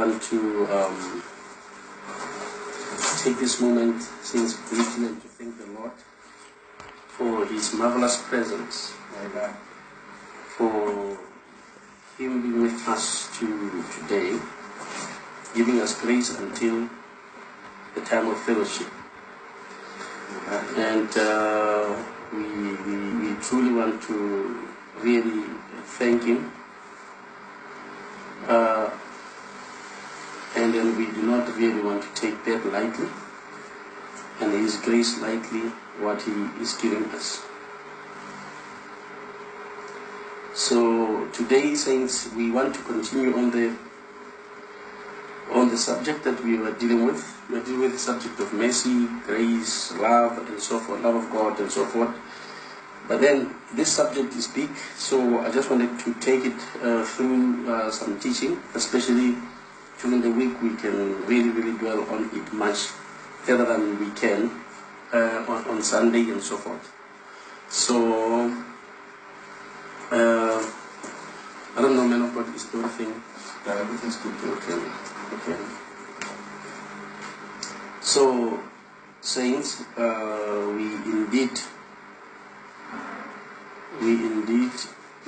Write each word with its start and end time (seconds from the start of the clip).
want 0.00 0.22
to 0.22 0.66
um, 0.72 1.22
take 3.22 3.38
this 3.38 3.60
moment 3.60 4.00
since 4.22 4.54
briefly 4.70 5.08
to 5.08 5.28
thank 5.36 5.58
the 5.58 5.66
Lord 5.78 5.92
for 7.06 7.44
His 7.44 7.74
marvelous 7.74 8.16
presence, 8.22 8.94
Amen. 9.20 9.52
for 10.56 11.18
Him 12.16 12.40
being 12.40 12.62
with 12.62 12.88
us 12.88 13.28
to 13.40 13.84
today, 14.00 14.40
giving 15.54 15.82
us 15.82 16.00
grace 16.00 16.30
until 16.38 16.88
the 17.94 18.00
time 18.00 18.26
of 18.28 18.40
fellowship. 18.40 18.88
And 20.78 21.10
uh, 21.18 21.94
we, 22.32 22.44
we, 22.86 22.96
we 23.20 23.34
truly 23.42 23.74
want 23.74 24.02
to 24.04 24.66
really 25.02 25.44
thank 25.84 26.24
Him. 26.24 26.50
Uh, 28.48 28.88
and 30.60 30.74
then 30.74 30.96
we 30.96 31.06
do 31.06 31.22
not 31.22 31.56
really 31.56 31.80
want 31.80 32.02
to 32.02 32.10
take 32.20 32.44
that 32.44 32.64
lightly 32.66 33.08
and 34.40 34.52
His 34.52 34.76
grace 34.76 35.18
lightly 35.20 35.68
what 36.04 36.20
He 36.22 36.32
is 36.60 36.74
giving 36.74 37.04
us. 37.16 37.42
So 40.54 41.26
today, 41.28 41.74
saints, 41.74 42.30
we 42.34 42.50
want 42.50 42.74
to 42.74 42.82
continue 42.82 43.34
on 43.36 43.50
the 43.50 43.76
on 45.50 45.68
the 45.68 45.76
subject 45.76 46.24
that 46.24 46.44
we 46.44 46.58
were 46.58 46.72
dealing 46.72 47.06
with. 47.06 47.22
We 47.48 47.58
are 47.58 47.64
dealing 47.64 47.80
with 47.80 47.92
the 47.92 47.98
subject 47.98 48.38
of 48.38 48.52
mercy, 48.52 49.08
grace, 49.26 49.92
love, 49.96 50.38
and 50.38 50.60
so 50.60 50.78
forth, 50.78 51.02
love 51.02 51.16
of 51.16 51.30
God, 51.30 51.58
and 51.58 51.70
so 51.70 51.86
forth. 51.86 52.14
But 53.08 53.20
then 53.20 53.54
this 53.74 53.92
subject 53.92 54.34
is 54.34 54.46
big, 54.46 54.70
so 54.96 55.40
I 55.40 55.50
just 55.50 55.70
wanted 55.70 55.98
to 56.00 56.14
take 56.20 56.44
it 56.44 56.60
uh, 56.82 57.04
through 57.04 57.72
uh, 57.72 57.90
some 57.90 58.20
teaching, 58.20 58.60
especially 58.74 59.34
during 60.02 60.20
the 60.22 60.30
week. 60.30 60.60
We 60.62 60.76
can 60.76 61.26
really, 61.26 61.50
really 61.50 61.78
dwell 61.78 62.08
on 62.10 62.30
it 62.32 62.52
much 62.52 62.78
further 63.44 63.64
than 63.64 63.98
we 63.98 64.10
can 64.12 64.50
uh, 65.12 65.44
on, 65.48 65.64
on 65.68 65.82
Sunday 65.82 66.30
and 66.30 66.42
so 66.42 66.56
forth. 66.56 66.92
So 67.68 68.50
uh, 70.10 70.70
I 71.76 71.82
don't 71.82 71.94
know, 71.94 72.04
man 72.04 72.22
of 72.22 72.34
God, 72.34 72.52
is 72.54 72.66
there 72.70 72.82
anything? 72.82 73.22
Yeah, 73.64 73.78
everything's 73.78 74.16
good. 74.16 74.34
Okay. 74.42 74.80
Okay. 75.34 75.62
So, 78.00 78.58
saints, 79.20 79.82
uh, 79.96 80.72
we 80.74 80.82
indeed, 81.06 81.60
we 84.00 84.10
indeed 84.26 84.72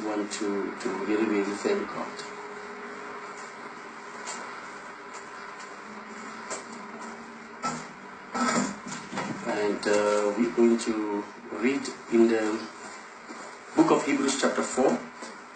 want 0.05 0.33
to, 0.33 0.75
to 0.81 0.89
really, 1.06 1.27
really 1.27 1.55
thank 1.55 1.87
God. 1.87 2.31
Uh, 9.84 10.33
we're 10.38 10.50
going 10.52 10.78
to 10.78 11.25
read 11.55 11.80
in 12.12 12.28
the 12.28 12.56
book 13.75 13.91
of 13.91 14.06
Hebrews, 14.06 14.41
chapter 14.41 14.62
4. 14.62 14.98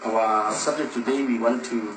Our 0.04 0.52
subject 0.52 0.94
today, 0.94 1.24
we 1.24 1.38
want 1.38 1.64
to 1.66 1.96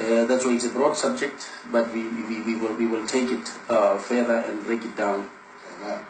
uh, 0.00 0.24
that's 0.24 0.46
why 0.46 0.54
it's 0.54 0.64
a 0.64 0.70
broad 0.70 0.96
subject, 0.96 1.50
but 1.70 1.92
we, 1.92 2.08
we, 2.08 2.40
we, 2.40 2.56
will, 2.56 2.74
we 2.74 2.86
will 2.86 3.06
take 3.06 3.30
it 3.30 3.52
uh, 3.68 3.98
further 3.98 4.36
and 4.36 4.64
break 4.64 4.82
it 4.82 4.96
down. 4.96 5.28
Uh, 5.84 6.02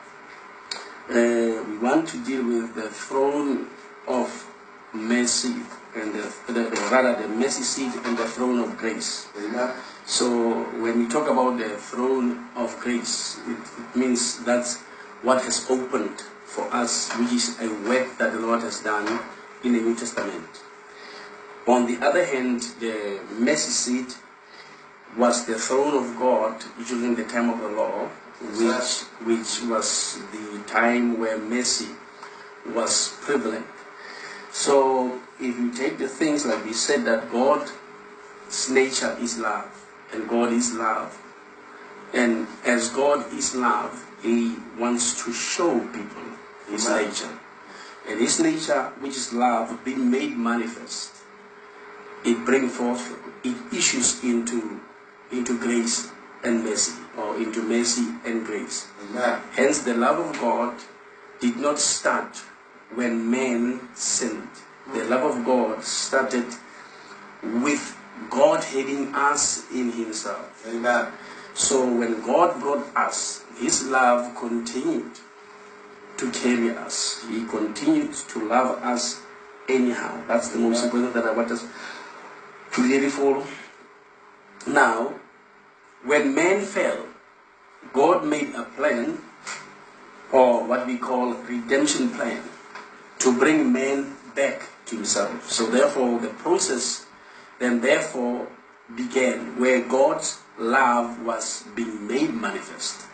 we 1.08 1.76
want 1.78 2.06
to 2.08 2.24
deal 2.24 2.46
with 2.46 2.72
the 2.76 2.88
throne 2.88 3.66
of 4.06 4.46
mercy, 4.92 5.56
and 5.96 6.14
the, 6.14 6.32
the, 6.52 6.88
rather 6.92 7.20
the 7.20 7.26
mercy 7.26 7.64
seat 7.64 7.92
and 8.04 8.16
the 8.16 8.26
throne 8.28 8.60
of 8.60 8.76
grace. 8.76 9.26
Amen. 9.36 9.74
So 10.06 10.62
when 10.80 11.00
we 11.00 11.08
talk 11.08 11.28
about 11.28 11.58
the 11.58 11.70
throne 11.70 12.46
of 12.54 12.78
grace, 12.78 13.40
it, 13.48 13.58
it 13.58 13.96
means 13.98 14.44
that's 14.44 14.78
what 15.22 15.42
has 15.42 15.68
opened 15.70 16.20
for 16.44 16.72
us, 16.74 17.10
which 17.18 17.32
is 17.32 17.60
a 17.60 17.68
work 17.88 18.18
that 18.18 18.32
the 18.32 18.38
Lord 18.40 18.60
has 18.62 18.80
done 18.80 19.20
in 19.62 19.72
the 19.72 19.80
New 19.80 19.94
Testament. 19.94 20.62
On 21.66 21.86
the 21.86 22.04
other 22.04 22.24
hand, 22.24 22.62
the 22.80 23.20
mercy 23.38 23.70
seat 23.70 24.16
was 25.16 25.46
the 25.46 25.58
throne 25.58 25.94
of 25.94 26.18
God 26.18 26.64
during 26.86 27.14
the 27.14 27.24
time 27.24 27.50
of 27.50 27.60
the 27.60 27.68
law, 27.68 28.08
which, 28.40 29.02
which 29.26 29.62
was 29.68 30.18
the 30.32 30.62
time 30.66 31.18
where 31.20 31.38
mercy 31.38 31.88
was 32.74 33.16
prevalent. 33.20 33.66
So 34.52 35.20
if 35.38 35.58
you 35.58 35.72
take 35.72 35.98
the 35.98 36.08
things 36.08 36.46
like 36.46 36.64
we 36.64 36.72
said 36.72 37.04
that 37.04 37.30
God's 37.30 37.72
nature 38.70 39.16
is 39.20 39.38
love, 39.38 39.70
and 40.12 40.28
God 40.28 40.52
is 40.52 40.74
love, 40.74 41.16
and 42.12 42.46
as 42.64 42.88
God 42.88 43.32
is 43.32 43.54
love, 43.54 44.09
He 44.22 44.56
wants 44.78 45.24
to 45.24 45.32
show 45.32 45.78
people 45.80 46.22
His 46.68 46.86
Amen. 46.86 47.08
nature. 47.08 47.38
And 48.08 48.20
His 48.20 48.40
nature, 48.40 48.92
which 49.00 49.16
is 49.16 49.32
love, 49.32 49.84
being 49.84 50.10
made 50.10 50.36
manifest 50.36 51.20
it 52.24 52.44
brings 52.44 52.76
forth, 52.76 53.16
it 53.44 53.56
issues 53.72 54.22
into, 54.22 54.80
into 55.32 55.58
grace 55.58 56.10
and 56.44 56.64
mercy, 56.64 56.92
or 57.16 57.36
into 57.36 57.62
mercy 57.62 58.06
and 58.24 58.44
grace. 58.44 58.88
Amen. 59.10 59.40
Hence, 59.52 59.80
the 59.82 59.94
love 59.94 60.18
of 60.18 60.40
God 60.40 60.74
did 61.40 61.56
not 61.56 61.78
start 61.78 62.36
when 62.94 63.30
man 63.30 63.80
sinned. 63.94 64.48
The 64.92 65.04
love 65.04 65.36
of 65.36 65.44
God 65.44 65.82
started 65.84 66.46
with 67.42 67.96
God 68.28 68.64
having 68.64 69.14
us 69.14 69.70
in 69.70 69.92
Himself. 69.92 70.66
Amen. 70.68 71.06
So, 71.54 71.86
when 71.86 72.20
God 72.22 72.60
brought 72.60 72.94
us, 72.96 73.44
His 73.60 73.86
love 73.88 74.34
continued 74.34 75.20
to 76.16 76.30
carry 76.32 76.70
us. 76.70 77.22
He 77.28 77.44
continued 77.44 78.14
to 78.14 78.48
love 78.48 78.82
us 78.82 79.20
anyhow. 79.68 80.22
That's 80.26 80.48
the 80.48 80.58
most 80.58 80.82
important 80.82 81.12
that 81.12 81.26
I 81.26 81.32
want 81.32 81.50
us 81.50 81.66
to 82.72 82.82
really 82.82 83.10
follow. 83.10 83.44
Now, 84.66 85.14
when 86.04 86.34
man 86.34 86.62
fell, 86.62 87.04
God 87.92 88.24
made 88.24 88.54
a 88.54 88.62
plan, 88.64 89.18
or 90.32 90.64
what 90.64 90.86
we 90.86 90.96
call 90.96 91.34
redemption 91.34 92.08
plan, 92.08 92.42
to 93.18 93.38
bring 93.38 93.70
man 93.70 94.16
back 94.34 94.62
to 94.86 94.96
himself. 94.96 95.50
So 95.50 95.66
therefore, 95.66 96.18
the 96.18 96.28
process 96.28 97.04
then 97.58 97.82
therefore 97.82 98.48
began 98.96 99.60
where 99.60 99.82
God's 99.82 100.40
love 100.58 101.20
was 101.22 101.64
being 101.74 102.06
made 102.06 102.32
manifest. 102.32 103.09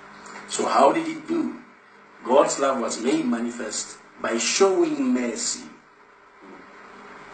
So 0.48 0.66
how 0.66 0.92
did 0.92 1.08
it 1.08 1.26
do? 1.26 1.60
God's 2.24 2.58
love 2.58 2.80
was 2.80 3.00
made 3.02 3.24
manifest 3.24 3.98
by 4.20 4.38
showing 4.38 5.14
mercy. 5.14 5.64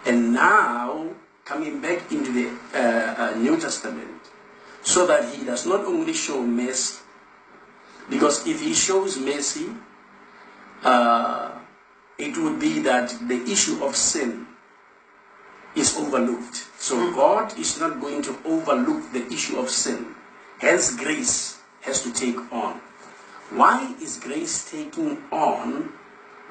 And 0.04 0.32
now 0.32 1.10
coming 1.44 1.80
back 1.80 2.10
into 2.12 2.32
the 2.32 2.50
uh, 2.74 3.14
uh, 3.18 3.34
New 3.36 3.58
Testament, 3.58 4.20
so 4.82 5.06
that 5.06 5.34
he 5.34 5.44
does 5.44 5.66
not 5.66 5.84
only 5.84 6.12
show 6.12 6.42
mercy, 6.42 7.00
because 8.10 8.46
if 8.46 8.60
he 8.60 8.74
shows 8.74 9.18
mercy, 9.18 9.68
uh, 10.82 11.52
it 12.18 12.36
would 12.36 12.58
be 12.58 12.80
that 12.80 13.14
the 13.28 13.42
issue 13.50 13.82
of 13.84 13.96
sin 13.96 14.46
is 15.74 15.96
overlooked. 15.96 16.66
So 16.78 17.12
God 17.14 17.58
is 17.58 17.80
not 17.80 18.00
going 18.00 18.22
to 18.22 18.36
overlook 18.44 19.12
the 19.12 19.26
issue 19.32 19.58
of 19.58 19.70
sin. 19.70 20.14
Hence, 20.58 20.94
grace 20.94 21.60
has 21.82 22.02
to 22.02 22.12
take 22.12 22.36
on. 22.52 22.80
Why 23.54 23.94
is 24.00 24.18
grace 24.18 24.70
taking 24.70 25.22
on 25.30 25.92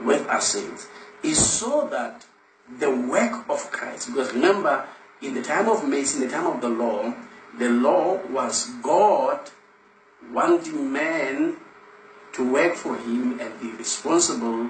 with 0.02 0.28
our 0.28 0.42
sins? 0.42 0.88
Is 1.24 1.44
so 1.44 1.88
that 1.92 2.26
the 2.80 2.92
work 2.92 3.50
of 3.50 3.72
Christ, 3.72 4.10
because 4.10 4.34
remember, 4.34 4.86
in 5.22 5.34
the 5.34 5.42
time 5.42 5.68
of 5.70 5.88
mercy, 5.88 6.22
in 6.22 6.28
the 6.28 6.34
time 6.34 6.48
of 6.48 6.62
the 6.62 6.70
law, 6.70 7.14
the 7.58 7.70
law 7.70 8.20
was 8.28 8.70
God 8.82 9.40
wanting 10.32 10.92
man 10.92 11.58
to 12.34 12.52
work 12.54 12.76
for 12.76 12.96
him 12.96 13.40
and 13.40 13.60
be 13.60 13.72
responsible 13.72 14.70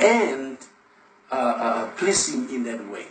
and 0.00 0.58
uh, 1.30 1.34
uh, 1.34 1.90
please 1.96 2.32
him 2.34 2.48
in 2.48 2.64
that 2.64 2.88
way. 2.90 3.06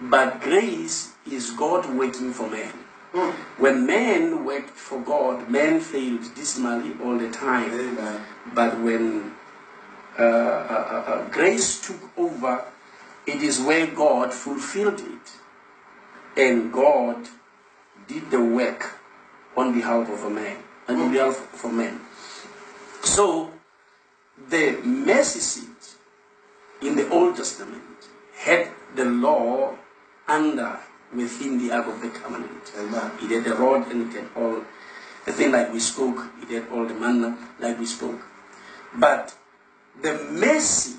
But 0.00 0.40
grace 0.40 1.12
is 1.30 1.50
God 1.52 1.92
working 1.94 2.32
for 2.32 2.48
man. 2.48 2.72
When 3.58 3.86
men 3.86 4.44
worked 4.44 4.70
for 4.70 5.00
God, 5.00 5.48
men 5.48 5.80
failed 5.80 6.34
dismally 6.34 6.96
all 7.02 7.16
the 7.16 7.30
time. 7.30 7.70
Amen. 7.70 8.20
But 8.52 8.80
when 8.80 9.32
uh, 10.18 10.22
uh, 10.22 10.24
uh, 10.26 11.10
uh, 11.12 11.28
grace 11.28 11.80
took 11.86 12.10
over, 12.18 12.64
it 13.26 13.40
is 13.40 13.60
where 13.60 13.86
God 13.86 14.34
fulfilled 14.34 15.00
it. 15.00 15.32
And 16.36 16.72
God 16.72 17.28
did 18.08 18.32
the 18.32 18.42
work 18.42 18.98
on 19.56 19.72
behalf 19.72 20.10
of 20.10 20.24
a 20.24 20.30
man, 20.30 20.56
on 20.88 21.12
behalf 21.12 21.54
of 21.54 21.70
a 21.70 21.72
man. 21.72 22.00
So, 23.02 23.52
the 24.48 24.80
mercy 24.82 25.38
seat 25.38 25.94
in 26.82 26.96
the 26.96 27.08
Old 27.10 27.36
Testament 27.36 28.08
had 28.36 28.70
the 28.96 29.04
law 29.04 29.76
under 30.26 30.80
within 31.14 31.58
the 31.58 31.72
Ark 31.74 31.86
of 31.86 32.00
the 32.00 32.08
Covenant. 32.08 32.72
Amen. 32.78 33.10
He 33.20 33.28
did 33.28 33.44
the 33.44 33.54
rod 33.54 33.90
and 33.90 34.06
he 34.12 34.20
did 34.20 34.28
all 34.36 34.62
the 35.24 35.32
thing 35.32 35.52
like 35.52 35.72
we 35.72 35.80
spoke. 35.80 36.26
He 36.40 36.46
did 36.46 36.68
all 36.70 36.86
the 36.86 36.94
manna 36.94 37.38
like 37.60 37.78
we 37.78 37.86
spoke. 37.86 38.20
But 38.94 39.34
the 40.02 40.14
mercy 40.30 40.96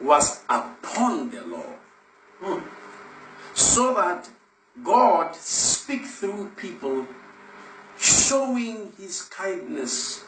was 0.00 0.42
upon 0.48 1.30
the 1.30 1.42
law. 1.42 1.72
Hmm. 2.40 2.60
So 3.54 3.94
that 3.94 4.28
God 4.82 5.34
speak 5.36 6.06
through 6.06 6.52
people 6.56 7.06
showing 7.98 8.92
his 8.98 9.22
kindness, 9.24 10.24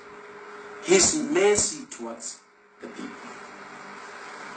his 0.85 1.17
mercy 1.31 1.87
towards 1.91 2.41
the 2.83 2.89
people. 2.89 3.11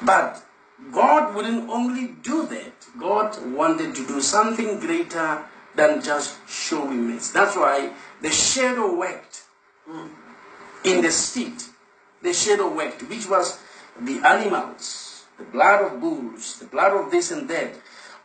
But 0.01 0.43
God 0.91 1.35
wouldn't 1.35 1.69
only 1.69 2.07
do 2.21 2.45
that. 2.47 2.73
God 2.99 3.37
wanted 3.53 3.95
to 3.95 4.07
do 4.07 4.21
something 4.21 4.79
greater 4.79 5.43
than 5.75 6.01
just 6.01 6.37
showing 6.47 7.11
mercy. 7.11 7.31
That's 7.33 7.55
why 7.55 7.91
the 8.21 8.29
shadow 8.29 8.95
worked 8.95 9.43
in 10.83 11.01
the 11.01 11.11
street. 11.11 11.69
The 12.21 12.33
shadow 12.33 12.73
worked, 12.73 13.03
which 13.03 13.29
was 13.29 13.59
the 13.99 14.19
animals, 14.25 15.25
the 15.37 15.43
blood 15.45 15.85
of 15.85 16.01
bulls, 16.01 16.59
the 16.59 16.65
blood 16.65 16.93
of 16.93 17.11
this 17.11 17.31
and 17.31 17.49
that, 17.49 17.75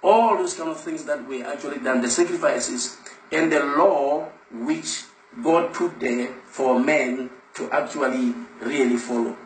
all 0.03 0.37
those 0.37 0.55
kind 0.55 0.71
of 0.71 0.81
things 0.81 1.05
that 1.05 1.27
were 1.29 1.45
actually 1.45 1.79
done, 1.79 2.01
the 2.01 2.11
sacrifices 2.11 2.97
and 3.31 3.53
the 3.53 3.61
law 3.61 4.29
which 4.51 5.05
God 5.43 5.73
put 5.73 6.01
there 6.01 6.29
for 6.47 6.81
men 6.81 7.31
to 7.55 7.71
actually 7.71 8.35
really 8.61 8.97
follow. 8.97 9.37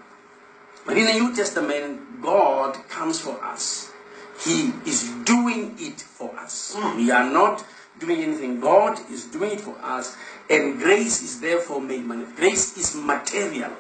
But 0.87 0.99
in 0.99 1.07
the 1.07 1.13
New 1.13 1.35
Testament, 1.35 2.23
God 2.23 2.75
comes 2.89 3.21
for 3.21 3.43
us. 3.43 3.93
He 4.41 4.73
is 4.85 5.11
doing 5.25 5.77
it 5.79 6.01
for 6.01 6.37
us. 6.39 6.75
Hmm. 6.77 6.97
We 6.97 7.11
are 7.11 7.31
not 7.31 7.65
doing 7.99 8.23
anything. 8.23 8.61
God 8.61 8.99
is 9.11 9.25
doing 9.27 9.53
it 9.53 9.61
for 9.61 9.77
us, 9.83 10.17
and 10.51 10.79
grace 10.79 11.23
is 11.23 11.41
therefore 11.41 11.81
made 11.81 12.05
manifest. 12.05 12.37
Grace 12.37 12.77
is 12.77 12.97
material, 12.97 13.73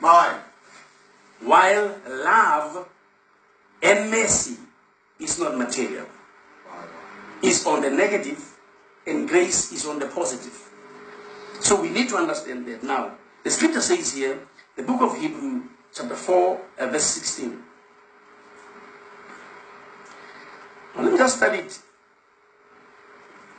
My. 0.00 0.38
while 1.40 1.96
love 2.08 2.88
and 3.82 4.10
mercy 4.10 4.56
is 5.18 5.38
not 5.38 5.56
material. 5.56 6.06
Is 7.42 7.66
on 7.66 7.82
the 7.82 7.90
negative, 7.90 8.42
and 9.06 9.28
grace 9.28 9.72
is 9.72 9.86
on 9.86 9.98
the 9.98 10.06
positive. 10.06 10.56
So 11.60 11.80
we 11.80 11.90
need 11.90 12.08
to 12.10 12.16
understand 12.16 12.66
that. 12.66 12.82
Now, 12.82 13.12
the 13.44 13.50
scripture 13.50 13.80
says 13.80 14.14
here, 14.14 14.38
the 14.76 14.82
book 14.82 15.02
of 15.02 15.18
Hebrew, 15.18 15.62
chapter 15.96 16.14
4, 16.14 16.60
uh, 16.78 16.86
verse 16.88 17.04
16. 17.04 17.62
Now, 20.94 21.02
let 21.02 21.12
me 21.12 21.18
just 21.18 21.36
study 21.38 21.58
it. 21.58 21.78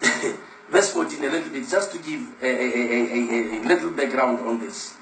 verse 0.70 0.92
14 0.94 1.24
a 1.24 1.30
little 1.30 1.50
bit, 1.50 1.68
just 1.68 1.92
to 1.94 1.98
give 1.98 2.22
a, 2.42 2.46
a, 2.46 2.50
a, 2.50 3.58
a, 3.58 3.62
a 3.62 3.66
little 3.66 3.90
background 3.90 4.40
on 4.48 4.60
this. 4.60 4.96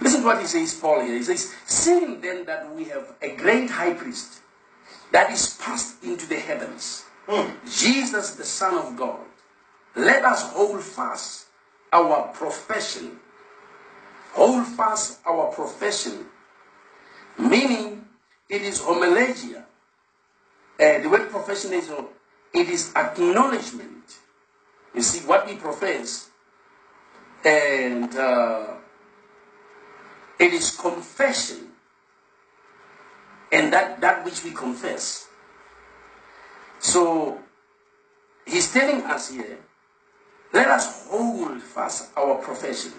Listen 0.00 0.20
to 0.20 0.26
what 0.26 0.40
he 0.40 0.46
says, 0.46 0.74
Paul 0.74 1.00
here. 1.00 1.16
He 1.16 1.24
says, 1.24 1.52
Seeing 1.66 2.20
then 2.20 2.44
that 2.44 2.72
we 2.72 2.84
have 2.84 3.14
a 3.20 3.34
great 3.34 3.70
high 3.70 3.94
priest 3.94 4.40
that 5.10 5.32
is 5.32 5.56
passed 5.60 6.04
into 6.04 6.26
the 6.28 6.36
heavens, 6.36 7.04
Jesus, 7.66 8.36
the 8.36 8.44
Son 8.44 8.74
of 8.74 8.96
God, 8.96 9.20
let 9.96 10.24
us 10.24 10.52
hold 10.52 10.82
fast 10.82 11.46
our 11.92 12.28
profession. 12.28 13.18
Hold 14.32 14.66
fast 14.66 15.20
our 15.26 15.52
profession. 15.52 16.26
Meaning, 17.38 18.04
it 18.48 18.62
is 18.62 18.80
homologia. 18.80 19.64
Uh, 20.78 20.98
the 20.98 21.08
word 21.08 21.30
profession 21.30 21.72
is 21.72 21.90
uh, 21.90 22.02
it 22.52 22.68
is 22.68 22.92
acknowledgement. 22.94 24.18
You 24.94 25.02
see 25.02 25.26
what 25.26 25.46
we 25.46 25.54
profess, 25.56 26.30
and 27.44 28.14
uh, 28.14 28.74
it 30.38 30.52
is 30.52 30.76
confession, 30.76 31.68
and 33.52 33.72
that 33.72 34.00
that 34.00 34.24
which 34.24 34.44
we 34.44 34.50
confess. 34.50 35.26
So 36.78 37.38
he's 38.46 38.72
telling 38.72 39.02
us 39.02 39.30
here, 39.30 39.58
let 40.52 40.68
us 40.68 41.06
hold 41.08 41.62
fast 41.62 42.10
our 42.16 42.36
profession, 42.36 42.92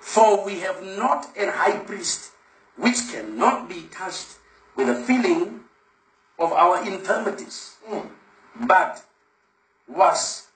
for 0.00 0.44
we 0.44 0.60
have 0.60 0.82
not 0.96 1.26
an 1.36 1.48
high 1.48 1.78
priest 1.78 2.31
which 2.76 3.10
cannot 3.10 3.68
be 3.68 3.82
touched 3.90 4.36
with 4.76 4.86
the 4.86 4.94
feeling 4.94 5.60
of 6.38 6.52
our 6.52 6.84
infirmities, 6.86 7.76
hmm. 7.86 8.06
but 8.66 9.04
was 9.86 10.48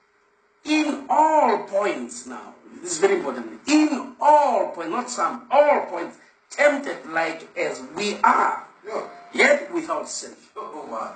in 0.65 1.07
all 1.09 1.65
points 1.65 2.27
now. 2.27 2.55
This 2.83 2.93
is 2.93 2.99
very 2.99 3.17
important. 3.17 3.61
In 3.69 4.15
all 4.21 4.73
points, 4.73 4.91
not 4.91 5.11
some, 5.11 5.47
all 5.51 5.87
points, 5.87 6.19
tempted 6.51 7.07
like 7.07 7.47
as 7.57 7.83
we 7.95 8.17
are, 8.23 8.67
Yeah. 8.87 9.09
yet 9.33 9.73
without 9.73 10.09
sin. 10.09 10.35
Oh, 10.57 10.87
my. 10.91 11.13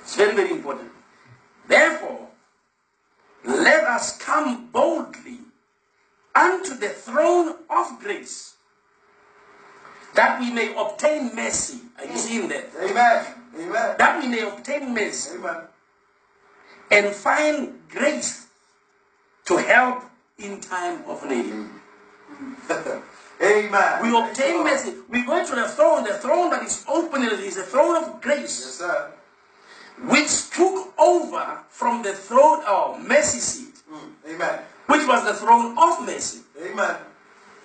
It's 0.00 0.16
very, 0.16 0.34
very 0.34 0.50
important. 0.50 0.90
Therefore, 1.68 2.28
let 3.44 3.84
us 3.84 4.18
come 4.18 4.68
boldly 4.72 5.38
unto 6.34 6.74
the 6.74 6.88
throne 6.88 7.54
of 7.70 8.00
grace, 8.00 8.51
that 10.14 10.40
we 10.40 10.50
may 10.50 10.74
obtain 10.76 11.34
mercy. 11.34 11.78
Are 11.98 12.04
you 12.06 12.16
seeing 12.16 12.48
that? 12.48 12.68
Amen. 12.80 13.26
Amen. 13.56 13.94
That 13.98 14.22
we 14.22 14.28
may 14.28 14.40
obtain 14.40 14.94
mercy 14.94 15.36
Amen. 15.38 15.56
and 16.90 17.14
find 17.14 17.80
grace 17.90 18.46
to 19.46 19.56
help 19.58 20.04
in 20.38 20.60
time 20.60 21.02
of 21.06 21.24
need. 21.28 21.52
Amen. 22.70 23.02
We 24.02 24.16
obtain 24.16 24.62
mercy. 24.62 24.94
We 25.08 25.24
go 25.26 25.44
to 25.44 25.54
the 25.56 25.66
throne, 25.66 26.04
the 26.04 26.14
throne 26.14 26.50
that 26.50 26.62
is 26.62 26.84
open 26.88 27.24
is 27.24 27.56
the 27.56 27.64
throne 27.64 27.96
of 28.02 28.20
grace. 28.20 28.60
Yes, 28.62 28.74
sir. 28.78 29.10
which 30.06 30.50
took 30.50 30.92
over 30.98 31.58
from 31.68 32.02
the 32.02 32.12
throne 32.12 32.62
of 32.66 33.00
mercy 33.06 33.38
seat, 33.40 33.68
Mm. 33.90 34.34
Amen. 34.34 34.58
which 34.86 35.06
was 35.08 35.24
the 35.24 35.34
throne 35.34 35.76
of 35.76 36.06
mercy. 36.06 36.40
Amen. 36.62 36.96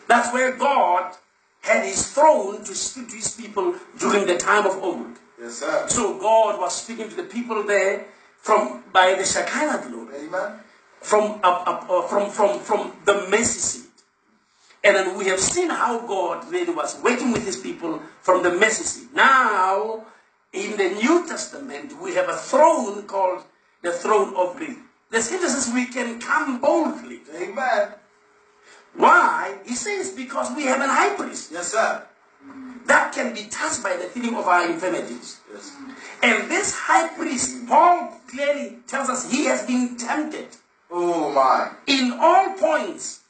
That's 0.07 0.33
where 0.33 0.51
God 0.53 1.15
had 1.61 1.83
his 1.85 2.13
throne 2.13 2.63
to 2.63 2.75
speak 2.75 3.09
to 3.09 3.15
his 3.15 3.35
people 3.35 3.75
during 3.99 4.25
the 4.25 4.37
time 4.37 4.65
of 4.65 4.81
old. 4.81 5.17
Yes, 5.39 5.59
sir. 5.59 5.85
So 5.87 6.17
God 6.19 6.59
was 6.59 6.81
speaking 6.81 7.09
to 7.09 7.15
the 7.15 7.23
people 7.23 7.63
there 7.63 8.05
from 8.37 8.83
by 8.93 9.15
the 9.15 9.25
Shekinah 9.25 9.85
glory, 9.87 10.27
Amen. 10.27 10.59
from 11.01 11.39
uh, 11.43 12.01
from 12.07 12.29
from 12.29 12.59
from 12.59 12.93
the 13.05 13.27
mercy 13.29 13.59
seat. 13.59 13.83
And 14.83 14.95
then 14.95 15.17
we 15.17 15.25
have 15.25 15.39
seen 15.39 15.69
how 15.69 15.99
God 16.07 16.49
really 16.49 16.73
was 16.73 16.99
working 17.03 17.31
with 17.31 17.45
his 17.45 17.57
people 17.57 18.01
from 18.21 18.43
the 18.43 18.51
mercy 18.51 18.83
seat. 18.83 19.13
Now, 19.13 20.05
in 20.53 20.77
the 20.77 20.89
New 20.89 21.27
Testament, 21.27 21.99
we 22.01 22.13
have 22.15 22.29
a 22.29 22.37
throne 22.37 23.03
called 23.03 23.43
the 23.81 23.91
throne 23.91 24.33
of 24.35 24.55
grace. 24.55 24.77
The 25.09 25.21
scripture 25.21 25.49
says 25.49 25.73
we 25.73 25.85
can 25.85 26.19
come 26.19 26.59
boldly. 26.59 27.21
Amen. 27.35 27.89
Why? 28.97 29.57
He 29.65 29.75
says 29.75 30.11
because 30.11 30.53
we 30.55 30.63
have 30.63 30.81
an 30.81 30.89
high 30.89 31.13
priest 31.15 31.51
Yes, 31.51 31.71
sir. 31.71 32.03
that 32.87 33.13
can 33.13 33.33
be 33.33 33.43
touched 33.45 33.83
by 33.83 33.95
the 33.95 34.05
feeling 34.05 34.35
of 34.35 34.47
our 34.47 34.65
infirmities. 34.69 35.39
Yes. 35.53 35.71
And 36.23 36.49
this 36.49 36.73
high 36.75 37.07
priest, 37.15 37.67
Paul 37.67 38.11
clearly 38.27 38.79
tells 38.87 39.09
us 39.09 39.29
he 39.31 39.45
has 39.45 39.65
been 39.65 39.95
tempted 39.97 40.47
Oh, 40.89 41.31
my. 41.31 41.71
in 41.85 42.13
all 42.19 42.53
points. 42.53 43.21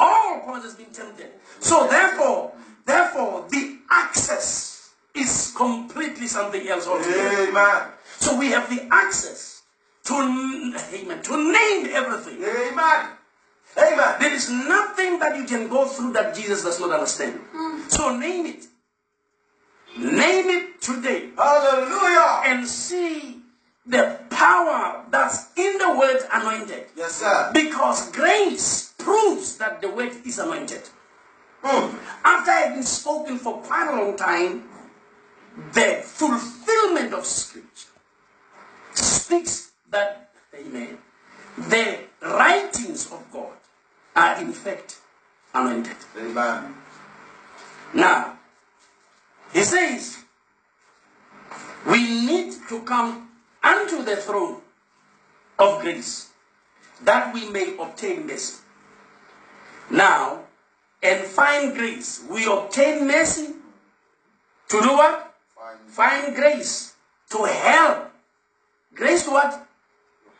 All 0.00 0.40
points 0.40 0.64
has 0.66 0.74
been 0.74 0.92
tempted. 0.92 1.30
So 1.60 1.88
therefore, 1.88 2.52
therefore, 2.86 3.46
the 3.50 3.78
access 3.90 4.90
is 5.14 5.52
completely 5.56 6.28
something 6.28 6.68
else 6.68 6.86
altogether. 6.86 7.48
Amen. 7.48 7.82
So 8.18 8.38
we 8.38 8.50
have 8.50 8.68
the 8.70 8.86
access 8.92 9.62
to 10.04 10.14
amen, 10.14 11.22
to 11.22 11.36
name 11.52 11.88
everything. 11.92 12.44
Amen. 12.44 13.10
Amen. 13.78 14.16
There 14.20 14.34
is 14.34 14.50
nothing 14.50 15.18
that 15.20 15.36
you 15.36 15.44
can 15.44 15.68
go 15.68 15.86
through 15.86 16.12
that 16.12 16.34
Jesus 16.34 16.64
does 16.64 16.80
not 16.80 16.90
understand. 16.90 17.40
So 17.88 18.16
name 18.16 18.46
it. 18.46 18.66
Name 19.96 20.46
it 20.48 20.80
today 20.80 21.30
Hallelujah. 21.36 22.42
and 22.46 22.66
see 22.66 23.40
the 23.86 24.20
power 24.30 25.04
that's 25.10 25.46
in 25.56 25.78
the 25.78 25.96
word 25.98 26.20
anointed. 26.32 26.86
Yes, 26.96 27.12
sir. 27.12 27.50
Because 27.52 28.10
grace 28.12 28.94
proves 28.98 29.56
that 29.58 29.80
the 29.80 29.88
word 29.90 30.12
is 30.24 30.38
anointed. 30.38 30.82
Mm. 31.62 31.94
After 32.24 32.50
it 32.50 32.54
had 32.54 32.74
been 32.74 32.82
spoken 32.82 33.38
for 33.38 33.58
quite 33.62 33.88
a 33.92 33.96
long 33.96 34.16
time, 34.16 34.68
the 35.72 36.02
fulfillment 36.04 37.12
of 37.14 37.26
scripture 37.26 37.88
speaks 38.92 39.72
that, 39.90 40.30
amen, 40.54 40.98
the 41.56 41.98
writings 42.22 43.10
of 43.10 43.24
God 43.32 43.57
are 44.18 44.40
in 44.40 44.52
fact 44.52 44.98
anointed. 45.54 45.96
Amen. 46.18 46.74
Now, 47.94 48.38
he 49.52 49.62
says, 49.62 50.18
we 51.86 51.98
need 52.26 52.52
to 52.68 52.80
come 52.82 53.28
unto 53.62 54.02
the 54.02 54.16
throne 54.16 54.60
of 55.58 55.80
grace 55.80 56.30
that 57.04 57.32
we 57.32 57.48
may 57.48 57.76
obtain 57.78 58.26
mercy. 58.26 58.58
Now, 59.90 60.40
and 61.02 61.24
find 61.24 61.74
grace. 61.74 62.24
We 62.28 62.44
obtain 62.46 63.06
mercy 63.06 63.54
to 64.68 64.80
do 64.82 64.88
what? 64.88 65.34
Find 65.54 65.78
Find 65.86 66.34
grace 66.34 66.94
to 67.30 67.44
help. 67.44 68.10
Grace 68.94 69.24
to 69.24 69.30
what? 69.30 69.66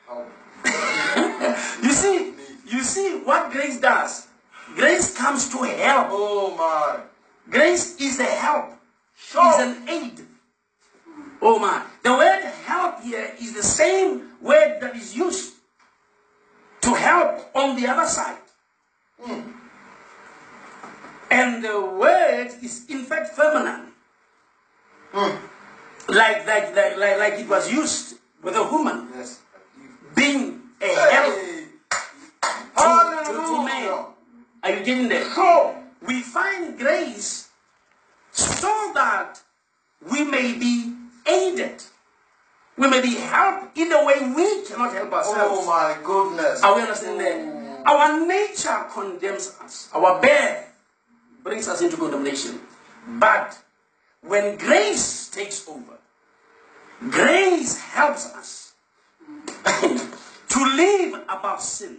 help. 0.09 0.29
You 1.83 1.93
see, 1.93 2.33
you 2.71 2.83
see 2.83 3.21
what 3.25 3.51
grace 3.53 3.81
does. 3.81 4.27
Grace 4.75 5.17
comes 5.17 5.49
to 5.51 5.59
help. 5.63 6.09
Oh 6.11 6.55
my. 6.57 7.01
Grace 7.51 8.01
is 8.01 8.21
a 8.21 8.25
help. 8.25 8.71
Sure. 9.17 9.49
Is 9.61 9.67
an 9.77 9.89
aid. 9.89 10.21
Oh 11.41 11.59
my. 11.59 11.83
The 12.03 12.13
word 12.13 12.43
help 12.67 13.01
here 13.03 13.33
is 13.41 13.55
the 13.55 13.63
same 13.63 14.23
word 14.41 14.81
that 14.81 14.95
is 14.97 15.17
used 15.17 15.55
to 16.83 16.95
help 16.95 17.51
on 17.55 17.77
the 17.81 17.87
other 17.89 18.07
side. 18.07 18.37
Hmm. 19.21 19.41
And 21.31 21.63
the 21.65 21.81
word 21.81 22.51
is 22.63 22.87
in 22.89 23.05
fact 23.05 23.31
feminine. 23.37 23.93
Hmm. 25.13 25.37
Like, 26.09 26.47
like, 26.47 26.75
like, 26.75 26.97
like, 26.97 27.19
like 27.19 27.33
it 27.35 27.49
was 27.49 27.71
used 27.71 28.17
with 28.43 28.55
a 28.57 28.63
woman 28.65 29.09
Yes. 29.15 29.41
being 30.15 30.61
a 30.81 30.87
help 30.87 31.35
Hey. 31.35 31.65
to, 32.41 32.85
to, 33.27 33.33
to 33.33 33.65
man. 33.65 33.83
Hallelujah. 33.83 34.07
You 34.71 34.85
getting 34.85 35.09
there? 35.09 35.25
Sure. 35.35 35.75
we 36.07 36.21
find 36.23 36.79
grace 36.79 37.49
so 38.33 38.91
that 38.95 39.41
we 40.11 40.25
may 40.25 40.53
be 40.57 40.95
aided. 41.27 41.83
We 42.77 42.89
may 42.89 43.01
be 43.01 43.15
helped 43.17 43.77
in 43.77 43.91
a 43.93 44.05
way 44.05 44.33
we 44.35 44.65
cannot 44.65 44.93
help 44.93 45.11
oh 45.13 45.17
ourselves. 45.17 45.61
Oh 45.63 45.67
my 45.67 45.97
goodness. 46.05 46.63
Are 46.63 46.77
we 46.77 46.83
understand 46.83 47.21
that? 47.21 47.85
Oh. 47.87 47.97
Our 47.97 48.27
nature 48.27 48.87
condemns 48.93 49.57
us. 49.61 49.89
Our 49.93 50.21
birth 50.21 50.67
brings 51.43 51.67
us 51.69 51.83
into 51.83 51.97
condemnation. 51.97 52.61
But 53.19 53.59
when 54.23 54.57
grace 54.59 55.29
takes 55.31 55.67
over, 55.69 55.99
grace 57.11 57.79
helps 57.81 58.27
us 58.35 58.73
to 60.49 60.65
live 60.77 61.23
above 61.29 61.61
sin. 61.61 61.97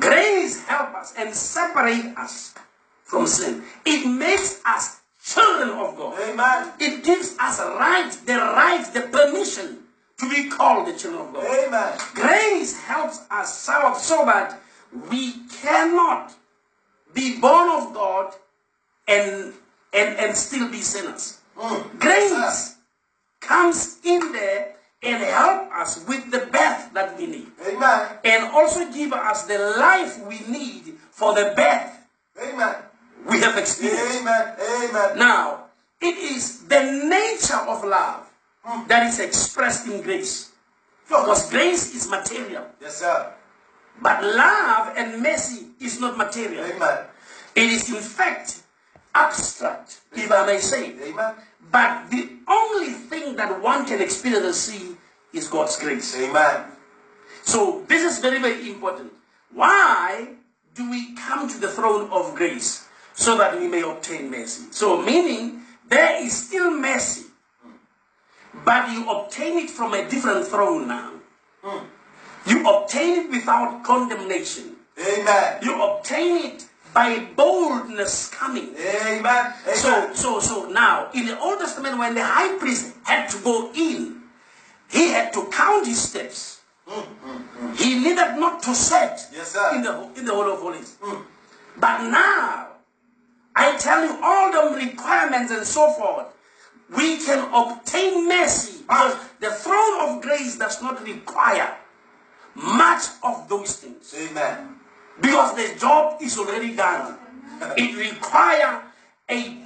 Grace 0.00 0.64
helps 0.64 0.94
us 0.96 1.14
and 1.16 1.34
separates 1.34 2.16
us 2.16 2.54
from 3.04 3.26
sin. 3.26 3.62
It 3.84 4.08
makes 4.08 4.60
us 4.64 5.00
children 5.22 5.70
of 5.70 5.96
God. 5.96 6.18
Amen. 6.20 6.72
It 6.78 7.04
gives 7.04 7.36
us 7.38 7.60
right, 7.60 8.10
the 8.26 8.34
right, 8.34 8.84
the 8.92 9.02
permission 9.02 9.78
to 10.18 10.30
be 10.30 10.48
called 10.48 10.86
the 10.88 10.98
children 10.98 11.26
of 11.26 11.34
God. 11.34 11.44
Amen. 11.44 11.98
Grace 12.14 12.80
helps 12.80 13.20
us 13.30 13.58
so, 13.58 13.94
so 13.98 14.24
that 14.24 14.60
we 15.10 15.34
cannot 15.60 16.32
be 17.14 17.38
born 17.40 17.68
of 17.82 17.94
God 17.94 18.34
and, 19.08 19.52
and, 19.92 20.16
and 20.18 20.36
still 20.36 20.70
be 20.70 20.80
sinners. 20.80 21.40
Mm. 21.56 21.98
Grace 21.98 22.76
comes 23.40 23.98
in 24.04 24.32
there 24.32 24.76
and 25.02 25.22
help 25.22 25.72
us 25.72 26.04
with 26.06 26.30
the 26.30 26.38
birth 26.52 26.92
that 26.92 27.16
we 27.16 27.26
need. 27.26 27.46
Amen. 27.66 28.08
And 28.24 28.44
also 28.52 28.90
give 28.92 29.12
us 29.12 29.44
the 29.44 29.58
life 29.58 30.20
we 30.26 30.40
need 30.50 30.94
for 31.10 31.34
the 31.34 31.52
birth 31.56 31.96
Amen. 32.42 32.74
we 33.28 33.40
have 33.40 33.56
experienced. 33.56 34.20
Amen. 34.20 34.56
Amen. 34.60 35.18
Now, 35.18 35.64
it 36.00 36.16
is 36.16 36.66
the 36.68 36.82
nature 36.82 37.60
of 37.68 37.84
love 37.84 38.30
hmm. 38.64 38.86
that 38.88 39.06
is 39.06 39.20
expressed 39.20 39.86
in 39.86 40.02
grace. 40.02 40.52
Because 41.08 41.50
grace 41.50 41.94
is 41.94 42.08
material. 42.08 42.64
Yes, 42.80 42.98
sir. 42.98 43.32
But 44.00 44.22
love 44.22 44.94
and 44.96 45.22
mercy 45.22 45.66
is 45.80 46.00
not 46.00 46.16
material. 46.16 46.64
Amen. 46.64 47.04
It 47.54 47.68
is, 47.68 47.90
in 47.90 48.00
fact, 48.00 48.62
abstract, 49.14 50.00
if 50.12 50.30
I 50.30 50.46
may 50.46 50.58
say. 50.58 50.94
Amen. 51.02 51.34
But 51.70 52.10
the 52.10 52.28
only 52.48 52.92
thing 52.92 53.36
that 53.36 53.60
one 53.60 53.86
can 53.86 54.00
experience 54.00 54.44
and 54.44 54.54
see 54.54 54.96
is 55.32 55.48
God's 55.48 55.78
grace. 55.78 56.16
Amen. 56.16 56.64
So, 57.42 57.84
this 57.88 58.02
is 58.02 58.20
very, 58.20 58.40
very 58.40 58.70
important. 58.70 59.12
Why 59.52 60.28
do 60.74 60.90
we 60.90 61.14
come 61.14 61.48
to 61.48 61.58
the 61.58 61.68
throne 61.68 62.10
of 62.10 62.34
grace? 62.34 62.86
So 63.14 63.36
that 63.38 63.58
we 63.58 63.68
may 63.68 63.82
obtain 63.82 64.30
mercy. 64.30 64.64
So, 64.70 65.02
meaning, 65.02 65.62
there 65.88 66.24
is 66.24 66.46
still 66.46 66.70
mercy, 66.70 67.26
but 68.64 68.90
you 68.92 69.10
obtain 69.10 69.58
it 69.58 69.70
from 69.70 69.92
a 69.92 70.08
different 70.08 70.46
throne 70.46 70.88
now. 70.88 71.12
Hmm. 71.62 71.84
You 72.46 72.68
obtain 72.68 73.26
it 73.26 73.30
without 73.30 73.82
condemnation. 73.84 74.76
Amen. 74.98 75.58
You 75.62 75.82
obtain 75.82 76.52
it 76.52 76.66
by 76.92 77.26
boldness 77.36 78.28
coming. 78.30 78.74
Amen. 78.76 79.20
Amen. 79.20 79.52
So, 79.74 80.12
so, 80.14 80.40
so 80.40 80.68
now, 80.70 81.10
in 81.14 81.26
the 81.26 81.38
Old 81.38 81.58
Testament, 81.60 81.98
when 81.98 82.14
the 82.14 82.24
high 82.24 82.58
priest 82.58 82.94
had 83.04 83.28
to 83.30 83.38
go 83.38 83.70
in, 83.74 84.22
he 84.90 85.08
had 85.10 85.32
to 85.34 85.46
count 85.52 85.86
his 85.86 86.02
steps. 86.02 86.60
Mm, 86.88 87.04
mm, 87.24 87.42
mm. 87.58 87.76
He 87.78 87.98
needed 88.00 88.36
not 88.36 88.62
to 88.64 88.74
set 88.74 89.28
Yes, 89.32 89.56
in 89.74 89.82
the 89.82 90.10
in 90.16 90.24
the 90.24 90.34
Holy 90.34 90.52
of 90.52 90.58
Holies. 90.58 90.96
But 91.76 92.10
now, 92.10 92.66
I 93.54 93.76
tell 93.76 94.04
you, 94.04 94.18
all 94.22 94.50
the 94.50 94.76
requirements 94.76 95.52
and 95.52 95.64
so 95.64 95.92
forth, 95.92 96.26
we 96.94 97.18
can 97.18 97.48
obtain 97.54 98.28
mercy 98.28 98.84
ah. 98.88 99.08
because 99.08 99.28
the 99.38 99.56
throne 99.56 100.08
of 100.16 100.22
grace 100.22 100.58
does 100.58 100.82
not 100.82 101.04
require 101.06 101.76
much 102.54 103.04
of 103.22 103.48
those 103.48 103.76
things 103.76 104.14
Amen. 104.18 104.79
Because 105.20 105.54
the 105.56 105.78
job 105.78 106.20
is 106.22 106.38
already 106.38 106.74
done. 106.74 107.16
It 107.76 107.96
requires 107.96 108.82
a 109.30 109.56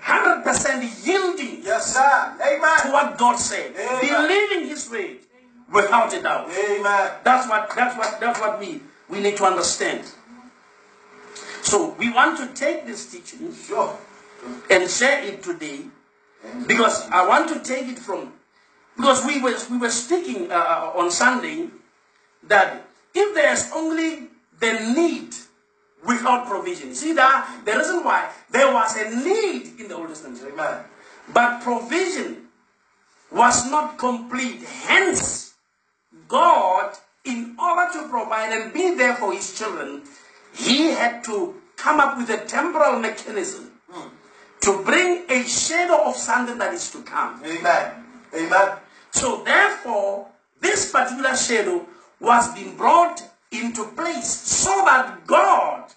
hundred 0.00 0.44
percent 0.44 0.84
yielding 1.04 1.62
Yes, 1.64 1.94
sir. 1.94 2.34
Amen. 2.40 2.78
to 2.82 2.90
what 2.92 3.18
God 3.18 3.36
said, 3.36 3.74
Amen. 3.74 4.00
believing 4.28 4.68
His 4.68 4.90
way 4.90 5.16
without 5.72 6.12
a 6.14 6.22
doubt. 6.22 6.50
Amen. 6.50 7.10
That's 7.24 7.48
what 7.48 7.72
that's 7.74 7.96
what 7.96 8.20
that's 8.20 8.40
what 8.40 8.58
we 8.60 8.80
we 9.08 9.20
need 9.20 9.36
to 9.38 9.44
understand. 9.44 10.04
So 11.62 11.94
we 11.98 12.10
want 12.12 12.38
to 12.38 12.46
take 12.54 12.86
this 12.86 13.10
teaching 13.10 13.52
Sure. 13.54 13.96
and 14.70 14.88
share 14.88 15.22
it 15.24 15.42
today 15.42 15.80
because 16.66 17.08
I 17.10 17.26
want 17.26 17.48
to 17.50 17.60
take 17.60 17.88
it 17.88 17.98
from 17.98 18.32
because 18.96 19.24
we 19.26 19.40
were 19.42 19.56
we 19.70 19.78
were 19.78 19.90
speaking 19.90 20.50
uh, 20.52 20.92
on 20.94 21.10
Sunday 21.10 21.68
that 22.44 22.84
if 23.14 23.34
there's 23.34 23.70
only 23.74 24.28
the 24.60 24.72
need 24.94 25.34
without 26.06 26.46
provision, 26.46 26.94
see 26.94 27.12
that 27.14 27.62
the 27.64 27.72
reason 27.72 28.04
why 28.04 28.30
there 28.50 28.72
was 28.72 28.96
a 28.96 29.10
need 29.10 29.80
in 29.80 29.88
the 29.88 29.96
Old 29.96 30.08
Testament, 30.08 30.40
Amen. 30.52 30.84
but 31.32 31.60
provision 31.62 32.48
was 33.30 33.70
not 33.70 33.98
complete. 33.98 34.62
Hence, 34.62 35.54
God, 36.28 36.94
in 37.24 37.56
order 37.60 37.92
to 37.92 38.08
provide 38.08 38.52
and 38.52 38.72
be 38.72 38.94
there 38.94 39.14
for 39.16 39.32
His 39.32 39.58
children, 39.58 40.02
He 40.54 40.90
had 40.90 41.24
to 41.24 41.54
come 41.76 42.00
up 42.00 42.16
with 42.16 42.30
a 42.30 42.44
temporal 42.46 42.98
mechanism 42.98 43.72
to 44.60 44.82
bring 44.82 45.24
a 45.30 45.44
shadow 45.44 46.04
of 46.04 46.16
something 46.16 46.58
that 46.58 46.74
is 46.74 46.90
to 46.90 47.02
come. 47.02 47.42
Amen. 47.44 48.04
Amen. 48.34 48.76
So, 49.10 49.42
therefore, 49.44 50.28
this 50.60 50.90
particular 50.90 51.36
shadow 51.36 51.86
was 52.20 52.52
being 52.54 52.76
brought 52.76 53.22
into 53.50 53.84
place 53.84 54.28
so 54.28 54.70
that 54.84 55.26
God 55.26 55.92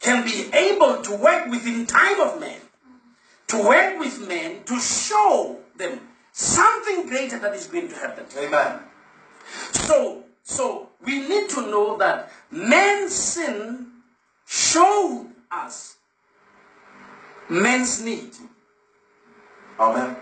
can 0.00 0.24
be 0.24 0.50
able 0.52 1.02
to 1.02 1.16
work 1.16 1.48
within 1.48 1.86
time 1.86 2.20
of 2.20 2.40
men, 2.40 2.60
to 3.48 3.62
work 3.62 3.98
with 3.98 4.28
men 4.28 4.62
to 4.64 4.78
show 4.78 5.58
them 5.76 6.00
something 6.32 7.06
greater 7.06 7.38
that 7.38 7.54
is 7.54 7.66
going 7.66 7.88
to 7.88 7.94
happen. 7.94 8.24
Amen. 8.36 8.80
So, 9.72 10.24
so 10.42 10.88
we 11.04 11.26
need 11.26 11.48
to 11.50 11.62
know 11.62 11.96
that 11.98 12.30
man's 12.50 13.14
sin 13.14 13.86
showed 14.46 15.28
us 15.50 15.96
man's 17.48 18.02
need. 18.02 18.30
Amen. 19.78 20.16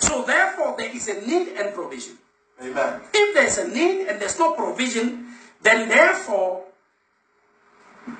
So 0.00 0.24
therefore, 0.24 0.74
there 0.76 0.94
is 0.94 1.08
a 1.08 1.20
need 1.26 1.48
and 1.48 1.74
provision. 1.74 2.18
Amen. 2.60 3.00
If 3.14 3.34
there's 3.34 3.58
a 3.58 3.68
need 3.68 4.08
and 4.08 4.20
there's 4.20 4.38
no 4.38 4.54
provision, 4.54 5.27
then 5.68 5.88
therefore 5.88 6.64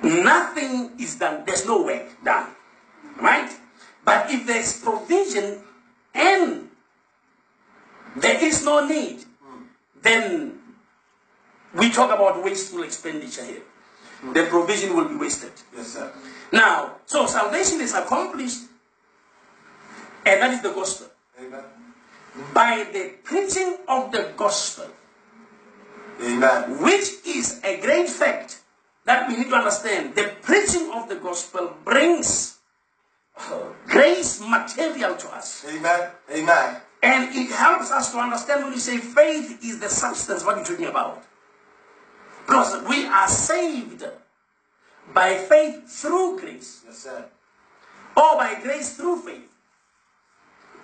nothing 0.03 0.91
is 0.99 1.15
done. 1.17 1.43
There's 1.45 1.65
no 1.65 1.81
work 1.83 2.05
done. 2.23 2.47
Right? 3.19 3.49
But 4.05 4.29
if 4.29 4.45
there's 4.45 4.79
provision 4.81 5.59
and 6.13 6.69
there 8.15 8.43
is 8.43 8.63
no 8.63 8.87
need, 8.87 9.25
then 10.01 10.59
we 11.73 11.89
talk 11.89 12.13
about 12.13 12.43
wasteful 12.43 12.83
expenditure 12.83 13.43
here. 13.43 13.63
The 14.33 14.43
provision 14.45 14.95
will 14.95 15.07
be 15.07 15.15
wasted. 15.15 15.51
Yes, 15.75 15.93
sir. 15.93 16.11
Now, 16.51 16.95
so 17.05 17.25
salvation 17.25 17.79
is 17.81 17.93
accomplished, 17.93 18.67
and 20.25 20.41
that 20.41 20.51
is 20.53 20.61
the 20.61 20.71
gospel. 20.71 21.07
Amen. 21.39 21.63
by 22.53 22.85
the 22.91 23.13
preaching 23.23 23.77
of 23.87 24.11
the 24.11 24.33
gospel, 24.35 24.87
Amen. 26.21 26.81
which 26.83 27.25
is 27.25 27.59
a 27.63 27.79
great 27.81 28.09
fact 28.09 28.59
that 29.05 29.27
we 29.29 29.37
need 29.37 29.49
to 29.49 29.55
understand. 29.55 30.15
The 30.15 30.33
preaching 30.41 30.91
of 30.93 31.07
the 31.09 31.15
gospel 31.15 31.73
brings 31.85 32.57
uh, 33.37 33.59
grace 33.87 34.41
material 34.41 35.15
to 35.15 35.27
us. 35.35 35.65
Amen. 35.69 36.09
Amen. 36.31 36.81
And 37.01 37.33
it 37.35 37.49
helps 37.51 37.91
us 37.91 38.11
to 38.11 38.17
understand 38.19 38.63
when 38.65 38.73
you 38.73 38.79
say 38.79 38.97
faith 38.97 39.59
is 39.63 39.79
the 39.79 39.87
substance, 39.89 40.43
what 40.43 40.57
you're 40.57 40.65
talking 40.65 40.85
about. 40.87 41.23
Because 42.45 42.83
we 42.87 43.05
are 43.05 43.27
saved 43.29 44.03
by 45.13 45.35
faith 45.35 45.89
through 45.89 46.39
grace, 46.39 46.81
Yes, 46.85 46.97
sir. 46.99 47.25
or 48.17 48.35
by 48.35 48.59
grace 48.61 48.95
through 48.97 49.21
faith. 49.21 49.49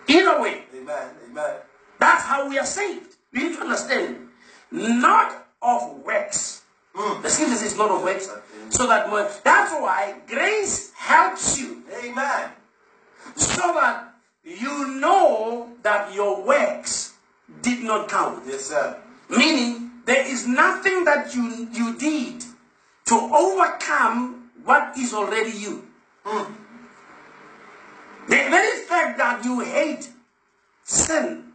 Either 0.08 0.40
way, 0.42 0.64
Amen. 0.76 1.10
Amen. 1.30 1.56
that's 2.00 2.24
how 2.24 2.48
we 2.48 2.58
are 2.58 2.66
saved. 2.66 3.16
We 3.34 3.50
need 3.50 3.56
to 3.58 3.62
understand. 3.64 4.25
Not 4.76 5.48
of 5.62 6.04
works. 6.06 6.62
Mm. 6.94 7.22
The 7.22 7.30
scripture 7.30 7.56
says 7.56 7.78
not 7.78 7.92
of 7.92 8.04
works. 8.04 8.30
So 8.70 8.88
that 8.88 9.10
that's 9.44 9.72
why 9.74 10.16
grace 10.28 10.92
helps 10.96 11.58
you 11.60 11.84
Amen. 12.04 12.50
so 13.36 13.74
that 13.74 14.14
you 14.44 15.00
know 15.00 15.70
that 15.82 16.14
your 16.14 16.42
works 16.44 17.14
did 17.62 17.84
not 17.84 18.10
count. 18.10 18.44
Yes, 18.48 18.66
sir. 18.66 18.98
Meaning, 19.30 19.92
there 20.06 20.26
is 20.26 20.48
nothing 20.48 21.04
that 21.06 21.34
you, 21.34 21.68
you 21.72 21.98
did 21.98 22.44
to 23.06 23.16
overcome 23.16 24.50
what 24.64 24.98
is 24.98 25.14
already 25.14 25.52
you. 25.52 25.88
The 26.26 26.46
very 28.28 28.82
fact 28.86 29.18
that 29.20 29.44
you 29.46 29.60
hate 29.62 30.10
sin 30.84 31.54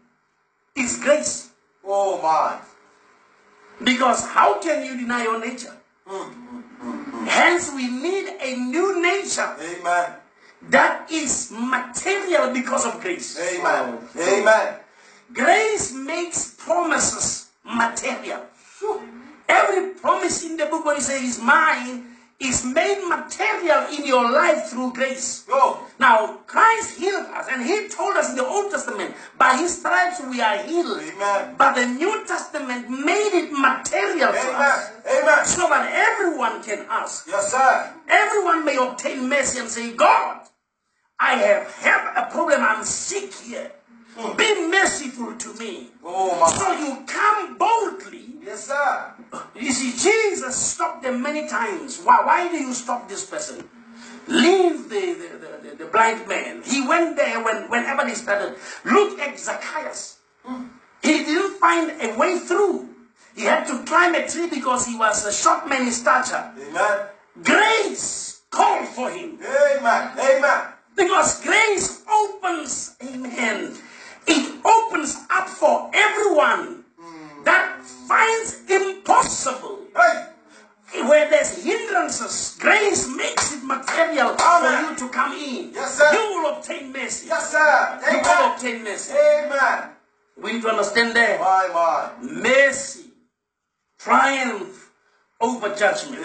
is 0.77 0.99
grace. 0.99 1.50
Oh, 1.85 2.21
my. 2.23 2.59
Because 3.83 4.27
how 4.27 4.61
can 4.61 4.85
you 4.85 4.97
deny 4.97 5.23
your 5.25 5.41
nature? 5.41 5.75
Hence, 7.27 7.73
we 7.75 7.89
need 7.89 8.27
a 8.41 8.57
new 8.57 9.01
nature 9.01 9.55
Amen. 9.61 10.11
that 10.69 11.11
is 11.11 11.53
material 11.53 12.53
because 12.53 12.87
of 12.87 13.01
grace. 13.01 13.39
Amen. 13.39 13.99
Amen. 14.17 14.75
Grace 15.33 15.93
makes 15.95 16.55
promises 16.59 17.49
material. 17.65 18.43
Every 19.49 19.95
promise 19.95 20.45
in 20.45 20.57
the 20.57 20.67
book 20.67 20.85
when 20.85 20.97
you 20.97 21.03
say 21.03 21.25
is 21.25 21.41
mine 21.41 22.07
is 22.41 22.65
made 22.65 23.07
material 23.07 23.87
in 23.93 24.07
your 24.07 24.31
life 24.31 24.69
through 24.69 24.93
grace. 24.95 25.45
Go. 25.47 25.79
Now, 25.99 26.39
Christ 26.47 26.99
healed 26.99 27.27
us, 27.27 27.47
and 27.51 27.65
He 27.65 27.89
told 27.89 28.17
us 28.17 28.31
in 28.31 28.37
the 28.37 28.47
Old 28.47 28.71
Testament, 28.71 29.15
by 29.39 29.57
His 29.57 29.79
stripes 29.79 30.21
we 30.29 30.41
are 30.41 30.57
healed. 30.59 31.01
Amen. 31.01 31.55
But 31.59 31.75
the 31.75 31.87
New 31.87 32.25
Testament 32.27 32.89
made 32.89 33.33
it 33.35 33.53
material 33.53 34.33
to 34.33 34.39
Amen. 34.39 34.55
us 34.55 34.91
Amen. 35.07 35.45
so 35.47 35.69
that 35.69 35.93
everyone 35.93 36.63
can 36.63 36.87
ask. 36.89 37.27
Yes, 37.29 37.53
sir. 37.53 37.93
Everyone 38.09 38.65
may 38.65 38.77
obtain 38.77 39.29
mercy 39.29 39.61
and 39.61 39.69
say, 39.69 39.93
God, 39.93 40.41
I 41.19 41.35
have 41.35 41.71
had 41.75 42.15
a 42.17 42.31
problem, 42.31 42.63
I'm 42.63 42.85
sick 42.85 43.35
here. 43.35 43.71
Hmm. 44.17 44.37
Be 44.37 44.69
merciful 44.69 45.37
to 45.37 45.55
me. 45.55 45.88
Oh, 46.05 46.38
my. 46.40 46.49
So 46.57 46.73
you 46.73 47.05
come 47.07 47.57
boldly. 47.59 48.26
Yes, 48.43 48.67
sir. 48.67 49.12
You 49.55 49.73
see, 49.73 49.93
Jesus 49.93 50.57
stopped 50.57 51.02
them 51.02 51.23
many 51.23 51.49
times. 51.49 52.00
Why, 52.02 52.23
why 52.25 52.49
do 52.49 52.57
you 52.57 52.73
stop 52.73 53.09
this 53.09 53.25
person? 53.25 53.69
Leave 54.26 54.88
the, 54.88 55.14
the, 55.14 55.69
the, 55.71 55.76
the, 55.76 55.85
blind 55.87 56.26
man. 56.29 56.62
He 56.64 56.87
went 56.87 57.17
there 57.17 57.43
when, 57.45 57.69
whenever 57.71 58.05
they 58.05 58.14
started. 58.14 58.57
Look 58.85 59.19
at 59.19 59.38
Zacchaeus. 59.38 60.19
Hmm. 60.45 60.64
He 61.02 61.25
didn't 61.25 61.59
find 61.59 61.90
a 62.00 62.17
way 62.19 62.38
through. 62.38 62.88
He 63.35 63.43
had 63.43 63.67
to 63.67 63.83
climb 63.85 64.14
a 64.14 64.29
tree 64.29 64.49
because 64.49 64.87
he 64.87 64.97
was 64.97 65.25
a 65.25 65.33
short 65.33 65.69
man 65.69 65.87
in 65.87 65.93
stature. 65.93 66.52
Amen. 66.59 67.07
Grace 67.43 68.43
called 68.50 68.89
for 68.89 69.11
him. 69.11 69.39
Amen. 69.41 70.11
Amen. 70.19 70.65
Because 70.97 71.43
grace 71.43 72.02
opens, 72.13 72.97
amen. 73.02 73.75
It 74.26 74.65
opens 74.65 75.17
up 75.30 75.49
for 75.49 75.91
everyone 75.93 76.85
that 77.45 77.80
finds 77.83 78.63
impossible. 78.69 79.78
Hey. 79.95 80.26
Where 80.93 81.30
there's 81.30 81.63
hindrances, 81.63 82.56
grace 82.59 83.09
makes 83.17 83.54
it 83.54 83.63
material 83.65 84.35
Amen. 84.41 84.85
for 84.85 84.91
you 84.91 85.09
to 85.09 85.15
come 85.15 85.33
in. 85.33 85.73
Yes, 85.73 85.97
sir. 85.97 86.13
You 86.13 86.43
will 86.43 86.56
obtain 86.56 86.93
mercy. 86.93 87.28
Yes, 87.28 87.50
sir. 87.52 88.00
You 88.11 88.19
will 88.19 88.52
obtain 88.52 88.83
mercy. 88.83 89.13
Amen. 89.15 89.91
We 90.43 90.54
need 90.54 90.63
to 90.63 90.69
understand 90.71 91.15
that 91.15 91.39
My, 91.39 91.69
my. 91.73 92.33
mercy 92.43 93.04
triumph 94.00 94.91
over 95.41 95.75
judgment. 95.76 96.23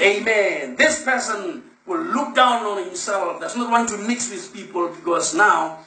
Amen. 0.00 0.76
This 0.76 1.02
person 1.02 1.64
will 1.86 2.00
look 2.02 2.34
down 2.34 2.64
on 2.64 2.84
himself, 2.84 3.40
does 3.40 3.56
not 3.56 3.70
want 3.70 3.88
to 3.90 3.98
mix 3.98 4.30
with 4.30 4.52
people 4.54 4.88
because 4.88 5.34
now 5.34 5.80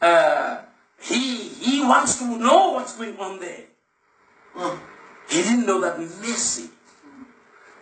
uh, 0.00 0.62
he, 1.00 1.36
he 1.48 1.80
wants 1.82 2.18
to 2.18 2.24
know 2.38 2.72
what's 2.72 2.96
going 2.96 3.18
on 3.18 3.40
there. 3.40 3.64
Mm. 4.56 4.78
He 5.28 5.42
didn't 5.42 5.66
know 5.66 5.80
that 5.80 5.98
mercy 5.98 6.70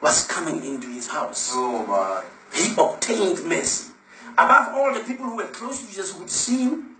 was 0.00 0.26
coming 0.26 0.64
into 0.64 0.88
his 0.88 1.08
house. 1.08 1.50
Oh, 1.52 1.86
my. 1.86 2.24
He 2.52 2.74
obtained 2.78 3.44
mercy. 3.44 3.92
Above 4.36 4.74
all, 4.74 4.94
the 4.94 5.00
people 5.00 5.26
who 5.26 5.36
were 5.36 5.46
close 5.48 5.80
to 5.80 5.86
Jesus 5.86 6.14
would 6.18 6.30
see 6.30 6.64
him. 6.64 6.96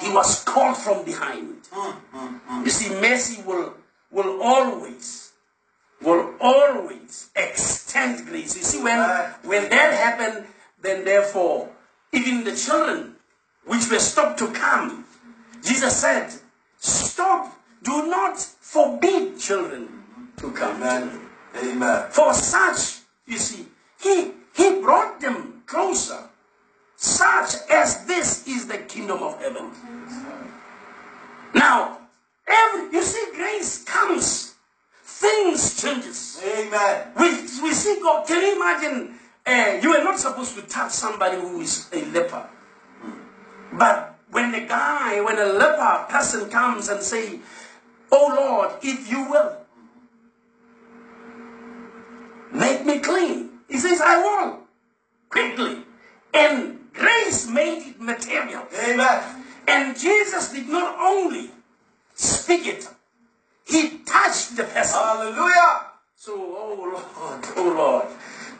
He 0.00 0.12
was 0.12 0.44
called 0.44 0.76
from 0.76 1.04
behind. 1.04 1.56
You 2.64 2.70
see, 2.70 2.94
mercy 3.00 3.42
will, 3.42 3.74
will 4.10 4.42
always, 4.42 5.32
will 6.02 6.34
always 6.40 7.30
extend 7.34 8.26
grace. 8.26 8.56
You 8.56 8.62
see, 8.62 8.82
when, 8.82 8.98
when 9.42 9.68
that 9.70 9.94
happened, 9.94 10.46
then 10.80 11.04
therefore, 11.04 11.70
even 12.12 12.44
the 12.44 12.54
children 12.54 13.16
which 13.64 13.90
were 13.90 13.98
stopped 13.98 14.38
to 14.38 14.48
come, 14.48 15.04
Jesus 15.64 15.96
said, 15.96 16.32
Stop, 16.78 17.52
do 17.82 18.06
not 18.06 18.38
forbid 18.38 19.38
children 19.38 19.88
to 20.36 20.50
come. 20.52 20.80
to 20.80 20.80
me." 20.80 20.86
Amen. 20.86 21.20
Amen. 21.56 22.06
For 22.10 22.32
such, 22.32 23.00
you 23.26 23.38
see, 23.38 23.66
he, 24.00 24.30
he 24.54 24.80
brought 24.80 25.20
them 25.20 25.62
closer. 25.66 26.18
Such 26.96 27.54
as 27.70 28.06
this 28.06 28.46
is 28.48 28.66
the 28.66 28.78
kingdom 28.78 29.22
of 29.22 29.40
heaven. 29.40 29.70
Now, 31.54 31.98
every 32.46 32.92
you 32.92 33.02
see, 33.02 33.24
grace 33.36 33.84
comes, 33.84 34.54
things 35.04 35.80
changes. 35.80 36.42
Amen. 36.44 37.06
We, 37.16 37.30
we 37.62 37.72
see 37.72 38.00
God. 38.02 38.26
Can 38.26 38.42
you 38.42 38.56
imagine? 38.56 39.14
Uh, 39.46 39.78
you 39.80 39.94
are 39.94 40.02
not 40.02 40.18
supposed 40.18 40.56
to 40.56 40.62
touch 40.62 40.90
somebody 40.90 41.40
who 41.40 41.60
is 41.60 41.88
a 41.92 42.04
leper, 42.06 42.46
but 43.72 44.18
when 44.30 44.52
a 44.54 44.66
guy, 44.66 45.20
when 45.20 45.38
a 45.38 45.46
leper 45.46 46.04
person 46.48 46.50
comes 46.50 46.88
and 46.88 47.02
say, 47.02 47.40
"Oh 48.10 48.34
Lord, 48.36 48.70
if 48.82 49.10
you 49.10 49.30
will, 49.30 49.56
make 52.52 52.84
me 52.84 52.98
clean," 53.00 53.50
he 53.68 53.78
says, 53.78 54.00
"I 54.00 54.22
will 54.22 54.60
quickly," 55.28 55.84
and 56.34 56.78
grace 56.92 57.48
made 57.48 57.88
it 57.88 58.00
material. 58.00 58.66
Amen. 58.84 59.44
And 59.66 59.98
Jesus 59.98 60.50
did 60.52 60.68
not 60.68 60.96
only 60.98 61.50
speak 62.14 62.66
it, 62.66 62.88
he 63.66 63.98
touched 63.98 64.56
the 64.56 64.64
person. 64.64 64.98
Hallelujah. 64.98 65.86
So, 66.16 66.32
oh 66.34 66.74
Lord, 66.74 67.44
oh 67.56 67.74
Lord, 67.76 68.06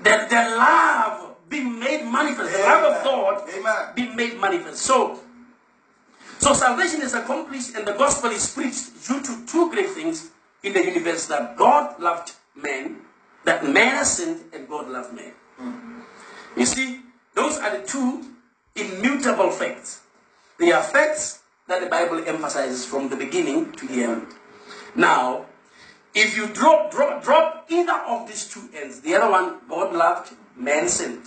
that 0.03 0.31
the 0.31 0.57
love 0.57 1.35
be 1.49 1.65
made 1.65 2.05
manifest, 2.05 2.53
the 2.53 2.59
love 2.59 2.85
of 2.85 3.03
God 3.03 3.49
Amen. 3.49 3.95
be 3.97 4.15
made 4.15 4.39
manifest. 4.39 4.83
So, 4.83 5.19
so 6.39 6.55
salvation 6.55 7.03
is 7.03 7.15
accomplished 7.15 7.75
and 7.77 7.87
the 7.87 7.93
gospel 7.93 8.31
is 8.31 8.53
preached 8.53 9.07
due 9.07 9.23
to 9.23 9.47
two 9.47 9.71
great 9.71 9.91
things 9.91 10.31
in 10.63 10.73
the 10.73 10.85
universe 10.85 11.27
that 11.27 11.57
God 11.57 11.99
loved 12.01 12.33
man, 12.55 12.99
that 13.45 13.65
man 13.65 13.97
has 13.97 14.17
sinned 14.17 14.43
and 14.53 14.69
God 14.69 14.89
loved 14.89 15.15
man. 15.15 15.33
You 16.57 16.67
see, 16.67 17.01
those 17.35 17.59
are 17.59 17.79
the 17.79 17.87
two 17.87 18.25
immutable 18.75 19.51
facts. 19.51 20.03
They 20.59 20.73
are 20.73 20.83
facts 20.83 21.43
that 21.69 21.81
the 21.81 21.87
Bible 21.89 22.25
emphasizes 22.27 22.85
from 22.85 23.09
the 23.09 23.17
beginning 23.17 23.73
to 23.73 23.87
the 23.87 24.03
end. 24.03 24.27
Now, 24.95 25.47
if 26.15 26.37
you 26.37 26.49
drop, 26.49 26.91
drop, 26.91 27.23
drop 27.23 27.67
either 27.69 27.93
of 27.93 28.27
these 28.27 28.49
two 28.49 28.69
ends, 28.75 29.01
the 29.01 29.15
other 29.15 29.31
one, 29.31 29.59
God 29.69 29.95
loved, 29.95 30.35
man 30.57 30.89
sinned. 30.89 31.23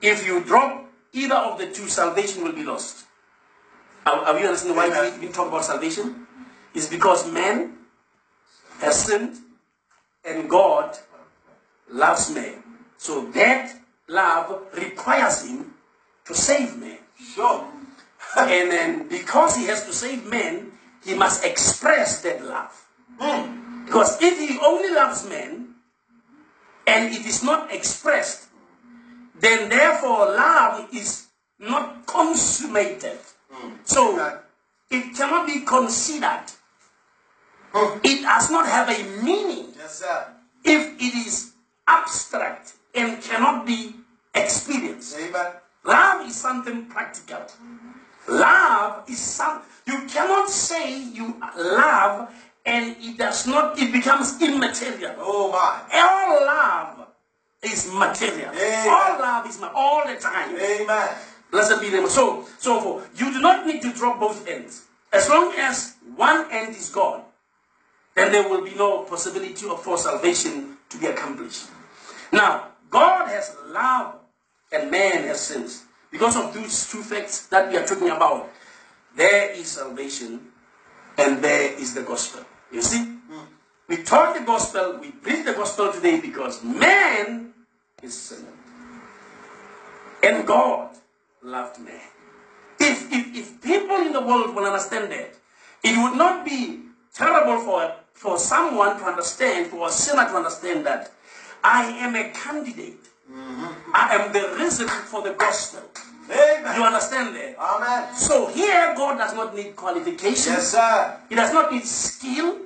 If 0.00 0.26
you 0.26 0.40
drop 0.40 0.86
either 1.12 1.34
of 1.34 1.58
the 1.58 1.66
two, 1.66 1.88
salvation 1.88 2.44
will 2.44 2.52
be 2.52 2.64
lost. 2.64 3.06
Are, 4.06 4.12
are 4.12 4.38
you 4.38 4.46
understanding 4.46 4.76
why 4.76 5.10
we, 5.18 5.26
we 5.26 5.32
talk 5.32 5.48
about 5.48 5.64
salvation? 5.64 6.26
It's 6.74 6.88
because 6.88 7.30
man 7.30 7.78
has 8.80 9.04
sinned 9.04 9.36
and 10.24 10.48
God 10.48 10.96
loves 11.90 12.34
man. 12.34 12.62
So 12.96 13.26
that 13.32 13.74
love 14.08 14.66
requires 14.74 15.44
him 15.44 15.74
to 16.26 16.34
save 16.34 16.76
man. 16.76 16.98
Sure. 17.34 17.66
and 18.38 18.70
then 18.70 19.08
because 19.08 19.56
he 19.56 19.66
has 19.66 19.84
to 19.86 19.92
save 19.92 20.24
men, 20.26 20.72
he 21.04 21.14
must 21.14 21.44
express 21.44 22.22
that 22.22 22.44
love. 22.44 22.86
Hmm. 23.18 23.84
Because 23.84 24.20
if 24.22 24.38
he 24.38 24.58
only 24.64 24.90
loves 24.94 25.28
men 25.28 25.74
and 26.86 27.14
it 27.14 27.26
is 27.26 27.42
not 27.42 27.72
expressed, 27.72 28.46
then 29.38 29.68
therefore 29.68 30.26
love 30.26 30.88
is 30.94 31.26
not 31.58 32.06
consummated. 32.06 33.18
So 33.84 34.40
it 34.90 35.16
cannot 35.16 35.46
be 35.46 35.60
considered. 35.60 36.44
Oh. 37.74 38.00
It 38.04 38.22
does 38.22 38.50
not 38.50 38.66
have 38.66 38.88
a 38.90 39.22
meaning 39.22 39.72
Yes, 39.78 40.00
sir. 40.00 40.26
if 40.64 40.94
it 41.00 41.14
is 41.26 41.52
abstract 41.88 42.74
and 42.94 43.20
cannot 43.22 43.64
be 43.66 43.96
experienced. 44.34 45.16
Amen. 45.18 45.52
Love 45.84 46.26
is 46.28 46.36
something 46.36 46.84
practical. 46.86 47.42
Love 48.28 49.08
is 49.08 49.18
something 49.18 49.68
you 49.86 50.06
cannot 50.06 50.48
say 50.48 51.02
you 51.02 51.34
love 51.56 52.30
and 52.64 52.94
it 53.00 53.18
does 53.18 53.46
not 53.46 53.78
it 53.78 53.90
becomes 53.92 54.40
immaterial. 54.40 55.14
Oh, 55.18 55.50
my. 55.50 55.80
All 55.98 56.46
love 56.46 57.08
is 57.62 57.90
material. 57.92 58.50
Amen. 58.52 58.88
All 58.88 59.18
love 59.18 59.46
is 59.46 59.60
all 59.74 60.06
the 60.06 60.16
time. 60.16 60.54
Amen. 60.56 61.08
Blessed 61.52 61.82
be 61.82 61.90
the 61.90 61.98
name. 61.98 62.08
So, 62.08 62.48
so 62.58 62.80
for, 62.80 63.02
you 63.14 63.30
do 63.30 63.40
not 63.40 63.66
need 63.66 63.82
to 63.82 63.92
drop 63.92 64.18
both 64.18 64.48
ends. 64.48 64.86
As 65.12 65.28
long 65.28 65.52
as 65.58 65.96
one 66.16 66.46
end 66.50 66.74
is 66.74 66.88
gone, 66.88 67.22
then 68.14 68.32
there 68.32 68.48
will 68.48 68.64
be 68.64 68.74
no 68.74 69.04
possibility 69.04 69.68
of 69.68 69.82
for 69.82 69.98
salvation 69.98 70.78
to 70.88 70.98
be 70.98 71.06
accomplished. 71.06 71.66
Now, 72.32 72.68
God 72.88 73.28
has 73.28 73.54
love 73.68 74.16
and 74.72 74.90
man 74.90 75.24
has 75.24 75.40
sins. 75.40 75.84
Because 76.10 76.36
of 76.36 76.54
these 76.54 76.90
two 76.90 77.02
facts 77.02 77.46
that 77.48 77.70
we 77.70 77.76
are 77.76 77.86
talking 77.86 78.08
about, 78.08 78.50
there 79.14 79.52
is 79.52 79.68
salvation 79.68 80.40
and 81.18 81.44
there 81.44 81.78
is 81.78 81.92
the 81.92 82.02
gospel. 82.02 82.44
You 82.72 82.80
see? 82.80 83.18
We 83.88 83.98
taught 83.98 84.38
the 84.38 84.44
gospel, 84.44 84.98
we 85.02 85.10
preach 85.10 85.44
the 85.44 85.52
gospel 85.52 85.92
today 85.92 86.18
because 86.18 86.64
man 86.64 87.52
is 88.02 88.18
sinner. 88.18 88.48
And 90.22 90.46
God 90.46 90.96
loved 91.42 91.80
me. 91.80 91.92
If, 92.80 93.12
if, 93.12 93.36
if 93.36 93.62
people 93.62 93.96
in 93.96 94.12
the 94.12 94.20
world 94.20 94.54
will 94.54 94.64
understand 94.64 95.10
that, 95.12 95.34
it 95.82 95.96
would 96.02 96.16
not 96.16 96.44
be 96.44 96.80
terrible 97.14 97.60
for, 97.64 97.92
for 98.14 98.38
someone 98.38 98.98
to 98.98 99.04
understand, 99.04 99.66
for 99.68 99.88
a 99.88 99.90
sinner 99.90 100.24
to 100.28 100.36
understand 100.36 100.86
that 100.86 101.12
I 101.62 101.84
am 101.98 102.16
a 102.16 102.30
candidate. 102.30 102.98
I 103.94 104.16
am 104.20 104.32
the 104.32 104.56
reason 104.58 104.88
for 104.88 105.22
the 105.22 105.32
gospel. 105.34 105.80
Amen. 106.30 106.76
You 106.76 106.84
understand 106.84 107.34
that? 107.36 107.56
Amen. 107.58 108.14
So 108.16 108.46
here, 108.48 108.94
God 108.96 109.18
does 109.18 109.34
not 109.34 109.54
need 109.54 109.74
qualifications. 109.76 110.46
Yes, 110.46 110.68
sir. 110.72 111.18
He 111.28 111.34
does 111.34 111.52
not 111.52 111.72
need 111.72 111.84
skill. 111.84 112.58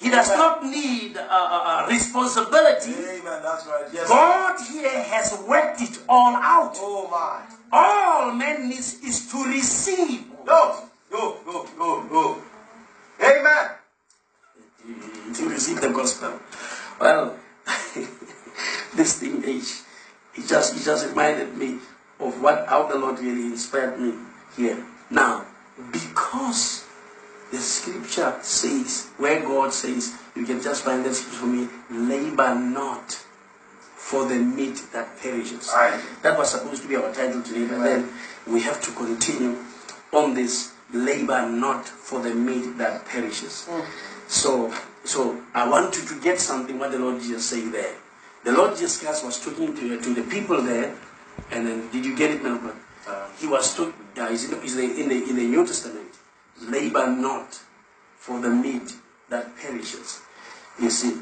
He 0.00 0.10
does 0.10 0.28
not 0.28 0.62
need 0.64 1.16
uh, 1.16 1.22
uh, 1.22 1.26
uh, 1.30 1.86
responsibility. 1.88 2.92
Amen. 2.92 3.42
That's 3.42 3.66
right. 3.66 3.84
Yes. 3.92 4.06
sir. 4.06 4.14
God 4.14 4.60
here 4.70 5.02
has 5.02 5.42
worked 5.48 5.82
it 5.82 5.98
all 6.08 6.36
out. 6.36 6.74
Oh, 6.78 7.08
my. 7.10 7.57
All 7.72 8.32
man 8.32 8.68
needs 8.68 9.00
is 9.04 9.30
to 9.30 9.44
receive. 9.44 10.24
Go. 10.44 10.88
Go. 11.10 11.36
Go. 11.44 11.66
Go. 11.76 12.02
Go. 12.08 12.42
Amen. 13.20 13.70
To 15.34 15.48
receive 15.48 15.80
the 15.80 15.90
gospel. 15.90 16.40
Well, 17.00 17.36
this 18.94 19.20
thing 19.20 19.44
is, 19.44 19.84
it 20.34 20.46
just 20.46 20.76
it 20.76 20.84
just 20.84 21.08
reminded 21.08 21.56
me 21.56 21.78
of 22.20 22.40
what 22.40 22.66
how 22.68 22.86
the 22.88 22.96
Lord 22.96 23.18
really 23.20 23.52
inspired 23.52 24.00
me 24.00 24.14
here. 24.56 24.82
Now, 25.10 25.44
because 25.92 26.86
the 27.50 27.58
scripture 27.58 28.34
says, 28.42 29.08
where 29.16 29.40
God 29.40 29.72
says, 29.72 30.14
you 30.34 30.44
can 30.44 30.60
just 30.60 30.84
find 30.84 31.04
that 31.04 31.14
scripture 31.14 31.40
for 31.40 31.46
me, 31.46 31.68
labor 31.90 32.54
not 32.54 33.24
for 34.08 34.24
the 34.24 34.36
meat 34.36 34.80
that 34.94 35.18
perishes. 35.20 35.68
Aye. 35.70 36.00
That 36.22 36.38
was 36.38 36.52
supposed 36.52 36.80
to 36.80 36.88
be 36.88 36.96
our 36.96 37.12
title 37.12 37.42
today, 37.42 37.66
but 37.66 37.84
then 37.84 38.08
we 38.46 38.62
have 38.62 38.80
to 38.80 38.90
continue 38.92 39.54
on 40.14 40.32
this 40.32 40.72
labor 40.94 41.46
not 41.46 41.86
for 41.86 42.22
the 42.22 42.34
meat 42.34 42.78
that 42.78 43.04
perishes. 43.04 43.68
So, 44.26 44.72
so 45.04 45.38
I 45.52 45.68
want 45.68 45.94
you 45.96 46.06
to 46.06 46.20
get 46.22 46.40
something 46.40 46.78
what 46.78 46.90
the 46.90 46.98
Lord 46.98 47.20
Jesus 47.20 47.44
said 47.44 47.70
there. 47.70 47.96
The 48.44 48.52
Lord 48.52 48.70
Jesus 48.78 48.98
Christ 48.98 49.26
was 49.26 49.44
talking 49.44 49.76
to, 49.76 50.00
to 50.00 50.14
the 50.14 50.22
people 50.22 50.62
there, 50.62 50.94
and 51.50 51.66
then 51.66 51.90
did 51.90 52.06
you 52.06 52.16
get 52.16 52.30
it, 52.30 52.42
man? 52.42 52.60
Uh, 53.06 53.28
he 53.38 53.46
was 53.46 53.76
talking. 53.76 53.92
Uh, 54.16 54.32
is 54.32 54.50
in, 54.50 54.62
is 54.62 54.76
in, 54.78 54.90
in, 55.02 55.08
the, 55.10 55.28
in 55.28 55.36
the 55.36 55.46
New 55.46 55.66
Testament. 55.66 56.08
Labor 56.62 57.08
not 57.08 57.60
for 58.16 58.40
the 58.40 58.48
meat 58.48 58.94
that 59.28 59.54
perishes. 59.58 60.22
You 60.80 60.88
see. 60.88 61.20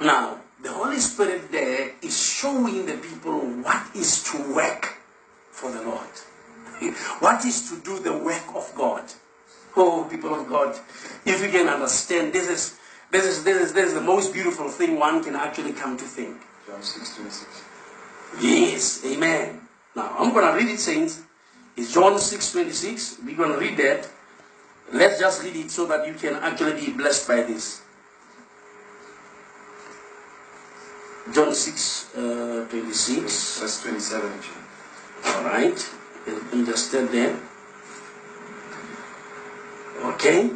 Now, 0.00 0.38
the 0.62 0.72
Holy 0.72 0.98
Spirit 0.98 1.50
there 1.52 1.92
is 2.02 2.16
showing 2.18 2.86
the 2.86 2.96
people 2.96 3.40
what 3.62 3.94
is 3.94 4.22
to 4.24 4.54
work 4.54 4.98
for 5.50 5.70
the 5.70 5.82
Lord. 5.82 6.08
What 7.20 7.44
is 7.44 7.70
to 7.70 7.80
do 7.80 7.98
the 7.98 8.16
work 8.16 8.54
of 8.54 8.72
God. 8.76 9.04
Oh, 9.76 10.06
people 10.10 10.34
of 10.34 10.48
God, 10.48 10.78
if 11.24 11.42
you 11.42 11.50
can 11.50 11.68
understand, 11.68 12.32
this 12.32 12.48
is 12.48 12.78
this 13.10 13.24
is 13.24 13.44
this 13.44 13.62
is 13.62 13.72
this 13.72 13.88
is 13.88 13.94
the 13.94 14.00
most 14.00 14.32
beautiful 14.32 14.68
thing 14.68 14.98
one 14.98 15.22
can 15.22 15.36
actually 15.36 15.72
come 15.72 15.96
to 15.96 16.04
think. 16.04 16.36
John 16.66 16.82
6 16.82 17.16
26. 17.16 17.64
Yes, 18.40 19.04
amen. 19.06 19.60
Now 19.94 20.14
I'm 20.18 20.32
gonna 20.32 20.56
read 20.56 20.68
it, 20.68 20.80
saints. 20.80 21.22
It's 21.76 21.92
John 21.92 22.18
6 22.18 22.52
26. 22.52 23.18
We're 23.24 23.36
gonna 23.36 23.58
read 23.58 23.76
that. 23.78 24.08
Let's 24.92 25.20
just 25.20 25.44
read 25.44 25.56
it 25.56 25.70
so 25.70 25.86
that 25.86 26.06
you 26.06 26.14
can 26.14 26.34
actually 26.36 26.74
be 26.86 26.92
blessed 26.92 27.28
by 27.28 27.42
this. 27.42 27.82
John 31.32 31.54
6 31.54 32.16
uh, 32.16 32.66
26. 32.70 33.60
Verse 33.60 33.82
27. 33.82 34.32
actually. 34.32 34.62
All 35.24 35.44
right. 35.44 35.90
Understand 36.52 37.08
that. 37.10 37.34
Okay. 40.14 40.50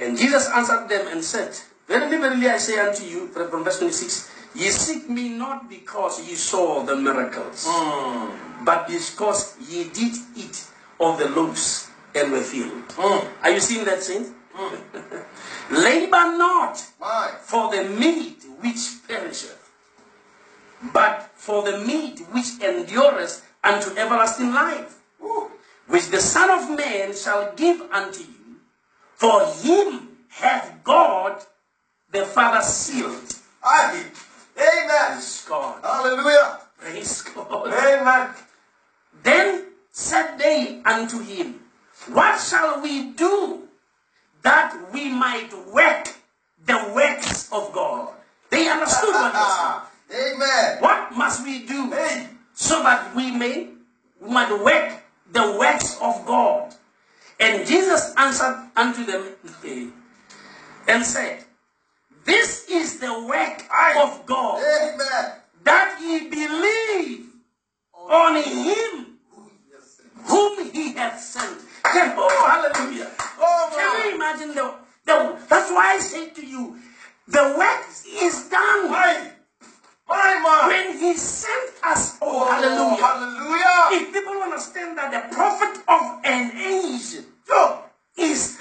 And 0.00 0.16
Jesus 0.16 0.48
answered 0.54 0.88
them 0.88 1.08
and 1.08 1.24
said, 1.24 1.56
Verily, 1.86 2.18
verily, 2.18 2.48
I 2.48 2.58
say 2.58 2.78
unto 2.78 3.04
you, 3.04 3.28
from 3.28 3.64
verse 3.64 3.78
26, 3.78 4.30
Ye 4.54 4.70
seek 4.70 5.08
me 5.08 5.30
not 5.30 5.68
because 5.68 6.26
ye 6.28 6.34
saw 6.34 6.82
the 6.82 6.96
miracles, 6.96 7.66
mm. 7.66 8.64
but 8.64 8.88
because 8.88 9.54
ye 9.68 9.84
did 9.84 10.14
eat 10.36 10.64
of 10.98 11.18
the 11.18 11.28
loaves 11.28 11.88
and 12.14 12.32
were 12.32 12.40
filled. 12.40 12.88
Mm. 12.88 13.28
Are 13.42 13.50
you 13.50 13.60
seeing 13.60 13.84
that, 13.84 14.02
saint? 14.02 14.26
Mm. 14.56 15.24
Labor 15.84 16.36
not 16.36 16.82
My. 17.00 17.30
for 17.42 17.70
the 17.70 17.84
meat 17.84 18.42
which 18.60 19.06
perisheth, 19.06 19.57
but 20.92 21.30
for 21.34 21.62
the 21.62 21.78
meat 21.78 22.20
which 22.32 22.60
endureth 22.60 23.46
unto 23.64 23.90
everlasting 23.96 24.52
life, 24.52 24.98
which 25.86 26.08
the 26.08 26.20
Son 26.20 26.50
of 26.50 26.76
Man 26.76 27.14
shall 27.14 27.52
give 27.56 27.80
unto 27.92 28.20
you. 28.20 28.60
For 29.16 29.44
him 29.62 30.08
hath 30.28 30.84
God 30.84 31.42
the 32.12 32.24
Father 32.24 32.62
sealed. 32.62 33.34
Amen. 33.64 34.06
Praise 34.54 35.44
God. 35.48 35.82
Hallelujah. 35.82 36.60
Praise 36.78 37.22
God. 37.22 37.68
Amen. 37.68 38.30
Then 39.22 39.64
said 39.90 40.36
they 40.38 40.80
unto 40.84 41.20
him, 41.20 41.60
What 42.12 42.40
shall 42.40 42.80
we 42.80 43.10
do 43.12 43.68
that 44.42 44.92
we 44.92 45.10
might 45.10 45.52
work 45.72 46.14
the 46.64 46.92
works 46.94 47.50
of 47.52 47.72
God? 47.72 48.14
They 48.50 48.68
understood 48.68 49.14
what 49.14 49.34
was. 49.34 49.87
Amen. 50.38 50.76
What 50.80 51.16
must 51.16 51.44
we 51.44 51.66
do 51.66 51.90
Hey. 51.90 52.28
so 52.54 52.82
that 52.82 53.14
we 53.14 53.30
may 53.30 53.68
we 54.20 54.30
might 54.30 54.50
work 54.62 55.02
the 55.32 55.56
works 55.58 55.98
of 56.00 56.24
God? 56.26 56.74
And 57.40 57.66
Jesus 57.66 58.14
answered 58.16 58.70
unto 58.76 59.04
them 59.04 59.28
eh, 59.64 59.86
and 60.88 61.04
said, 61.04 61.44
This 62.24 62.68
is 62.68 62.98
the 63.00 63.26
work 63.26 63.62
of 63.96 64.26
God, 64.26 64.58
Amen. 64.62 65.32
that 65.64 65.98
ye 66.00 66.28
believe 66.28 67.26
on 67.94 68.36
oh. 68.36 68.42
him 68.42 69.18
Yes. 69.70 70.00
whom 70.24 70.70
he 70.72 70.92
hath 70.94 71.20
sent. 71.20 71.58
Can, 71.84 72.14
oh, 72.16 72.72
hallelujah. 72.74 73.10
Oh, 73.40 73.70
Can 73.74 74.06
you 74.10 74.14
imagine 74.16 74.54
the, 74.54 74.74
the 75.04 75.38
that's 75.48 75.70
why 75.70 75.94
I 75.94 75.98
say 75.98 76.30
to 76.30 76.46
you, 76.46 76.76
the 77.28 77.54
work 77.56 77.86
is 78.22 78.48
done. 78.48 79.32
When 80.08 80.98
he 80.98 81.16
sent 81.16 81.72
us, 81.84 82.16
oh, 82.22 82.48
hallelujah. 82.48 82.80
Oh, 82.80 82.96
hallelujah. 82.96 84.00
If 84.00 84.12
people 84.12 84.40
understand 84.42 84.96
that 84.96 85.12
the 85.12 85.34
prophet 85.34 85.82
of 85.86 86.24
an 86.24 86.56
age 86.56 87.24
is, 88.16 88.58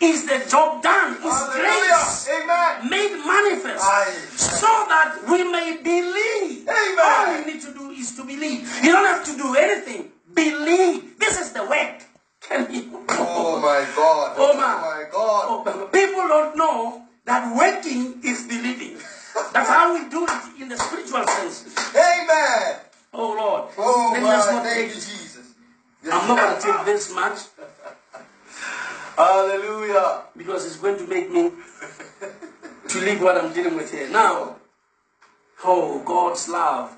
is 0.00 0.26
the 0.26 0.46
job 0.48 0.82
done, 0.82 1.14
is 1.20 1.38
grace 1.52 2.28
Amen. 2.32 2.88
made 2.88 3.12
manifest 3.26 3.84
Aye. 3.84 4.16
so 4.36 4.66
that 4.88 5.20
we 5.28 5.44
may 5.52 5.76
believe. 5.82 6.66
Amen. 6.66 6.98
All 6.98 7.44
we 7.44 7.52
need 7.52 7.62
to 7.62 7.72
do 7.74 7.90
is 7.90 8.16
to 8.16 8.24
believe. 8.24 8.64
You 8.82 8.92
don't 8.92 9.04
have 9.04 9.24
to 9.26 9.36
do 9.36 9.54
anything. 9.54 10.10
Believe. 10.34 11.18
This 11.18 11.38
is 11.40 11.52
the 11.52 11.64
work. 11.64 12.02
Can 12.40 12.72
you? 12.72 13.04
Oh 13.10 13.60
my 13.60 13.84
God. 13.94 14.34
Oh, 14.38 14.52
oh 14.52 14.56
my 14.56 15.04
God. 15.12 15.44
Oh, 15.50 15.88
people 15.92 16.28
don't 16.28 16.56
know 16.56 17.02
that 17.26 17.54
waiting 17.54 18.20
is 18.24 18.46
believing 18.46 18.96
work. 19.44 19.66
how 19.66 19.94
we 19.94 20.08
do 20.10 20.24
it 20.24 20.62
in 20.62 20.68
the 20.68 20.76
spiritual 20.76 21.26
sense. 21.26 21.64
Amen. 21.94 22.76
Oh 23.12 23.34
Lord. 23.34 23.70
Oh, 23.78 24.10
Let 24.14 24.22
not 24.22 24.64
thank 24.64 24.74
take 24.74 24.88
you, 24.88 25.00
Jesus. 25.00 25.54
I'm 26.04 26.28
not 26.28 26.38
going 26.38 26.60
to 26.60 26.78
take 26.78 26.86
this 26.86 27.14
much 27.14 27.38
Hallelujah. 29.16 30.22
because 30.36 30.64
it's 30.66 30.76
going 30.76 30.96
to 30.96 31.06
make 31.06 31.30
me 31.30 31.50
to 32.88 33.00
leave 33.00 33.20
what 33.20 33.36
I'm 33.36 33.52
dealing 33.52 33.76
with 33.76 33.90
here. 33.90 34.08
Now, 34.08 34.56
oh, 35.64 36.02
God's 36.04 36.48
love. 36.48 36.96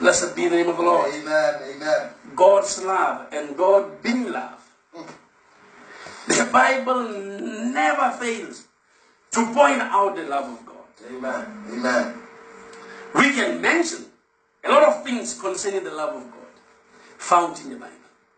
Blessed 0.00 0.34
be 0.34 0.48
the 0.48 0.56
name 0.56 0.68
of 0.68 0.76
the 0.76 0.82
Lord. 0.82 1.12
Amen. 1.14 1.54
Amen. 1.74 2.10
God's 2.34 2.82
love 2.82 3.28
and 3.32 3.56
God 3.56 4.02
being 4.02 4.30
love. 4.30 4.60
Mm. 4.94 5.06
The 6.28 6.50
Bible 6.52 7.08
never 7.72 8.10
fails 8.18 8.66
to 9.32 9.44
point 9.54 9.80
out 9.80 10.16
the 10.16 10.24
love 10.24 10.50
of 10.50 10.66
God. 10.66 10.75
Amen. 11.08 11.46
Amen. 11.70 12.14
We 13.14 13.32
can 13.32 13.60
mention 13.60 14.06
a 14.64 14.70
lot 14.70 14.82
of 14.84 15.04
things 15.04 15.38
concerning 15.40 15.84
the 15.84 15.90
love 15.90 16.16
of 16.16 16.30
God 16.30 16.40
found 17.18 17.58
in 17.60 17.70
the 17.70 17.76
Bible. 17.76 17.94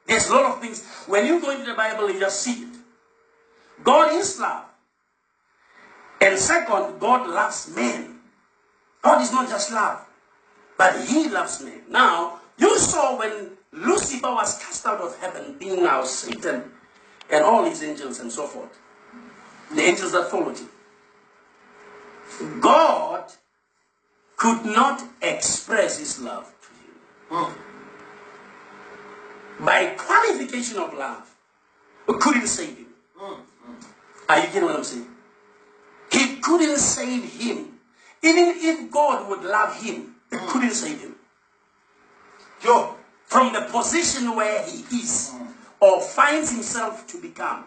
There's 0.06 0.28
a 0.28 0.34
lot 0.34 0.46
of 0.46 0.60
things. 0.60 0.84
When 1.06 1.26
you 1.26 1.40
go 1.40 1.50
into 1.50 1.66
the 1.66 1.74
Bible, 1.74 2.10
you 2.10 2.20
just 2.20 2.42
see 2.42 2.62
it. 2.62 2.76
God 3.84 4.12
is 4.14 4.38
love. 4.40 4.64
And 6.20 6.38
second, 6.38 6.98
God 6.98 7.28
loves 7.28 7.74
men. 7.74 8.18
God 9.02 9.22
is 9.22 9.32
not 9.32 9.48
just 9.48 9.72
love, 9.72 10.04
but 10.76 11.04
He 11.06 11.28
loves 11.28 11.62
men. 11.62 11.82
Now, 11.88 12.40
you 12.58 12.76
saw 12.76 13.18
when 13.18 13.50
Lucifer 13.72 14.32
was 14.32 14.58
cast 14.58 14.86
out 14.86 15.00
of 15.00 15.16
heaven, 15.18 15.56
being 15.58 15.84
now 15.84 16.04
Satan 16.04 16.72
and 17.30 17.44
all 17.44 17.64
his 17.64 17.82
angels 17.82 18.20
and 18.20 18.32
so 18.32 18.46
forth, 18.46 18.76
the 19.74 19.82
angels 19.82 20.12
that 20.12 20.30
followed 20.30 20.58
him. 20.58 20.68
God 22.60 23.24
could 24.36 24.64
not 24.64 25.02
express 25.20 25.98
his 25.98 26.20
love 26.20 26.52
to 27.30 27.36
him 27.36 27.54
by 29.60 29.86
qualification 29.96 30.78
of 30.78 30.94
love, 30.94 31.34
couldn't 32.06 32.46
save 32.46 32.76
him. 32.76 32.86
Are 34.28 34.38
you 34.40 34.46
getting 34.46 34.64
what 34.64 34.76
I'm 34.76 34.84
saying? 34.84 35.06
He 36.12 36.36
couldn't 36.36 36.78
save 36.78 37.24
him. 37.24 37.78
Even 38.22 38.54
if 38.56 38.90
God 38.90 39.28
would 39.28 39.42
love 39.42 39.80
him, 39.82 40.14
he 40.30 40.36
couldn't 40.36 40.72
save 40.72 41.00
him. 41.00 41.14
Sure. 42.62 42.94
From 43.26 43.52
the 43.52 43.62
position 43.62 44.34
where 44.34 44.64
he 44.64 44.84
is 44.96 45.32
or 45.80 46.00
finds 46.00 46.50
himself 46.50 47.06
to 47.08 47.20
become. 47.20 47.64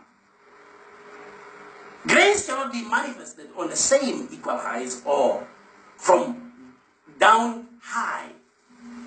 Grace 2.08 2.48
cannot 2.48 2.72
be 2.72 2.84
manifested 2.84 3.50
on 3.58 3.70
the 3.70 3.76
same 3.76 4.28
equal 4.32 4.58
heights 4.58 5.02
or 5.06 5.48
from 5.98 6.54
down 7.20 7.68
high. 7.82 8.30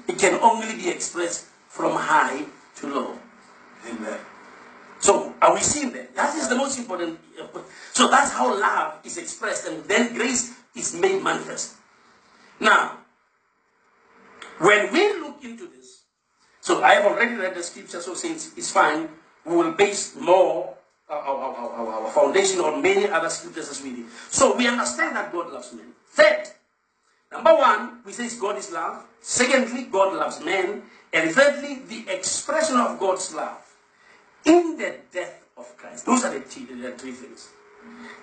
It 0.07 0.19
can 0.19 0.39
only 0.41 0.77
be 0.77 0.89
expressed 0.89 1.47
from 1.69 1.93
high 1.97 2.45
to 2.77 2.87
low. 2.87 3.19
Amen. 3.89 4.19
So, 5.01 5.35
are 5.43 5.53
we 5.53 5.61
seeing 5.61 5.93
that? 5.93 6.15
That 6.15 6.35
is 6.37 6.49
the 6.49 6.55
most 6.55 6.79
important. 6.79 7.19
So, 7.93 8.09
that's 8.09 8.33
how 8.33 8.59
love 8.59 9.01
is 9.05 9.19
expressed, 9.19 9.67
and 9.67 9.85
then 9.85 10.15
grace 10.15 10.55
is 10.75 10.95
made 10.95 11.23
manifest. 11.23 11.75
Now, 12.61 12.99
when 14.59 14.93
we 14.93 15.21
look 15.21 15.43
into 15.43 15.67
this, 15.69 16.03
so 16.61 16.83
I 16.83 16.95
have 16.95 17.05
already 17.05 17.35
read 17.35 17.55
the 17.55 17.63
scripture, 17.63 18.01
so 18.01 18.15
since 18.15 18.57
it's 18.57 18.71
fine, 18.71 19.09
we 19.45 19.57
will 19.57 19.73
base 19.73 20.17
more 20.17 20.75
our, 21.09 21.19
our, 21.19 21.55
our, 21.55 21.93
our 22.05 22.11
foundation 22.11 22.61
on 22.61 22.83
many 22.83 23.09
other 23.09 23.29
scriptures 23.29 23.71
as 23.71 23.83
we 23.83 23.95
did. 23.97 24.07
So, 24.31 24.57
we 24.57 24.67
understand 24.67 25.17
that 25.17 25.33
God 25.33 25.53
loves 25.53 25.73
men. 25.73 25.87
Third, 26.09 26.49
number 27.31 27.55
one, 27.55 28.01
we 28.05 28.13
say 28.13 28.29
God 28.41 28.57
is 28.59 28.73
love. 28.73 29.05
Secondly, 29.21 29.89
God 29.91 30.15
loves 30.15 30.43
men. 30.45 30.83
And 31.13 31.31
thirdly, 31.31 31.83
the 31.89 32.13
expression 32.13 32.77
of 32.77 32.99
God's 32.99 33.35
love 33.35 33.65
in 34.45 34.77
the 34.77 34.97
death 35.13 35.45
of 35.57 35.77
Christ. 35.77 36.07
Those 36.07 36.25
are 36.25 36.33
the 36.33 36.41
three, 36.41 36.65
the 36.65 36.93
three 36.93 37.13
things. 37.13 37.49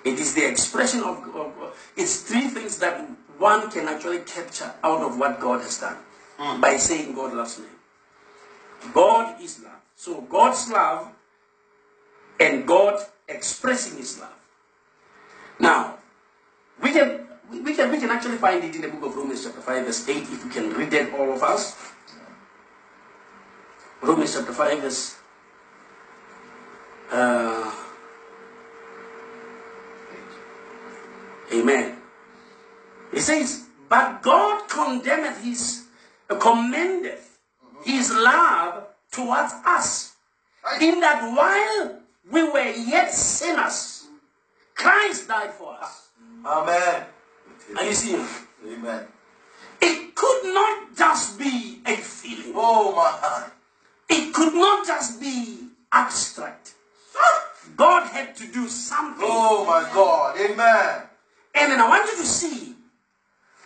It 0.04 0.20
is 0.20 0.34
the 0.34 0.48
expression 0.48 1.02
of, 1.02 1.24
of 1.36 1.78
it's 1.96 2.24
three 2.24 2.48
things 2.48 2.80
that 2.80 3.08
one 3.38 3.70
can 3.70 3.88
actually 3.88 4.20
capture 4.20 4.74
out 4.84 5.02
of 5.02 5.18
what 5.18 5.40
God 5.40 5.62
has 5.62 5.80
done 5.80 5.98
hmm. 6.38 6.60
by 6.60 6.78
saying 6.78 7.14
God 7.14 7.34
loves 7.34 7.60
me. 7.60 7.66
God 8.94 9.42
is 9.42 9.62
love. 9.64 9.80
So 9.96 10.22
God's 10.22 10.70
love 10.72 11.10
and 12.42 12.66
God 12.66 13.00
expressing 13.30 13.98
his 13.98 14.20
love. 14.20 14.34
Now, 15.60 15.98
we 16.82 16.92
can 16.92 17.28
we 17.52 17.74
can 17.76 17.92
we 17.92 18.00
can 18.00 18.10
actually 18.10 18.38
find 18.38 18.64
it 18.64 18.74
in 18.76 18.82
the 18.82 18.90
book 18.90 19.12
of 19.12 19.16
Romans 19.16 19.44
chapter 19.46 19.62
5, 19.62 19.86
verse 19.86 20.10
8, 20.10 20.18
if 20.18 20.44
we 20.44 20.50
can 20.50 20.74
read 20.74 20.90
that 20.92 21.14
all 21.14 21.32
of 21.32 21.44
us. 21.44 21.78
Romans 24.02 24.34
chapter 24.34 24.54
5, 24.54 24.80
verse 24.82 25.18
uh, 27.12 27.72
Amen. 31.54 31.98
He 33.12 33.20
says, 33.20 33.68
But 33.90 34.22
God 34.24 34.68
condemneth 34.70 35.44
his 35.44 35.86
uh, 36.30 36.36
commendeth 36.36 37.38
his 37.84 38.10
love 38.12 38.88
towards 39.12 39.54
us. 39.66 40.16
In 40.80 41.02
that 41.02 41.22
while 41.36 42.01
we 42.32 42.44
were 42.50 42.72
yet 42.72 43.14
sinners, 43.14 44.08
Christ 44.76 45.28
died 45.28 45.54
for 45.54 45.74
us. 45.74 46.10
Amen. 46.46 47.06
Are 47.78 47.86
you 47.86 47.94
seeing? 47.94 48.26
Amen. 48.68 49.08
It 49.82 50.16
could 50.16 50.54
not 50.54 50.96
just 50.96 51.38
be 51.38 51.82
a 51.86 51.96
feeling. 51.96 52.54
Oh 52.56 52.96
my. 52.96 53.18
God. 53.22 53.52
It 54.10 54.34
could 54.34 54.54
not 54.54 54.86
just 54.86 55.20
be 55.20 55.68
abstract. 55.92 56.74
God 57.78 58.08
had 58.08 58.36
to 58.38 58.48
do 58.48 58.68
something. 58.68 59.26
Oh 59.28 59.66
my 59.66 59.90
God. 59.94 60.38
Amen. 60.40 61.04
And 61.56 61.72
then 61.72 61.80
I 61.80 61.88
want 61.88 62.10
you 62.12 62.18
to 62.18 62.26
see, 62.26 62.76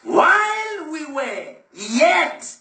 while 0.04 0.92
we 0.92 1.06
were 1.14 1.56
yet 1.74 2.56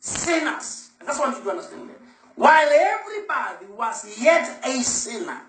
sinners, 0.00 0.90
and 0.98 1.08
that's 1.08 1.18
what 1.18 1.36
you 1.36 1.42
to 1.42 1.50
understand. 1.50 1.90
While 2.36 2.68
everybody 2.68 3.66
was 3.66 4.20
yet 4.20 4.64
a 4.64 4.82
sinner, 4.82 5.40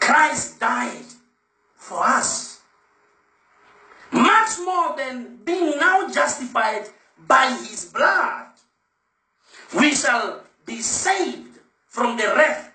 Christ 0.00 0.60
died 0.60 1.04
for 1.76 2.02
us. 2.02 2.60
Much 4.10 4.58
more 4.64 4.96
than 4.96 5.36
being 5.44 5.78
now 5.78 6.08
justified 6.08 6.88
by 7.26 7.50
his 7.68 7.86
blood, 7.86 8.46
we 9.76 9.94
shall 9.94 10.40
be 10.64 10.80
saved 10.80 11.58
from 11.86 12.16
the 12.16 12.24
wrath 12.24 12.72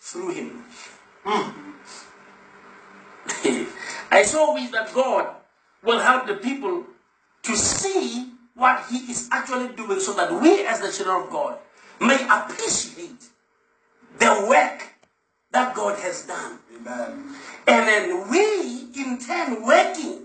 through 0.00 0.30
him. 0.30 0.64
Hmm. 1.24 1.62
I 4.10 4.22
so 4.24 4.54
wish 4.54 4.70
that 4.70 4.92
God 4.94 5.34
will 5.82 5.98
help 5.98 6.26
the 6.26 6.34
people 6.34 6.84
to 7.42 7.56
see 7.56 8.30
what 8.54 8.84
He 8.90 8.98
is 9.10 9.28
actually 9.32 9.74
doing 9.74 10.00
so 10.00 10.12
that 10.14 10.32
we, 10.40 10.66
as 10.66 10.80
the 10.80 10.92
children 10.92 11.24
of 11.24 11.30
God, 11.30 11.58
may 12.02 12.26
appreciate 12.28 13.24
the 14.18 14.46
work 14.48 14.88
that 15.50 15.74
God 15.74 15.98
has 16.00 16.26
done. 16.26 16.58
Amen. 16.76 17.34
And 17.66 17.88
then 17.88 18.30
we, 18.30 18.88
in 18.96 19.18
turn, 19.18 19.64
working, 19.64 20.22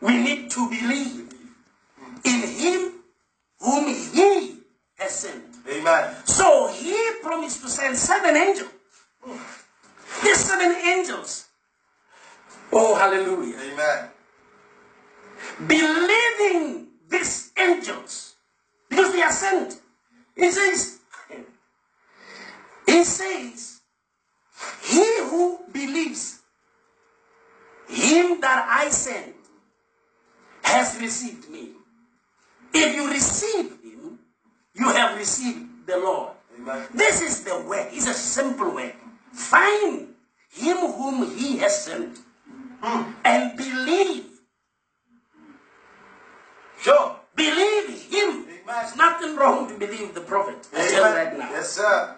we 0.00 0.22
need 0.22 0.50
to 0.50 0.68
believe 0.68 1.32
in 2.24 2.42
Him 2.42 2.92
whom 3.60 3.86
He 3.86 4.58
has 4.98 5.14
sent. 5.14 5.44
Amen. 5.70 6.14
So 6.24 6.68
He 6.72 6.96
promised 7.22 7.62
to 7.62 7.68
send 7.68 7.96
seven 7.96 8.36
angels. 8.36 8.70
These 10.22 10.38
seven 10.38 10.74
angels. 10.84 11.46
Oh, 12.72 12.94
hallelujah. 12.94 13.56
Amen. 13.72 14.10
believing 15.66 16.88
these 17.08 17.52
angels 17.56 18.34
because 18.88 19.12
they 19.12 19.22
are 19.22 19.32
sent. 19.32 19.80
He 20.36 20.50
says, 20.50 20.98
He 22.86 23.04
says, 23.04 23.80
He 24.82 25.04
who 25.22 25.60
believes 25.72 26.40
him 27.88 28.40
that 28.40 28.66
I 28.68 28.90
sent 28.90 29.34
has 30.62 31.00
received 31.00 31.48
me. 31.48 31.70
If 32.74 32.94
you 32.94 33.10
receive 33.10 33.70
him, 33.82 34.18
you 34.74 34.88
have 34.90 35.16
received 35.16 35.86
the 35.86 35.96
Lord. 35.96 36.32
Amen. 36.58 36.86
This 36.92 37.22
is 37.22 37.44
the 37.44 37.60
way. 37.62 37.88
It's 37.92 38.08
a 38.08 38.14
simple 38.14 38.74
way. 38.74 38.94
Find 39.32 40.08
him 40.50 40.76
whom 40.76 41.36
he 41.36 41.58
has 41.58 41.84
sent 41.84 42.18
hmm. 42.82 43.12
and 43.24 43.56
believe 43.56 44.36
Sure. 46.86 47.16
Believe 47.36 48.02
him. 48.10 48.46
There's 48.66 48.96
nothing 48.96 49.36
wrong 49.36 49.68
to 49.68 49.78
believe 49.78 50.14
the 50.14 50.22
prophet. 50.22 50.66
I 50.74 50.88
tell 50.88 51.04
right 51.04 51.38
now. 51.38 51.50
Yes, 51.50 51.70
sir. 51.72 52.16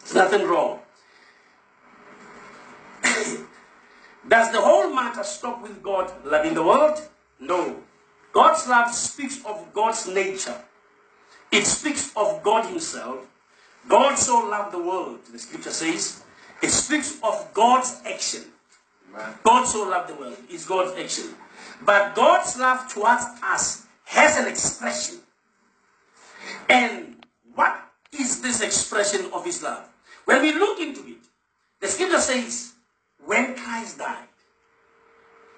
There's 0.00 0.14
nothing 0.14 0.46
wrong. 0.46 0.80
Does 4.28 4.52
the 4.52 4.60
whole 4.60 4.92
matter 4.92 5.22
stop 5.22 5.62
with 5.62 5.82
God 5.82 6.12
loving 6.24 6.54
the 6.54 6.62
world? 6.62 7.00
No. 7.40 7.76
God's 8.32 8.68
love 8.68 8.92
speaks 8.92 9.44
of 9.46 9.72
God's 9.72 10.08
nature. 10.08 10.60
It 11.52 11.64
speaks 11.64 12.12
of 12.16 12.42
God 12.42 12.66
Himself. 12.66 13.24
God 13.88 14.16
so 14.16 14.40
loved 14.40 14.72
the 14.72 14.82
world, 14.82 15.20
the 15.32 15.38
scripture 15.38 15.70
says. 15.70 16.24
It 16.62 16.70
speaks 16.70 17.18
of 17.22 17.48
God's 17.54 18.02
action. 18.04 18.42
Amen. 19.14 19.34
God 19.44 19.64
so 19.64 19.88
loved 19.88 20.10
the 20.10 20.14
world 20.16 20.36
is 20.50 20.66
God's 20.66 20.98
action. 20.98 21.34
But 21.84 22.14
God's 22.14 22.58
love 22.58 22.92
towards 22.92 23.24
us 23.42 23.85
has 24.06 24.38
an 24.38 24.48
expression. 24.48 25.18
And 26.68 27.24
what 27.54 27.78
is 28.12 28.42
this 28.42 28.60
expression 28.60 29.30
of 29.32 29.44
His 29.44 29.62
love? 29.62 29.88
When 30.24 30.42
we 30.42 30.52
look 30.52 30.80
into 30.80 31.06
it, 31.06 31.22
the 31.80 31.88
scripture 31.88 32.20
says, 32.20 32.72
when 33.24 33.54
Christ 33.54 33.98
died. 33.98 34.28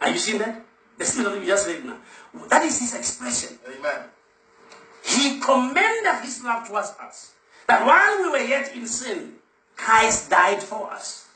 Are 0.00 0.10
you 0.10 0.18
seeing 0.18 0.38
that? 0.38 0.64
The 0.98 1.04
scripture 1.04 1.38
we 1.38 1.46
just 1.46 1.68
read 1.68 1.84
now. 1.84 1.98
That 2.48 2.64
is 2.64 2.78
His 2.80 2.94
expression. 2.94 3.58
Amen. 3.66 4.08
He 5.04 5.40
commended 5.40 6.22
his 6.22 6.44
love 6.44 6.68
towards 6.68 6.92
us. 7.00 7.32
That 7.66 7.84
while 7.86 8.22
we 8.22 8.30
were 8.30 8.46
yet 8.46 8.74
in 8.74 8.86
sin, 8.86 9.34
Christ 9.76 10.30
died 10.30 10.62
for 10.62 10.90
us. 10.90 11.28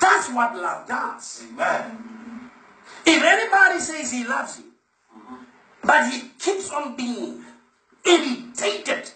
That's 0.00 0.28
what 0.30 0.54
love 0.54 0.86
does. 0.86 1.44
Amen. 1.50 2.50
If 3.06 3.22
anybody 3.22 3.80
says 3.80 4.12
he 4.12 4.24
loves 4.24 4.58
you, 4.58 4.66
but 5.86 6.12
he 6.12 6.28
keeps 6.38 6.70
on 6.70 6.96
being 6.96 7.44
irritated 8.04 9.10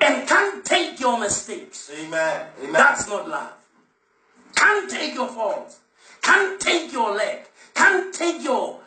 and 0.00 0.28
can't 0.28 0.64
take 0.64 1.00
your 1.00 1.18
mistakes, 1.18 1.90
Amen. 1.98 2.46
Amen. 2.60 2.72
that's 2.72 3.08
not 3.08 3.28
love. 3.28 3.52
Can't 4.54 4.90
take 4.90 5.14
your 5.14 5.28
faults, 5.28 5.80
can't 6.22 6.60
take 6.60 6.92
your 6.92 7.14
leg, 7.14 7.40
can't 7.74 8.14
take 8.14 8.42
your, 8.42 8.80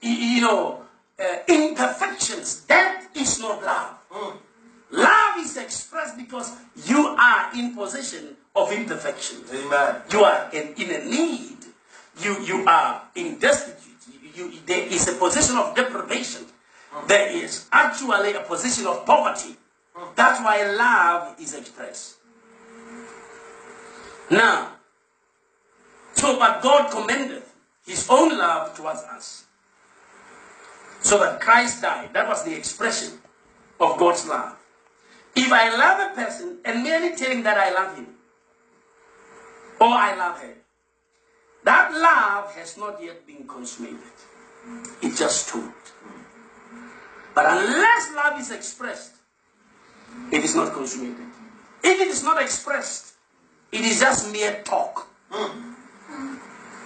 you 0.00 0.40
know, 0.40 0.82
uh, 1.18 1.38
imperfections. 1.48 2.64
That 2.66 3.06
is 3.14 3.38
not 3.40 3.62
love. 3.62 3.96
Mm. 4.10 4.36
Love 4.92 5.38
is 5.38 5.56
expressed 5.56 6.16
because 6.16 6.52
you 6.86 6.98
are 7.18 7.50
in 7.54 7.74
possession 7.74 8.36
of 8.54 8.70
imperfections. 8.72 9.50
Amen. 9.52 10.02
You 10.12 10.24
are 10.24 10.50
in, 10.52 10.74
in 10.74 10.90
a 10.90 11.04
need. 11.04 11.56
You, 12.20 12.38
you 12.42 12.64
are 12.66 13.02
in 13.14 13.38
destitute. 13.38 13.81
You, 14.34 14.52
there 14.66 14.86
is 14.86 15.08
a 15.08 15.12
position 15.12 15.56
of 15.56 15.74
deprivation. 15.74 16.46
There 17.06 17.30
is 17.30 17.68
actually 17.72 18.34
a 18.34 18.40
position 18.40 18.86
of 18.86 19.04
poverty. 19.06 19.56
That's 20.14 20.40
why 20.40 20.62
love 20.72 21.40
is 21.40 21.54
expressed. 21.54 22.16
Now, 24.30 24.72
so 26.14 26.38
but 26.38 26.62
God 26.62 26.90
commended 26.90 27.42
his 27.86 28.06
own 28.08 28.36
love 28.36 28.76
towards 28.76 29.00
us. 29.00 29.44
So 31.00 31.18
that 31.18 31.40
Christ 31.40 31.82
died. 31.82 32.10
That 32.12 32.28
was 32.28 32.44
the 32.44 32.54
expression 32.54 33.18
of 33.80 33.98
God's 33.98 34.26
love. 34.28 34.56
If 35.34 35.50
I 35.50 35.70
love 35.76 36.12
a 36.12 36.14
person 36.14 36.58
and 36.64 36.82
merely 36.82 37.16
tell 37.16 37.30
him 37.30 37.42
that 37.42 37.58
I 37.58 37.72
love 37.72 37.96
him, 37.96 38.06
or 39.80 39.88
I 39.88 40.14
love 40.14 40.38
her, 40.38 40.54
that 41.64 41.92
love 41.92 42.54
has 42.54 42.76
not 42.76 43.02
yet 43.02 43.26
been 43.26 43.46
consummated. 43.46 43.98
It 45.02 45.16
just 45.16 45.48
told. 45.48 45.72
But 47.34 47.46
unless 47.46 48.14
love 48.14 48.40
is 48.40 48.50
expressed, 48.50 49.14
it 50.30 50.44
is 50.44 50.54
not 50.54 50.72
consummated. 50.72 51.26
If 51.82 52.00
it 52.00 52.08
is 52.08 52.22
not 52.22 52.40
expressed, 52.40 53.14
it 53.70 53.80
is 53.80 54.00
just 54.00 54.30
mere 54.32 54.62
talk. 54.62 55.08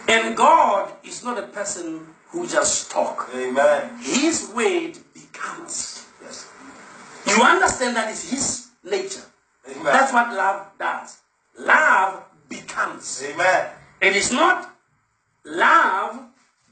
And 0.08 0.36
God 0.36 0.92
is 1.04 1.24
not 1.24 1.38
a 1.38 1.46
person 1.48 2.06
who 2.28 2.46
just 2.46 2.90
talk. 2.90 3.28
Amen. 3.34 3.98
His 4.00 4.52
word 4.54 4.96
becomes. 5.12 6.06
Yes. 6.22 6.48
You 7.26 7.42
understand 7.42 7.96
that 7.96 8.10
is 8.10 8.30
his 8.30 8.68
nature. 8.84 9.24
Amen. 9.68 9.84
That's 9.84 10.12
what 10.12 10.32
love 10.32 10.66
does. 10.78 11.18
Love 11.58 12.22
becomes. 12.48 13.24
Amen. 13.26 13.70
It 14.00 14.16
is 14.16 14.32
not 14.32 14.74
love 15.44 16.24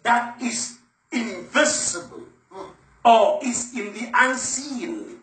that 0.03 0.41
is 0.43 0.79
invisible 1.13 2.25
or 3.05 3.41
is 3.45 3.77
in 3.77 3.93
the 3.93 4.11
unseen, 4.15 5.19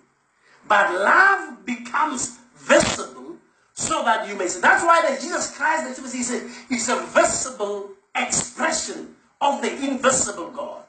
but 0.68 0.92
love 0.92 1.66
becomes 1.66 2.40
visible 2.56 3.36
so 3.74 4.04
that 4.04 4.28
you 4.28 4.36
may 4.36 4.48
see. 4.48 4.62
That's 4.62 4.84
why 4.84 5.02
the 5.02 5.22
Jesus 5.22 5.56
Christ, 5.56 5.88
the 5.88 5.94
Scripture 5.94 6.24
says, 6.24 6.52
is 6.70 6.90
a 6.90 7.02
visible 7.08 7.90
expression 8.16 9.16
of 9.40 9.62
the 9.62 9.72
invisible 9.72 10.52
God. 10.52 10.84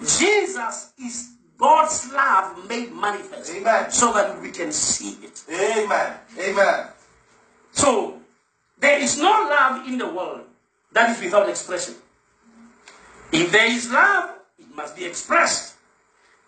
Jesus 0.00 0.92
is 1.02 1.32
God's 1.56 2.12
love 2.12 2.68
made 2.68 2.92
manifest 2.92 3.54
Amen. 3.54 3.90
so 3.90 4.12
that 4.12 4.40
we 4.42 4.50
can 4.50 4.72
see 4.72 5.16
it. 5.24 5.44
Amen. 5.48 6.14
Amen. 6.38 6.86
So, 7.70 8.21
there 8.82 8.98
is 8.98 9.16
no 9.16 9.30
love 9.48 9.86
in 9.86 9.96
the 9.96 10.08
world 10.08 10.42
that 10.92 11.16
is 11.16 11.22
without 11.22 11.48
expression. 11.48 11.94
If 13.32 13.50
there 13.50 13.70
is 13.70 13.90
love, 13.90 14.30
it 14.58 14.74
must 14.74 14.96
be 14.96 15.06
expressed. 15.06 15.76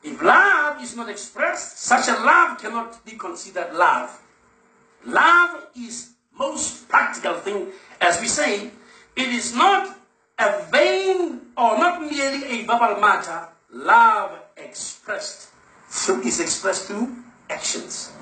If 0.03 0.21
love 0.21 0.83
is 0.83 0.97
not 0.97 1.09
expressed, 1.09 1.79
such 1.79 2.09
a 2.09 2.13
love 2.13 2.61
cannot 2.61 3.03
be 3.07 3.13
considered 3.13 3.73
love. 3.73 4.21
Love 5.07 5.69
is 5.79 6.11
most 6.37 6.89
practical 6.89 7.35
thing, 7.35 7.69
as 8.01 8.21
we 8.21 8.27
say, 8.27 8.71
it 9.17 9.29
is 9.29 9.55
not 9.55 9.97
a 10.39 10.63
vain 10.73 11.41
or 11.57 11.79
not 11.79 12.03
merely 12.03 12.45
a 12.45 12.67
verbal 12.67 13.01
matter. 13.01 13.49
Love 13.71 14.33
expressed 14.57 15.51
through, 15.89 16.23
is 16.23 16.41
expressed 16.41 16.87
through 16.89 17.15
actions. 17.49 18.13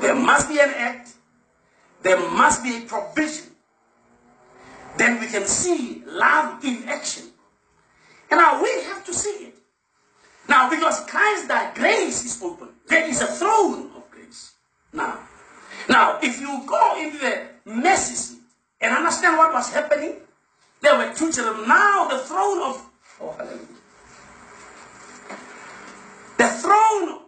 There 0.00 0.14
must 0.14 0.48
be 0.48 0.58
an 0.58 0.70
act 0.70 1.10
there 2.02 2.18
must 2.18 2.62
be 2.62 2.78
a 2.78 2.80
provision. 2.82 3.46
Then 4.98 5.20
we 5.20 5.26
can 5.26 5.46
see 5.46 6.02
love 6.06 6.64
in 6.64 6.84
action. 6.88 7.24
And 8.30 8.38
now 8.38 8.62
we 8.62 8.70
have 8.84 9.04
to 9.06 9.14
see 9.14 9.46
it. 9.46 9.54
Now, 10.48 10.68
because 10.68 11.00
Christ 11.06 11.48
that 11.48 11.74
grace 11.74 12.24
is 12.24 12.42
open. 12.42 12.68
There 12.88 13.08
is 13.08 13.20
a 13.22 13.26
throne 13.26 13.90
of 13.96 14.10
grace. 14.10 14.54
Now, 14.92 15.18
now, 15.88 16.18
if 16.22 16.40
you 16.40 16.62
go 16.66 17.00
into 17.00 17.18
the 17.18 17.46
mercy 17.64 18.14
seat 18.14 18.42
and 18.80 18.96
understand 18.96 19.38
what 19.38 19.52
was 19.52 19.72
happening, 19.72 20.16
there 20.80 20.96
were 20.96 21.14
two 21.14 21.32
cherubim. 21.32 21.66
Now 21.68 22.08
the 22.08 22.18
throne 22.18 22.62
of 22.62 22.90
oh. 23.20 23.36
The 26.38 26.48
throne 26.48 27.20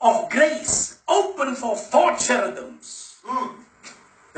of 0.00 0.30
grace 0.30 0.98
open 1.08 1.54
for 1.54 1.76
four 1.76 2.16
cherubims. 2.16 3.16
Hmm. 3.24 3.62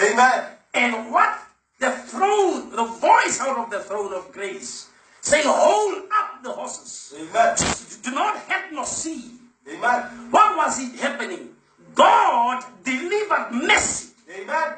Amen. 0.00 0.44
And 0.74 1.12
what 1.12 1.38
the 1.80 1.90
throne, 1.90 2.70
the 2.70 2.84
voice 2.84 3.40
out 3.40 3.58
of 3.58 3.70
the 3.70 3.80
throne 3.80 4.12
of 4.12 4.30
grace, 4.32 4.88
saying, 5.20 5.44
Hold 5.46 6.04
up 6.20 6.42
the 6.42 6.50
horses. 6.52 7.14
Amen. 7.18 7.56
Do 8.02 8.10
not 8.12 8.36
have 8.38 8.72
nor 8.72 8.84
see. 8.86 9.32
Amen. 9.68 10.02
What 10.30 10.56
was 10.56 10.78
it 10.80 10.98
happening? 11.00 11.50
God 11.94 12.64
delivered 12.84 13.50
mercy 13.52 14.10
Amen. 14.40 14.74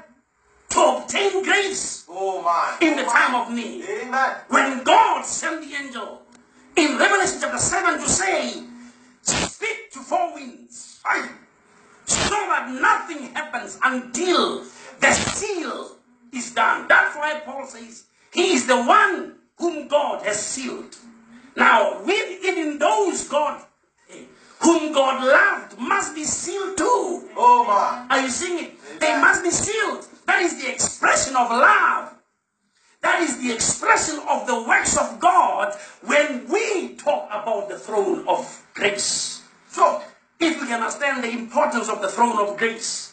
to 0.71 0.81
obtain 0.81 1.43
grace 1.43 2.07
Oh 2.09 2.41
my. 2.43 2.77
in 2.81 2.97
the 2.97 3.05
Oh, 3.05 3.13
time 3.13 3.35
of 3.35 3.51
need. 3.53 3.85
Amen. 3.85 4.37
When 4.49 4.83
God 4.85 5.23
sent 5.25 5.61
the 5.69 5.75
angel 5.77 6.23
in 6.77 6.97
Revelation 6.99 7.39
chapter 7.41 7.59
7 7.59 8.01
to 8.01 8.09
say, 8.09 8.63
Speak 9.23 9.91
to 9.93 9.99
four 9.99 10.35
winds, 10.35 11.01
aye, 11.05 11.29
so 12.07 12.31
that 12.31 12.71
nothing 12.81 13.35
happens 13.35 13.79
until 13.85 14.64
the 15.01 15.12
seal 15.12 15.96
is 16.32 16.53
done. 16.55 16.86
That's 16.88 17.16
why 17.16 17.40
Paul 17.44 17.66
says, 17.66 18.05
He 18.32 18.53
is 18.53 18.66
the 18.66 18.82
one 18.82 19.36
whom 19.59 19.88
God 19.88 20.22
has 20.24 20.44
sealed. 20.44 20.96
Now, 21.57 22.03
with 22.05 22.44
even 22.44 22.78
those 22.78 23.28
God 23.28 23.62
whom 24.61 24.92
God 24.92 25.24
loved 25.24 25.78
must 25.78 26.14
be 26.14 26.24
sealed 26.24 26.76
too. 26.76 27.28
Oh 27.36 27.64
my. 27.66 28.07
Are 28.11 28.22
you 28.22 28.28
seeing 28.28 28.64
it? 28.64 29.01
They 29.01 29.18
must 29.20 29.42
be 29.42 29.51
sealed. 29.51 30.07
That 30.26 30.42
is 30.42 30.62
the 30.62 30.70
expression 30.70 31.34
of 31.34 31.51
love. 31.51 32.14
That 33.03 33.22
is 33.22 33.38
the 33.38 33.53
expression 33.53 34.20
of 34.28 34.46
the 34.46 34.62
works 34.62 34.96
of 34.98 35.18
God 35.18 35.74
when 36.05 36.46
we 36.48 36.94
talk 36.96 37.28
about 37.30 37.70
the 37.70 37.78
throne 37.78 38.28
of 38.28 38.62
grace. 38.74 39.42
So, 39.70 40.03
if 40.38 40.61
we 40.61 40.66
can 40.66 40.80
understand 40.80 41.24
the 41.24 41.30
importance 41.30 41.88
of 41.88 42.03
the 42.03 42.09
throne 42.09 42.38
of 42.38 42.59
grace, 42.59 43.10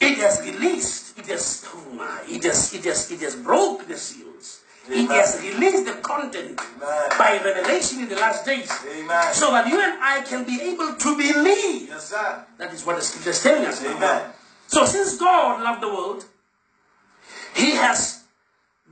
it 0.00 0.18
has 0.18 0.40
released, 0.42 1.18
it 1.18 1.26
has, 1.26 1.66
oh 1.74 1.92
my, 1.94 2.22
it 2.28 2.42
has, 2.44 2.72
it 2.74 2.84
has, 2.84 3.10
it 3.10 3.20
has 3.20 3.36
broke 3.36 3.86
the 3.86 3.96
seals. 3.96 4.62
It 4.88 5.04
Amen. 5.04 5.08
has 5.08 5.40
released 5.42 5.84
the 5.84 5.92
content 6.00 6.58
Amen. 6.76 7.08
by 7.18 7.40
revelation 7.44 8.00
in 8.00 8.08
the 8.08 8.16
last 8.16 8.44
days. 8.44 8.70
Amen. 8.90 9.34
So 9.34 9.52
that 9.52 9.68
you 9.68 9.80
and 9.80 10.02
I 10.02 10.22
can 10.22 10.44
be 10.44 10.60
able 10.72 10.94
to 10.94 11.16
believe. 11.16 11.88
Yes, 11.88 12.08
sir. 12.10 12.44
That 12.58 12.72
is 12.72 12.84
what 12.84 12.96
the 12.96 13.02
scripture 13.02 13.30
is 13.30 13.42
telling 13.42 13.66
us. 13.66 13.84
Amen. 13.84 14.32
So 14.66 14.86
since 14.86 15.18
God 15.18 15.62
loved 15.62 15.82
the 15.82 15.88
world, 15.88 16.24
He 17.54 17.72
has 17.72 18.24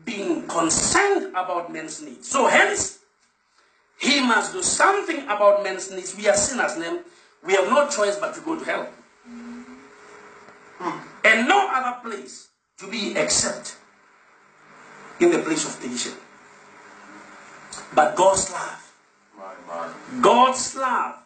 been 0.04 0.46
concerned 0.46 1.30
about 1.30 1.72
men's 1.72 2.02
needs. 2.02 2.28
So 2.28 2.46
hence, 2.46 2.98
he 3.98 4.20
must 4.20 4.52
do 4.52 4.62
something 4.62 5.24
about 5.24 5.62
men's 5.62 5.90
needs. 5.90 6.16
We 6.16 6.28
are 6.28 6.36
sinners, 6.36 6.76
then 6.76 7.00
we 7.44 7.54
have 7.54 7.68
no 7.68 7.88
choice 7.88 8.16
but 8.16 8.34
to 8.34 8.40
go 8.40 8.58
to 8.58 8.64
hell. 8.64 8.88
And 11.28 11.46
no 11.46 11.68
other 11.74 12.00
place 12.08 12.48
to 12.78 12.90
be 12.90 13.14
except 13.16 13.76
in 15.20 15.30
the 15.30 15.40
place 15.40 15.66
of 15.68 15.78
tension. 15.82 16.14
But 17.94 18.16
God's 18.16 18.50
love. 18.50 18.84
God's 20.22 20.74
love 20.76 21.16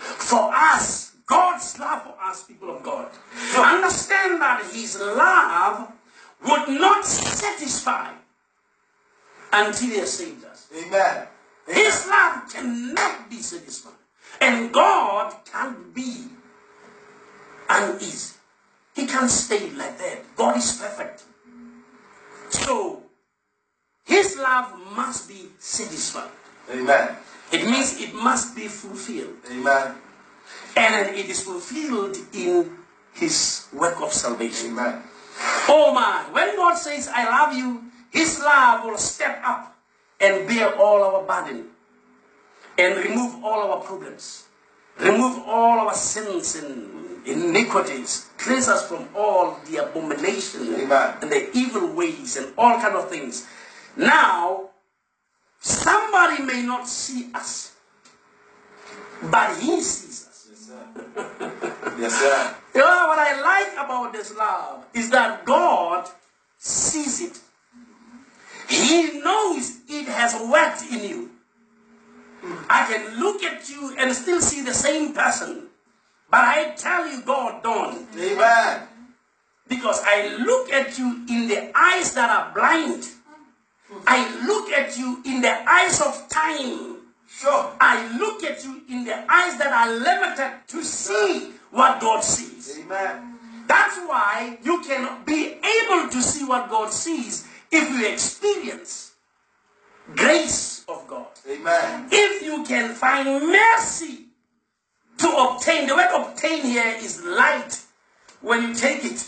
for 0.00 0.50
us, 0.52 1.12
God's 1.26 1.78
love 1.78 2.02
for 2.02 2.16
us, 2.20 2.42
people 2.44 2.74
of 2.76 2.82
God. 2.82 3.08
To 3.54 3.60
understand 3.60 4.42
that 4.42 4.68
His 4.72 4.98
love 4.98 5.92
would 6.42 6.80
not 6.80 7.04
satisfy 7.04 8.12
until 9.52 9.88
He 9.88 9.98
has 9.98 10.12
saved 10.12 10.44
us. 10.44 10.68
Amen. 10.76 11.26
His 11.68 12.06
love 12.08 12.52
cannot 12.52 13.30
be 13.30 13.36
satisfied. 13.36 13.92
And 14.40 14.72
God 14.72 15.34
can't 15.44 15.94
be 15.94 16.26
uneasy. 17.70 18.34
He 18.94 19.06
can't 19.06 19.30
stay 19.30 19.70
like 19.70 19.96
that. 19.98 20.36
God 20.36 20.56
is 20.56 20.76
perfect. 20.76 21.24
So, 22.50 23.02
His 24.04 24.36
love 24.36 24.74
must 24.96 25.28
be 25.28 25.48
satisfied. 25.58 26.30
Amen. 26.70 27.16
It 27.52 27.64
means 27.66 28.00
it 28.00 28.14
must 28.14 28.56
be 28.56 28.66
fulfilled. 28.68 29.36
Amen. 29.50 29.94
And 30.76 31.16
it 31.16 31.26
is 31.26 31.42
fulfilled 31.42 32.16
in 32.34 32.76
His 33.14 33.68
work 33.72 34.00
of 34.00 34.12
salvation. 34.12 34.72
Amen. 34.72 35.02
Oh 35.68 35.94
my, 35.94 36.26
when 36.32 36.56
God 36.56 36.74
says, 36.74 37.08
I 37.12 37.24
love 37.24 37.56
you, 37.56 37.84
His 38.10 38.40
love 38.40 38.84
will 38.84 38.98
step 38.98 39.40
up 39.44 39.76
and 40.20 40.46
bear 40.46 40.76
all 40.76 41.02
our 41.02 41.22
burden 41.22 41.66
and 42.76 42.96
remove 43.04 43.44
all 43.44 43.70
our 43.70 43.80
problems, 43.80 44.44
remove 44.98 45.42
all 45.46 45.80
our 45.80 45.94
sins 45.94 46.56
and 46.56 47.09
iniquities, 47.26 48.28
cleanse 48.38 48.68
us 48.68 48.88
from 48.88 49.08
all 49.14 49.58
the 49.66 49.78
abomination 49.78 50.74
Amen. 50.74 51.14
and 51.22 51.30
the 51.30 51.50
evil 51.56 51.92
ways 51.94 52.36
and 52.36 52.52
all 52.56 52.80
kind 52.80 52.94
of 52.94 53.08
things. 53.10 53.46
Now, 53.96 54.70
somebody 55.60 56.42
may 56.42 56.62
not 56.62 56.88
see 56.88 57.30
us, 57.34 57.74
but 59.22 59.56
He 59.58 59.80
sees 59.80 60.26
us. 60.28 60.48
Yes, 60.50 60.66
sir. 60.66 61.52
yes, 61.98 62.14
sir. 62.14 62.54
You 62.74 62.80
know 62.80 63.06
what 63.08 63.18
I 63.18 63.40
like 63.40 63.72
about 63.84 64.12
this 64.12 64.34
love 64.36 64.86
is 64.94 65.10
that 65.10 65.44
God 65.44 66.08
sees 66.58 67.20
it. 67.20 67.40
He 68.68 69.18
knows 69.20 69.78
it 69.88 70.06
has 70.06 70.34
worked 70.48 70.82
in 70.92 71.08
you. 71.08 71.30
I 72.70 72.86
can 72.86 73.20
look 73.20 73.42
at 73.42 73.68
you 73.68 73.94
and 73.98 74.14
still 74.14 74.40
see 74.40 74.62
the 74.62 74.72
same 74.72 75.12
person. 75.12 75.69
But 76.30 76.40
I 76.40 76.70
tell 76.76 77.08
you, 77.08 77.22
God 77.22 77.62
don't. 77.62 78.06
Amen. 78.16 78.82
Because 79.68 80.00
I 80.04 80.36
look 80.36 80.72
at 80.72 80.98
you 80.98 81.24
in 81.28 81.48
the 81.48 81.70
eyes 81.74 82.14
that 82.14 82.30
are 82.30 82.54
blind. 82.54 83.06
I 84.06 84.46
look 84.46 84.70
at 84.70 84.96
you 84.96 85.20
in 85.24 85.40
the 85.40 85.68
eyes 85.68 86.00
of 86.00 86.28
time. 86.28 86.98
Sure. 87.28 87.72
I 87.80 88.16
look 88.18 88.44
at 88.44 88.64
you 88.64 88.82
in 88.88 89.04
the 89.04 89.16
eyes 89.32 89.58
that 89.58 89.72
are 89.72 89.92
limited 89.92 90.52
to 90.68 90.84
see 90.84 91.52
what 91.70 92.00
God 92.00 92.22
sees. 92.22 92.78
Amen. 92.80 93.38
That's 93.66 93.98
why 93.98 94.58
you 94.62 94.82
can 94.82 95.24
be 95.24 95.46
able 95.46 96.08
to 96.10 96.22
see 96.22 96.44
what 96.44 96.68
God 96.70 96.92
sees 96.92 97.46
if 97.70 97.88
you 97.90 98.12
experience 98.12 99.12
grace 100.16 100.84
of 100.88 101.06
God. 101.06 101.28
Amen. 101.48 102.08
If 102.10 102.42
you 102.42 102.64
can 102.64 102.94
find 102.94 103.46
mercy 103.46 104.26
to 105.20 105.28
obtain, 105.28 105.86
the 105.86 105.94
word 105.94 106.08
obtain 106.14 106.62
here 106.62 106.96
is 106.98 107.22
light 107.22 107.78
when 108.40 108.62
you 108.68 108.74
take 108.74 109.04
it. 109.04 109.22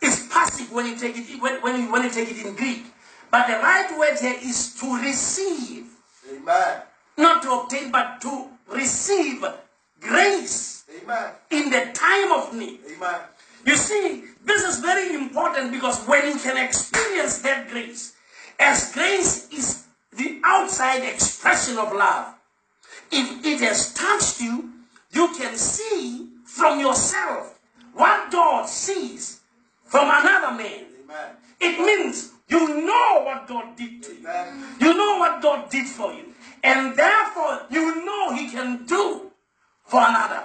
It's 0.00 0.26
passive 0.28 0.72
when 0.72 0.86
you 0.86 0.96
take 0.98 1.16
it 1.16 1.40
when, 1.40 1.60
when, 1.62 1.82
you, 1.82 1.92
when 1.92 2.02
you 2.02 2.10
take 2.10 2.30
it 2.30 2.44
in 2.44 2.54
Greek. 2.54 2.84
But 3.30 3.46
the 3.46 3.54
right 3.54 3.90
word 3.98 4.18
here 4.18 4.36
is 4.42 4.74
to 4.80 4.96
receive, 4.96 5.86
Amen. 6.32 6.82
not 7.18 7.42
to 7.42 7.50
obtain, 7.52 7.90
but 7.90 8.20
to 8.22 8.48
receive 8.68 9.44
grace 10.00 10.84
Amen. 11.02 11.30
in 11.50 11.70
the 11.70 11.90
time 11.92 12.32
of 12.32 12.54
need. 12.54 12.80
Amen. 12.96 13.20
You 13.66 13.76
see, 13.76 14.24
this 14.44 14.62
is 14.62 14.80
very 14.80 15.14
important 15.14 15.72
because 15.72 16.06
when 16.06 16.26
you 16.26 16.38
can 16.38 16.62
experience 16.62 17.38
that 17.42 17.68
grace, 17.70 18.14
as 18.60 18.92
grace 18.92 19.48
is 19.52 19.84
the 20.16 20.40
outside 20.44 21.02
expression 21.02 21.78
of 21.78 21.92
love, 21.92 22.34
if 23.10 23.44
it 23.44 23.60
has 23.60 23.92
touched 23.94 24.40
you, 24.40 24.73
you 25.14 25.32
can 25.36 25.56
see 25.56 26.28
from 26.44 26.80
yourself 26.80 27.58
what 27.92 28.30
God 28.30 28.68
sees 28.68 29.40
from 29.84 30.08
another 30.08 30.56
man. 30.56 30.84
Amen. 31.04 31.30
It 31.60 31.78
means 31.78 32.32
you 32.48 32.84
know 32.84 33.22
what 33.24 33.46
God 33.46 33.76
did 33.76 34.02
to 34.02 34.12
you. 34.12 34.26
Amen. 34.26 34.64
You 34.80 34.94
know 34.94 35.18
what 35.18 35.40
God 35.40 35.70
did 35.70 35.86
for 35.86 36.12
you. 36.12 36.34
And 36.62 36.96
therefore, 36.96 37.66
you 37.70 38.04
know 38.04 38.34
He 38.34 38.50
can 38.50 38.84
do 38.86 39.30
for 39.84 40.00
another. 40.00 40.44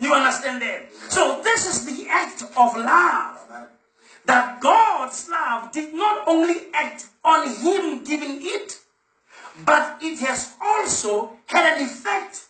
You 0.00 0.14
understand 0.14 0.62
that? 0.62 0.92
So, 1.08 1.40
this 1.42 1.66
is 1.66 1.84
the 1.84 2.08
act 2.08 2.42
of 2.42 2.76
love. 2.76 3.38
Amen. 3.50 3.66
That 4.26 4.60
God's 4.60 5.28
love 5.28 5.72
did 5.72 5.92
not 5.92 6.28
only 6.28 6.54
act 6.72 7.06
on 7.24 7.48
Him 7.48 8.04
giving 8.04 8.38
it, 8.40 8.78
but 9.64 9.98
it 10.00 10.20
has 10.20 10.54
also 10.60 11.32
had 11.46 11.78
an 11.78 11.84
effect 11.84 12.47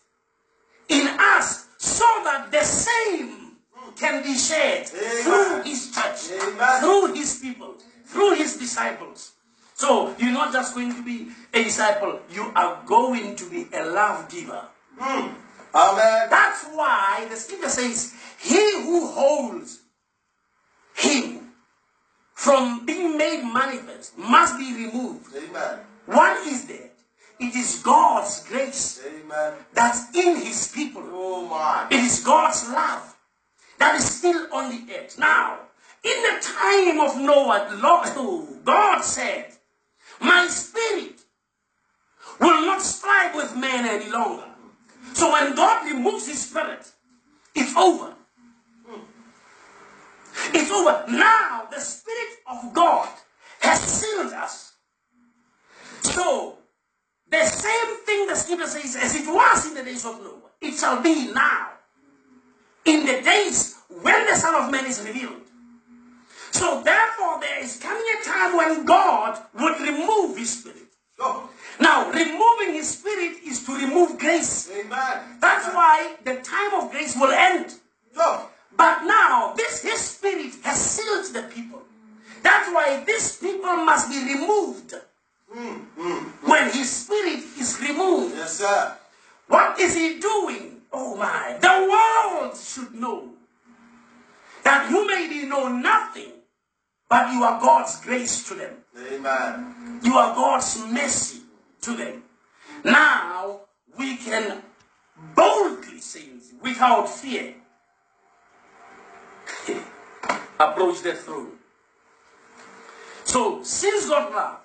in 0.88 1.06
us 1.18 1.68
so 1.78 2.04
that 2.24 2.48
the 2.50 2.62
same 2.62 3.56
can 3.96 4.22
be 4.22 4.36
shared 4.36 4.86
through 4.86 5.62
His 5.62 5.92
church, 5.92 6.40
through 6.80 7.14
His 7.14 7.38
people, 7.40 7.74
through 8.06 8.34
His 8.36 8.56
disciples. 8.56 9.32
So 9.74 10.14
you're 10.18 10.32
not 10.32 10.52
just 10.52 10.74
going 10.74 10.94
to 10.94 11.04
be 11.04 11.28
a 11.54 11.62
disciple, 11.62 12.20
you 12.30 12.50
are 12.54 12.82
going 12.86 13.36
to 13.36 13.50
be 13.50 13.66
a 13.72 13.84
love 13.84 14.28
giver. 14.28 14.64
Mm. 14.98 15.34
Amen. 15.74 16.26
That's 16.30 16.64
why 16.72 17.26
the 17.30 17.36
scripture 17.36 17.68
says, 17.68 18.14
He 18.40 18.82
who 18.82 19.06
holds 19.08 19.80
him 20.94 21.52
from 22.34 22.84
being 22.86 23.16
made 23.16 23.42
manifest 23.42 24.18
must 24.18 24.58
be 24.58 24.74
removed. 24.74 25.34
Amen. 25.36 25.78
What 26.06 26.46
is 26.46 26.66
that? 26.66 26.87
It 27.40 27.54
is 27.54 27.82
God's 27.84 28.44
grace 28.48 29.00
Amen. 29.06 29.54
that's 29.72 30.14
in 30.14 30.36
his 30.36 30.72
people. 30.74 31.02
Oh 31.06 31.46
my. 31.46 31.86
It 31.90 32.00
is 32.00 32.24
God's 32.24 32.68
love 32.68 33.16
that 33.78 33.94
is 33.94 34.18
still 34.18 34.52
on 34.52 34.70
the 34.70 34.94
earth. 34.94 35.18
Now, 35.18 35.58
in 36.02 36.22
the 36.22 36.40
time 36.40 37.00
of 37.00 37.16
Noah, 37.20 37.78
Lord, 37.80 38.64
God 38.64 39.02
said, 39.02 39.52
My 40.20 40.48
spirit 40.48 41.20
will 42.40 42.66
not 42.66 42.82
strive 42.82 43.34
with 43.34 43.56
man 43.56 43.86
any 43.86 44.10
longer. 44.10 44.44
So 45.14 45.32
when 45.32 45.54
God 45.54 45.86
removes 45.86 46.26
his 46.26 46.48
spirit, 46.48 46.90
it's 47.54 47.76
over. 47.76 48.14
It's 50.54 50.70
over. 50.70 51.04
Now 51.08 51.68
the 51.70 51.80
spirit 51.80 52.38
of 52.50 52.72
God 52.72 53.08
has 53.60 53.80
sealed 53.80 54.32
us. 54.32 54.72
So 56.02 56.57
the 57.30 57.44
same 57.44 57.96
thing 58.04 58.26
the 58.26 58.34
scripture 58.34 58.66
says 58.66 58.96
as 58.96 59.14
it 59.16 59.26
was 59.26 59.66
in 59.66 59.74
the 59.74 59.82
days 59.82 60.04
of 60.04 60.20
Noah, 60.20 60.50
it 60.60 60.74
shall 60.74 61.02
be 61.02 61.32
now. 61.32 61.70
In 62.84 63.04
the 63.04 63.20
days 63.22 63.76
when 64.02 64.26
the 64.26 64.34
Son 64.34 64.54
of 64.64 64.70
Man 64.70 64.86
is 64.86 65.04
revealed. 65.04 65.42
So 66.50 66.82
therefore 66.82 67.40
there 67.40 67.62
is 67.62 67.78
coming 67.78 68.04
a 68.20 68.24
time 68.24 68.56
when 68.56 68.84
God 68.84 69.38
would 69.58 69.80
remove 69.80 70.36
his 70.36 70.60
spirit. 70.60 70.88
Now, 71.80 72.10
removing 72.10 72.74
his 72.74 72.98
spirit 72.98 73.38
is 73.44 73.64
to 73.66 73.74
remove 73.74 74.18
grace. 74.18 74.70
Amen. 74.70 75.38
That's 75.40 75.66
why 75.74 76.16
the 76.24 76.36
time 76.36 76.74
of 76.74 76.90
grace 76.90 77.16
will 77.16 77.32
end. 77.32 77.74
But 78.14 79.04
now, 79.04 79.54
this 79.56 79.82
his 79.82 80.00
spirit 80.00 80.54
has 80.62 80.78
sealed 80.78 81.34
the 81.34 81.48
people. 81.52 81.82
That's 82.42 82.68
why 82.72 83.02
these 83.04 83.36
people 83.36 83.76
must 83.78 84.10
be 84.10 84.34
removed. 84.34 84.94
Mm. 85.54 85.86
Mm. 85.98 86.24
When 86.48 86.70
his 86.70 86.90
spirit 86.90 87.42
is 87.58 87.78
removed, 87.80 88.36
Yes, 88.36 88.58
sir. 88.58 88.96
what 89.46 89.78
is 89.80 89.94
he 89.94 90.18
doing? 90.18 90.82
Oh 90.92 91.16
my, 91.16 91.56
the 91.60 91.88
world 91.88 92.56
should 92.56 92.94
know 92.94 93.30
that 94.64 94.90
you 94.90 95.06
maybe 95.06 95.46
know 95.46 95.68
nothing, 95.68 96.32
but 97.08 97.32
you 97.32 97.42
are 97.44 97.60
God's 97.60 98.00
grace 98.00 98.46
to 98.48 98.54
them. 98.54 98.74
Amen. 99.12 100.00
You 100.02 100.14
are 100.14 100.34
God's 100.34 100.78
mercy 100.90 101.40
to 101.82 101.94
them. 101.96 102.22
Now 102.84 103.60
we 103.98 104.16
can 104.16 104.62
boldly 105.34 106.00
say 106.00 106.24
without 106.62 107.08
fear 107.08 107.54
approach 110.60 111.02
the 111.02 111.14
throne. 111.14 111.52
So, 113.24 113.62
since 113.62 114.08
God 114.08 114.32
love, 114.32 114.58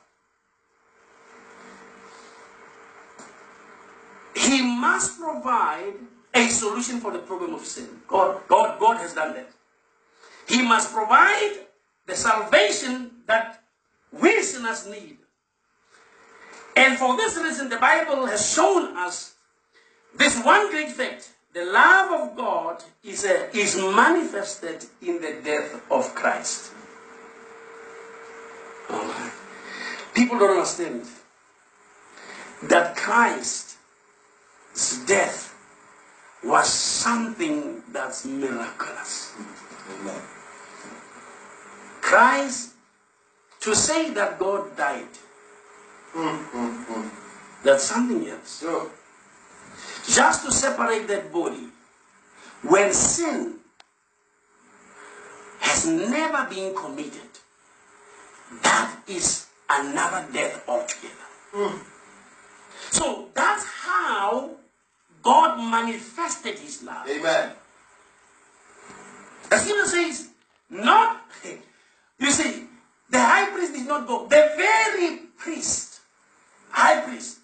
He 4.53 4.61
must 4.61 5.19
provide 5.19 5.95
a 6.31 6.47
solution 6.47 6.99
for 6.99 7.11
the 7.11 7.17
problem 7.17 7.55
of 7.55 7.65
sin. 7.65 7.87
God, 8.07 8.41
God, 8.47 8.79
God 8.79 8.97
has 8.97 9.15
done 9.15 9.33
that. 9.33 9.49
He 10.47 10.61
must 10.61 10.93
provide 10.93 11.53
the 12.05 12.15
salvation 12.15 13.09
that 13.25 13.63
we 14.11 14.43
sinners 14.43 14.85
need. 14.85 15.17
And 16.75 16.99
for 16.99 17.17
this 17.17 17.35
reason, 17.35 17.69
the 17.69 17.77
Bible 17.77 18.27
has 18.27 18.53
shown 18.53 18.95
us 18.95 19.33
this 20.15 20.39
one 20.43 20.69
great 20.69 20.91
fact. 20.91 21.31
The 21.55 21.65
love 21.65 22.21
of 22.21 22.37
God 22.37 22.83
is, 23.03 23.25
a, 23.25 23.49
is 23.57 23.75
manifested 23.75 24.85
in 25.01 25.19
the 25.19 25.39
death 25.43 25.81
of 25.89 26.13
Christ. 26.13 26.73
Oh, 28.91 29.33
people 30.13 30.37
don't 30.37 30.57
understand 30.57 31.07
that 32.69 32.95
Christ's 32.95 33.72
death 35.05 35.55
was 36.43 36.67
something 36.67 37.82
that's 37.91 38.26
miraculous. 38.26 39.34
Amen. 39.99 40.21
Christ, 42.01 42.74
to 43.61 43.76
say 43.76 44.11
that 44.13 44.39
God 44.39 44.76
died, 44.76 45.07
Mm, 46.13 46.45
mm, 46.51 46.86
mm. 46.86 47.09
that's 47.63 47.86
something 47.86 48.28
else. 48.30 48.63
Just 50.13 50.45
to 50.45 50.51
separate 50.51 51.07
that 51.07 51.34
body, 51.34 51.69
when 52.61 52.93
sin 52.93 53.55
has 55.59 55.88
never 55.88 56.47
been 56.53 56.76
committed, 56.76 57.32
that 58.61 58.95
is 59.07 59.47
another 59.69 60.28
death 60.32 60.63
altogether. 60.67 61.80
So 62.91 63.30
that's 63.34 63.65
how 63.65 64.51
God 65.24 65.57
manifested 65.57 66.59
his 66.59 66.84
love. 66.84 67.07
Amen. 67.09 67.51
The 69.49 69.57
scripture 69.57 69.86
says, 69.88 70.30
not, 70.69 71.21
you 72.19 72.32
see, 72.32 72.65
the 73.09 73.19
high 73.19 73.49
priest 73.51 73.74
did 73.74 73.88
not 73.88 74.05
go. 74.05 74.28
The 74.28 74.51
very 74.57 75.17
priest, 75.38 76.01
high 76.69 77.01
priest, 77.01 77.39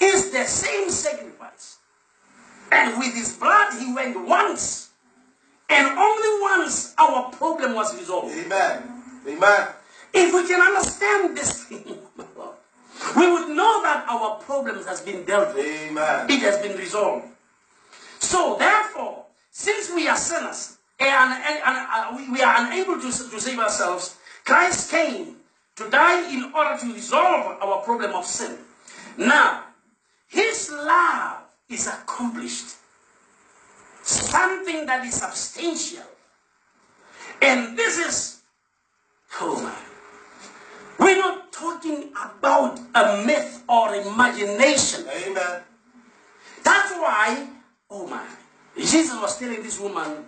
is 0.00 0.30
the 0.30 0.44
same 0.44 0.90
sacrifice. 0.90 1.78
And 2.72 2.98
with 2.98 3.14
his 3.14 3.36
blood, 3.36 3.74
he 3.78 3.92
went 3.92 4.26
once. 4.26 4.90
And 5.68 5.98
only 5.98 6.42
once 6.42 6.94
our 6.98 7.30
problem 7.30 7.74
was 7.74 7.96
resolved. 7.98 8.34
Amen. 8.36 8.82
Amen. 9.26 9.68
If 10.12 10.34
we 10.34 10.46
can 10.46 10.60
understand 10.60 11.36
this 11.36 11.64
thing, 11.64 11.98
we 13.16 13.30
would 13.30 13.48
know 13.56 13.82
that 13.82 14.06
our 14.08 14.36
problems 14.40 14.86
has 14.86 15.00
been 15.00 15.24
dealt 15.24 15.54
with. 15.54 15.64
Amen. 15.66 16.30
It 16.30 16.40
has 16.40 16.58
been 16.58 16.76
resolved. 16.76 17.26
So, 18.18 18.56
therefore, 18.58 19.26
since 19.50 19.92
we 19.94 20.08
are 20.08 20.16
sinners 20.16 20.78
and, 20.98 21.10
and- 21.10 21.60
and, 21.64 21.88
uh, 21.92 22.12
we, 22.16 22.28
we 22.30 22.42
are 22.42 22.66
unable 22.66 22.96
to, 22.96 23.06
to 23.10 23.40
save 23.40 23.58
ourselves, 23.58 24.16
Christ 24.44 24.90
came 24.90 25.36
to 25.76 25.90
die 25.90 26.32
in 26.32 26.52
order 26.54 26.78
to 26.80 26.92
resolve 26.92 27.58
our 27.62 27.82
problem 27.82 28.12
of 28.14 28.24
sin. 28.24 28.56
Now, 29.18 29.64
His 30.28 30.70
love 30.70 31.38
is 31.68 31.86
accomplished, 31.86 32.76
something 34.02 34.86
that 34.86 35.04
is 35.04 35.14
substantial. 35.14 36.02
And 37.42 37.76
this 37.76 37.98
is, 37.98 38.42
oh 39.40 39.60
my, 39.62 39.74
we're 41.04 41.16
not 41.18 41.43
talking 41.54 42.10
about 42.12 42.80
a 42.94 43.24
myth 43.24 43.62
or 43.68 43.94
imagination. 43.94 45.06
Amen. 45.08 45.62
That's 46.64 46.92
why, 46.92 47.48
oh 47.90 48.06
my, 48.06 48.26
Jesus 48.76 49.20
was 49.20 49.38
telling 49.38 49.62
this 49.62 49.78
woman, 49.78 50.24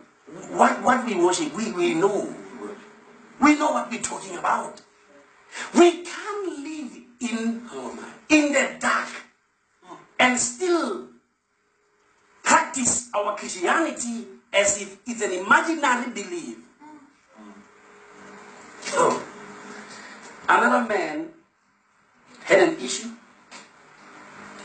what, 0.50 0.82
what 0.82 1.04
we 1.04 1.14
worship, 1.14 1.54
we, 1.54 1.72
we 1.72 1.94
know. 1.94 2.34
We 3.40 3.58
know 3.58 3.72
what 3.72 3.90
we're 3.90 4.00
talking 4.00 4.36
about. 4.38 4.80
We 5.74 6.04
can't 6.04 6.58
live 6.58 6.92
in, 7.20 7.62
oh 7.72 8.12
in 8.28 8.52
the 8.52 8.76
dark 8.78 9.08
and 10.18 10.38
still 10.38 11.08
practice 12.42 13.10
our 13.14 13.36
Christianity 13.36 14.26
as 14.52 14.80
if 14.80 14.98
it's 15.06 15.22
an 15.22 15.32
imaginary 15.32 16.10
belief. 16.10 16.58
Oh. 18.92 19.25
Another 20.48 20.88
man 20.88 21.28
had 22.44 22.68
an 22.68 22.76
issue, 22.78 23.10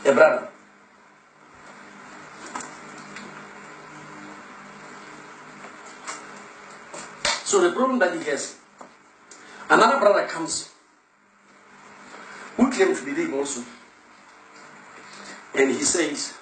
a 0.04 0.12
brother. 0.12 0.48
So 7.44 7.60
the 7.60 7.72
problem 7.72 7.98
that 7.98 8.16
he 8.16 8.24
has, 8.30 8.56
another 9.68 9.98
brother 9.98 10.26
comes 10.26 10.70
who 12.56 12.70
claims 12.70 13.00
to 13.00 13.04
believe 13.04 13.34
also. 13.34 13.62
And 15.54 15.70
he 15.70 15.82
says, 15.82 16.32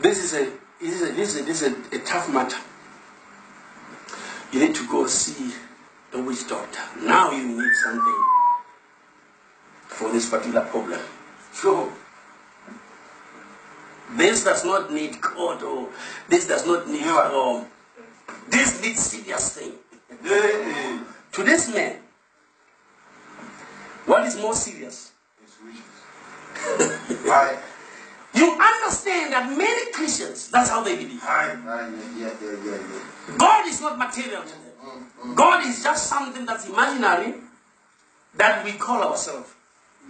this 0.00 0.18
is 0.24 0.34
a 0.34 0.50
this 0.80 1.00
is 1.00 1.10
a, 1.10 1.12
this 1.12 1.34
is 1.34 1.40
a, 1.40 1.44
this 1.44 1.62
is 1.62 1.92
a, 1.92 1.96
a 1.96 1.98
tough 2.04 2.32
matter. 2.32 2.56
You 4.52 4.66
need 4.66 4.74
to 4.74 4.88
go 4.88 5.06
see 5.06 5.52
a 6.14 6.20
witch 6.20 6.48
doctor. 6.48 6.80
Now 7.00 7.30
you 7.32 7.48
need 7.48 7.74
something 7.84 8.24
for 9.86 10.12
this 10.12 10.28
particular 10.28 10.62
problem. 10.62 11.00
So, 11.52 11.92
This 14.16 14.44
does 14.44 14.64
not 14.64 14.92
need 14.92 15.20
God 15.20 15.62
or 15.62 15.88
this 16.28 16.46
does 16.46 16.66
not 16.66 16.86
need 16.88 17.04
um, 17.06 17.64
this 18.48 18.82
needs 18.82 19.00
serious 19.00 19.56
thing. 19.56 19.72
To 21.32 21.42
this 21.42 21.72
man, 21.72 21.96
what 24.04 24.26
is 24.26 24.36
more 24.36 24.54
serious? 24.54 25.12
Right. 27.24 27.58
You 28.34 28.48
understand 28.48 29.34
that 29.34 29.54
many 29.58 29.92
Christians, 29.92 30.48
that's 30.48 30.70
how 30.70 30.82
they 30.82 30.96
believe. 30.96 31.22
Right. 31.22 31.54
God 33.36 33.66
is 33.68 33.78
not 33.82 33.98
material 33.98 34.40
to 34.40 34.48
them. 34.48 34.71
God 35.34 35.66
is 35.66 35.82
just 35.82 36.06
something 36.08 36.44
that's 36.46 36.68
imaginary 36.68 37.34
that 38.36 38.64
we 38.64 38.72
call 38.72 39.02
ourselves. 39.02 39.50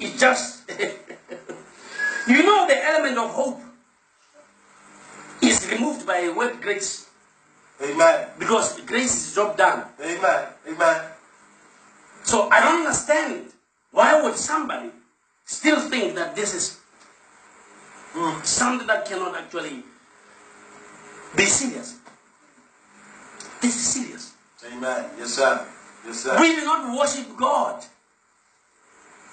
It's 0.01 0.19
just, 0.19 0.69
you 2.29 2.43
know, 2.43 2.67
the 2.67 2.85
element 2.85 3.19
of 3.19 3.31
hope 3.31 3.61
is 5.43 5.69
removed 5.71 6.07
by 6.07 6.19
a 6.19 6.33
word 6.33 6.61
grace 6.61 7.09
Amen. 7.83 8.29
because 8.39 8.81
grace 8.83 9.29
is 9.29 9.35
dropped 9.35 9.59
down. 9.59 9.87
Amen. 10.01 10.47
Amen. 10.69 11.03
So 12.25 12.49
I 12.49 12.61
don't 12.61 12.87
understand 12.87 13.47
why 13.91 14.23
would 14.23 14.37
somebody 14.37 14.91
still 15.45 15.81
think 15.91 16.15
that 16.15 16.35
this 16.37 16.55
is 16.55 16.79
Mm. 18.15 18.45
something 18.45 18.87
that 18.87 19.07
cannot 19.07 19.35
actually 19.35 19.83
be 21.35 21.47
serious. 21.47 21.95
This 23.63 23.75
is 23.75 23.87
serious. 23.87 24.12
Amen. 24.67 25.11
Yes, 25.19 25.35
sir. 25.35 25.67
Yes, 26.07 26.21
sir. 26.21 26.39
We 26.41 26.55
do 26.57 26.65
not 26.65 26.97
worship 26.99 27.37
God 27.37 27.85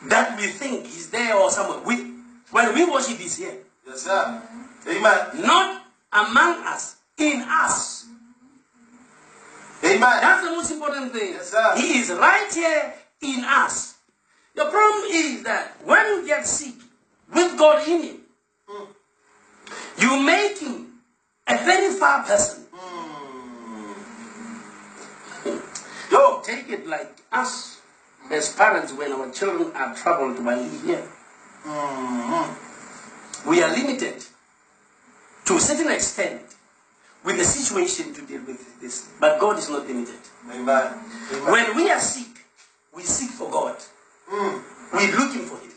that 0.08 0.38
we 0.40 0.48
think 0.48 0.86
is 0.86 1.10
there 1.10 1.36
or 1.36 1.52
somewhere. 1.52 1.80
We, 1.86 2.14
when 2.52 2.74
we 2.74 2.86
worship, 2.90 3.18
He's 3.18 3.38
here. 3.38 3.58
Yes, 3.88 4.02
sir. 4.04 4.42
Amen. 4.88 5.42
Not 5.46 5.84
among 6.14 6.64
us, 6.66 6.98
in 7.18 7.42
us. 7.48 8.06
Amen. 9.84 10.00
That's 10.02 10.44
the 10.44 10.52
most 10.52 10.72
important 10.72 11.14
thing. 11.14 11.34
Yes, 11.34 11.52
sir. 11.52 11.74
He 11.78 12.00
is 12.00 12.10
right 12.12 12.50
here 12.54 12.94
in 13.22 13.44
us. 13.46 13.96
The 14.56 14.66
problem 14.66 15.04
is 15.12 15.44
that 15.44 15.78
when 15.86 16.06
you 16.06 16.26
get 16.28 16.46
sick 16.46 16.74
with 17.34 17.58
God 17.58 17.88
in 17.88 18.04
you, 18.04 18.20
Mm. 18.70 18.88
you 19.98 20.20
make 20.22 20.60
him 20.60 21.02
a 21.48 21.58
very 21.58 21.92
far 21.98 22.24
person. 22.24 22.66
Yo. 26.12 26.42
Take 26.44 26.70
it 26.70 26.88
like 26.88 27.12
us 27.32 27.80
as 28.32 28.56
parents 28.56 28.94
when 28.94 29.12
our 29.12 29.30
children 29.32 29.72
are 29.76 29.94
troubled 29.96 30.44
by 30.44 30.56
here. 30.86 31.04
Mm-hmm. 31.66 33.50
We 33.50 33.62
are 33.62 33.72
limited 33.72 34.24
to 35.46 35.56
a 35.56 35.60
certain 35.60 35.92
extent 35.92 36.42
with 37.24 37.38
the 37.38 37.44
situation 37.44 38.14
to 38.14 38.26
deal 38.26 38.42
with 38.46 38.82
this. 38.82 39.10
But 39.20 39.40
God 39.40 39.60
is 39.60 39.70
not 39.70 39.88
limited. 39.88 40.20
Amen. 40.50 40.66
Amen. 40.66 41.52
When 41.52 41.76
we 41.76 41.92
are 41.92 42.00
sick, 42.00 42.46
we 42.96 43.04
seek 43.04 43.32
for 43.32 43.50
God. 43.52 43.76
Mm. 44.32 44.64
We're 44.94 45.18
looking 45.18 45.42
for 45.46 45.58
Him. 45.58 45.72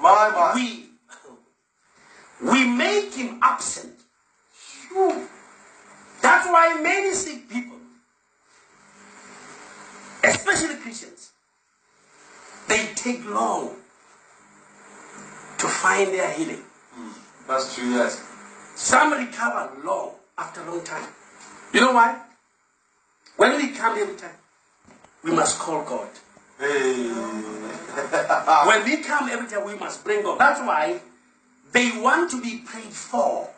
My, 0.00 0.30
my. 0.30 0.52
We 0.54 0.86
we 2.42 2.66
make 2.66 3.14
Him 3.14 3.38
absent. 3.42 3.94
That's 6.22 6.46
why 6.46 6.78
many 6.82 7.12
sick 7.14 7.48
people, 7.48 7.71
especially 10.52 10.80
Christians, 10.80 11.30
they 12.68 12.86
take 12.94 13.24
long 13.28 13.76
to 15.58 15.66
find 15.66 16.12
their 16.12 16.30
healing. 16.32 16.62
Hmm. 16.92 17.10
That's 17.48 17.74
true, 17.74 17.90
yes. 17.90 18.22
Some 18.74 19.12
recover 19.12 19.70
long 19.84 20.12
after 20.38 20.62
a 20.62 20.70
long 20.70 20.84
time. 20.84 21.08
You 21.72 21.80
know 21.80 21.92
why? 21.92 22.20
When 23.36 23.56
we 23.56 23.68
come 23.68 23.98
every 23.98 24.16
time, 24.16 24.36
we 25.24 25.32
must 25.32 25.58
call 25.58 25.84
God. 25.84 26.08
Hey. 26.58 27.10
When 28.66 28.84
we 28.84 28.96
come 29.02 29.28
every 29.28 29.48
time, 29.48 29.66
we 29.66 29.74
must 29.74 30.04
bring 30.04 30.22
God. 30.22 30.38
That's 30.38 30.60
why 30.60 31.00
they 31.72 31.90
want 32.00 32.30
to 32.30 32.40
be 32.40 32.58
prayed 32.58 32.92
for. 32.92 33.48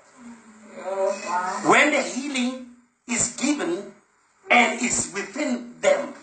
Oh, 0.86 1.62
when 1.66 1.92
the 1.92 2.03
healing 2.03 2.66
is 3.09 3.36
given 3.36 3.92
and 4.51 4.80
is 4.80 5.12
within 5.14 5.74
them. 5.80 6.14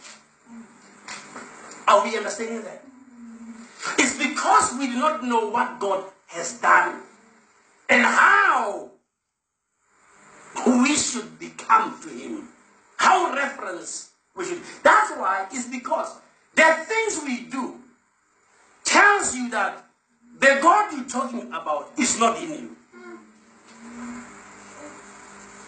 Are 1.91 2.05
we 2.05 2.15
understanding 2.15 2.63
that? 2.63 2.81
It's 3.99 4.17
because 4.17 4.77
we 4.79 4.87
do 4.87 4.93
not 4.97 5.25
know 5.25 5.49
what 5.49 5.77
God 5.77 6.05
has 6.27 6.53
done 6.61 7.01
and 7.89 8.01
how 8.01 8.91
we 10.65 10.95
should 10.95 11.37
become 11.37 11.99
to 12.01 12.07
Him. 12.07 12.47
How 12.95 13.33
reference 13.35 14.11
we 14.37 14.45
should. 14.45 14.61
That's 14.83 15.11
why 15.17 15.47
it's 15.51 15.67
because 15.67 16.15
the 16.55 16.63
things 16.87 17.23
we 17.25 17.49
do 17.51 17.75
tells 18.85 19.35
you 19.35 19.49
that 19.49 19.83
the 20.39 20.59
God 20.61 20.93
you're 20.93 21.03
talking 21.09 21.47
about 21.47 21.91
is 21.99 22.17
not 22.17 22.41
in 22.41 22.49
you. 22.51 22.75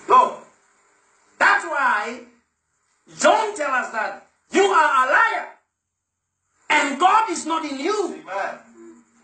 Go. 0.08 0.38
That's 1.38 1.66
why 1.66 2.22
John 3.20 3.58
tells 3.58 3.88
us 3.88 3.92
that 3.92 4.28
you 4.54 4.64
are 4.64 5.08
a 5.08 5.12
liar 5.12 5.48
and 6.74 7.00
God 7.00 7.30
is 7.30 7.46
not 7.46 7.64
in 7.70 7.80
you 7.80 8.22
Amen. 8.22 8.60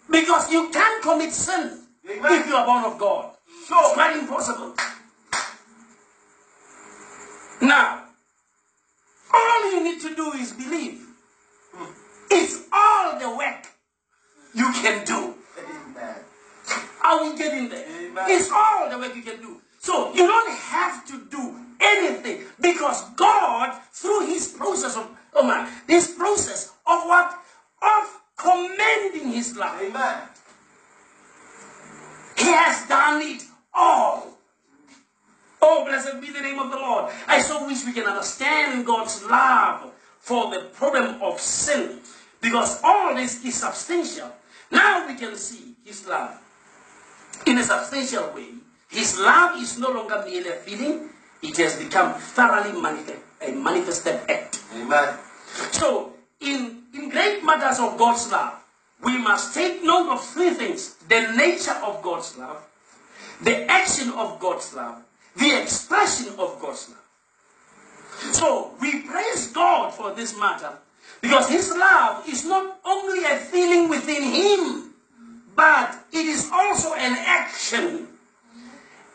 because 0.09 0.51
you 0.51 0.69
can't 0.69 0.98
commit 1.09 1.33
sin 1.33 1.79
Amen. 2.09 2.41
if 2.41 2.47
you 2.47 2.55
are 2.55 2.65
born 2.65 2.83
of 2.85 2.97
God. 2.97 3.35
It's 3.47 3.67
So, 3.67 3.93
quite 3.93 4.17
impossible. 4.17 4.75
Now, 7.61 8.03
all 9.33 9.71
you 9.71 9.83
need 9.83 10.01
to 10.01 10.15
do 10.15 10.31
is 10.33 10.53
believe. 10.53 11.01
Hmm. 11.73 11.91
It's 12.31 12.63
all 12.71 13.19
the 13.19 13.29
work 13.35 13.67
you 14.53 14.71
can 14.81 15.05
do. 15.05 15.35
Amen. 15.57 16.15
Are 17.03 17.23
we 17.23 17.37
getting 17.37 17.69
there? 17.69 17.85
Amen. 17.85 18.25
It's 18.27 18.49
all 18.51 18.89
the 18.89 18.97
work 18.97 19.15
you 19.15 19.23
can 19.23 19.41
do. 19.41 19.61
So 19.79 20.13
you 20.13 20.27
don't 20.27 20.51
have 20.51 21.05
to 21.07 21.25
do 21.29 21.55
anything 21.81 22.43
because 22.59 23.03
God, 23.15 23.79
through 23.91 24.27
His 24.27 24.47
process 24.49 24.95
of 24.95 25.09
oh 25.33 25.45
man, 25.45 25.69
this 25.87 26.13
process 26.15 26.69
of 26.85 27.03
what 27.05 27.33
of 27.81 28.21
commending 28.37 29.31
His 29.31 29.55
love, 29.57 29.81
Amen. 29.81 30.17
He 32.49 32.55
has 32.55 32.87
done 32.89 33.21
it 33.21 33.43
all. 33.75 34.25
Oh, 35.61 35.85
blessed 35.85 36.19
be 36.19 36.31
the 36.31 36.41
name 36.41 36.57
of 36.57 36.71
the 36.71 36.77
Lord. 36.77 37.13
I 37.27 37.41
so 37.41 37.67
wish 37.67 37.85
we 37.85 37.93
can 37.93 38.05
understand 38.05 38.87
God's 38.87 39.23
love 39.25 39.93
for 40.17 40.49
the 40.49 40.61
problem 40.73 41.21
of 41.21 41.39
sin 41.39 41.99
because 42.41 42.81
all 42.83 43.13
this 43.13 43.45
is 43.45 43.53
substantial. 43.53 44.31
Now 44.71 45.07
we 45.07 45.13
can 45.13 45.35
see 45.35 45.75
His 45.85 46.07
love 46.07 46.41
in 47.45 47.59
a 47.59 47.63
substantial 47.63 48.33
way. 48.33 48.49
His 48.89 49.19
love 49.19 49.61
is 49.61 49.77
no 49.77 49.91
longer 49.91 50.23
merely 50.25 50.49
a 50.49 50.53
feeling, 50.53 51.09
it 51.43 51.55
has 51.57 51.75
become 51.75 52.15
thoroughly 52.15 52.81
manifest, 52.81 53.21
a 53.45 53.51
manifested 53.51 54.21
act. 54.27 54.63
Amen. 54.73 55.19
So, 55.71 56.13
in, 56.41 56.81
in 56.95 57.09
great 57.11 57.43
matters 57.43 57.77
of 57.77 57.95
God's 57.95 58.31
love, 58.31 58.58
we 59.03 59.17
must 59.17 59.53
take 59.53 59.83
note 59.83 60.11
of 60.11 60.23
three 60.23 60.51
things 60.51 60.95
the 61.07 61.31
nature 61.35 61.77
of 61.83 62.01
God's 62.01 62.37
love, 62.37 62.65
the 63.41 63.65
action 63.69 64.09
of 64.11 64.39
God's 64.39 64.73
love, 64.73 65.01
the 65.35 65.61
expression 65.61 66.33
of 66.37 66.59
God's 66.61 66.89
love. 66.89 68.33
So, 68.33 68.73
we 68.81 69.01
praise 69.03 69.47
God 69.53 69.93
for 69.93 70.13
this 70.13 70.37
matter 70.37 70.73
because 71.21 71.49
His 71.49 71.69
love 71.69 72.27
is 72.27 72.45
not 72.45 72.79
only 72.85 73.23
a 73.23 73.37
feeling 73.37 73.89
within 73.89 74.23
Him, 74.23 74.93
but 75.55 75.95
it 76.11 76.25
is 76.25 76.49
also 76.51 76.93
an 76.93 77.15
action 77.17 78.07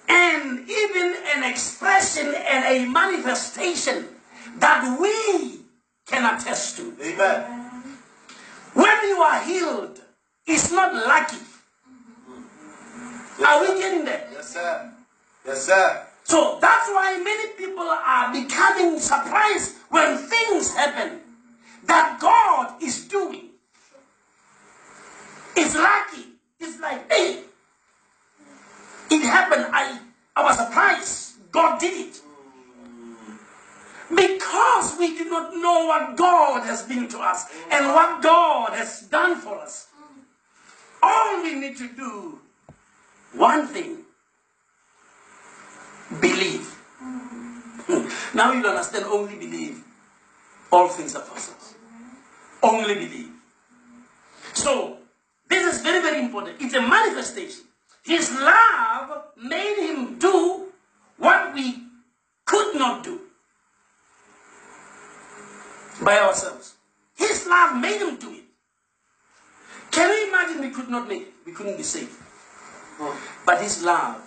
and 0.09 0.69
even 0.69 1.17
an 1.37 1.51
expression 1.51 2.27
and 2.27 2.65
a 2.65 2.91
manifestation 2.91 4.07
that 4.59 4.99
we 5.01 5.61
can 6.07 6.35
attest 6.35 6.77
to. 6.77 6.95
Amen. 7.03 7.64
When 8.75 9.09
you 9.09 9.17
are 9.23 9.45
healed, 9.45 10.01
it's 10.47 10.71
not 10.73 10.93
lucky. 10.95 11.39
Are 13.47 13.61
we 13.63 13.81
getting 13.81 14.05
there? 14.05 14.29
Yes, 14.33 14.53
sir. 14.53 14.93
Yes, 15.47 15.67
sir. 15.67 16.07
So 16.25 16.59
that's 16.61 16.89
why 16.89 17.21
many 17.23 17.53
people 17.55 17.85
are 17.85 18.33
becoming 18.33 18.99
surprised 18.99 19.77
when 19.91 20.17
things 20.19 20.75
happen 20.75 21.21
that 21.87 22.19
God 22.21 22.83
is 22.83 23.07
doing. 23.09 23.51
It's 25.57 25.75
lucky. 25.75 26.25
It's 26.59 26.81
like, 26.81 27.13
hey, 27.13 27.43
it 29.11 29.23
happened. 29.23 29.67
I, 29.71 30.01
I 30.35 30.43
was 30.43 30.57
surprised. 30.57 31.53
God 31.53 31.79
did 31.79 32.09
it. 32.09 32.21
Because 34.11 34.97
we 34.99 35.17
do 35.17 35.25
not 35.31 35.55
know 35.55 35.87
what 35.87 36.17
God 36.17 36.65
has 36.65 36.83
been 36.83 37.09
to 37.09 37.19
us 37.19 37.47
and 37.71 37.87
what 37.87 38.23
God 38.23 38.73
has 38.73 39.03
done 39.03 39.41
for 39.41 39.59
us. 39.59 39.89
All 41.03 41.43
we 41.43 41.55
need 41.55 41.77
to 41.79 41.89
do, 41.89 42.39
one 43.33 43.67
thing, 43.67 43.99
believe. 46.21 46.67
Hmm. 47.87 48.37
Now 48.37 48.53
you 48.53 48.65
understand, 48.67 49.05
only 49.07 49.37
believe. 49.37 49.83
All 50.71 50.89
things 50.89 51.15
are 51.15 51.23
possible. 51.23 51.61
Only 52.63 52.95
believe. 52.95 53.31
So, 54.55 54.99
this 55.49 55.75
is 55.75 55.83
very, 55.83 56.01
very 56.03 56.21
important. 56.21 56.57
It's 56.61 56.75
a 56.75 56.81
manifestation. 56.81 57.65
His 58.03 58.31
love 58.33 59.25
made 59.37 59.77
him 59.77 60.19
do 60.19 60.67
what 61.19 61.55
we 61.55 61.83
could 62.45 62.75
not 62.77 63.05
do 63.05 63.24
by 66.03 66.19
ourselves. 66.19 66.75
His 67.17 67.47
love 67.47 67.81
made 67.81 68.01
him 68.01 68.17
do 68.17 68.33
it. 68.33 68.45
Can 69.91 70.11
you 70.11 70.29
imagine 70.29 70.61
we 70.61 70.71
could 70.71 70.89
not 70.89 71.09
make 71.09 71.23
it? 71.23 71.33
We 71.47 71.53
couldn't 71.53 71.77
be 71.77 71.83
saved. 71.83 72.17
But 73.47 73.61
his 73.61 73.85
love 73.85 74.21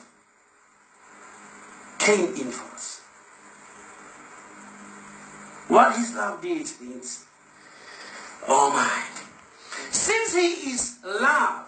came 1.99 2.33
in 2.35 2.51
for 2.51 2.73
us. 2.73 3.01
What 5.67 5.95
his 5.97 6.15
love 6.15 6.41
did 6.41 6.67
means, 6.79 7.25
oh 8.47 8.71
my. 8.71 9.03
Since 9.91 10.33
he 10.33 10.71
is 10.71 10.97
love, 11.03 11.67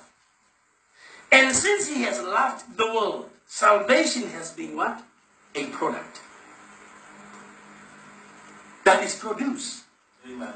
and 1.32 1.54
since 1.54 1.88
he 1.88 2.04
has 2.04 2.22
loved 2.22 2.78
the 2.78 2.86
world, 2.86 3.30
salvation 3.46 4.30
has 4.30 4.52
been 4.52 4.76
what? 4.76 5.04
A 5.56 5.66
product 5.68 6.22
that 8.86 9.04
is 9.04 9.16
produced 9.16 9.84
Amen. 10.30 10.54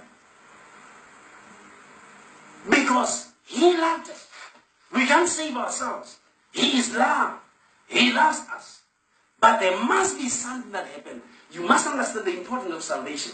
because 2.70 3.34
he 3.46 3.76
loved 3.78 4.10
us. 4.10 4.28
We 4.94 5.06
can't 5.06 5.28
save 5.28 5.56
ourselves. 5.56 6.18
He 6.52 6.78
is 6.78 6.96
love. 6.96 7.40
He 7.88 8.14
loves 8.14 8.42
us. 8.54 8.82
But 9.40 9.60
there 9.60 9.78
must 9.84 10.18
be 10.18 10.30
something 10.30 10.72
that 10.72 10.88
happened. 10.88 11.22
You 11.52 11.68
must 11.68 11.88
understand 11.88 12.26
the 12.26 12.38
importance 12.38 12.74
of 12.74 12.84
salvation. 12.84 13.34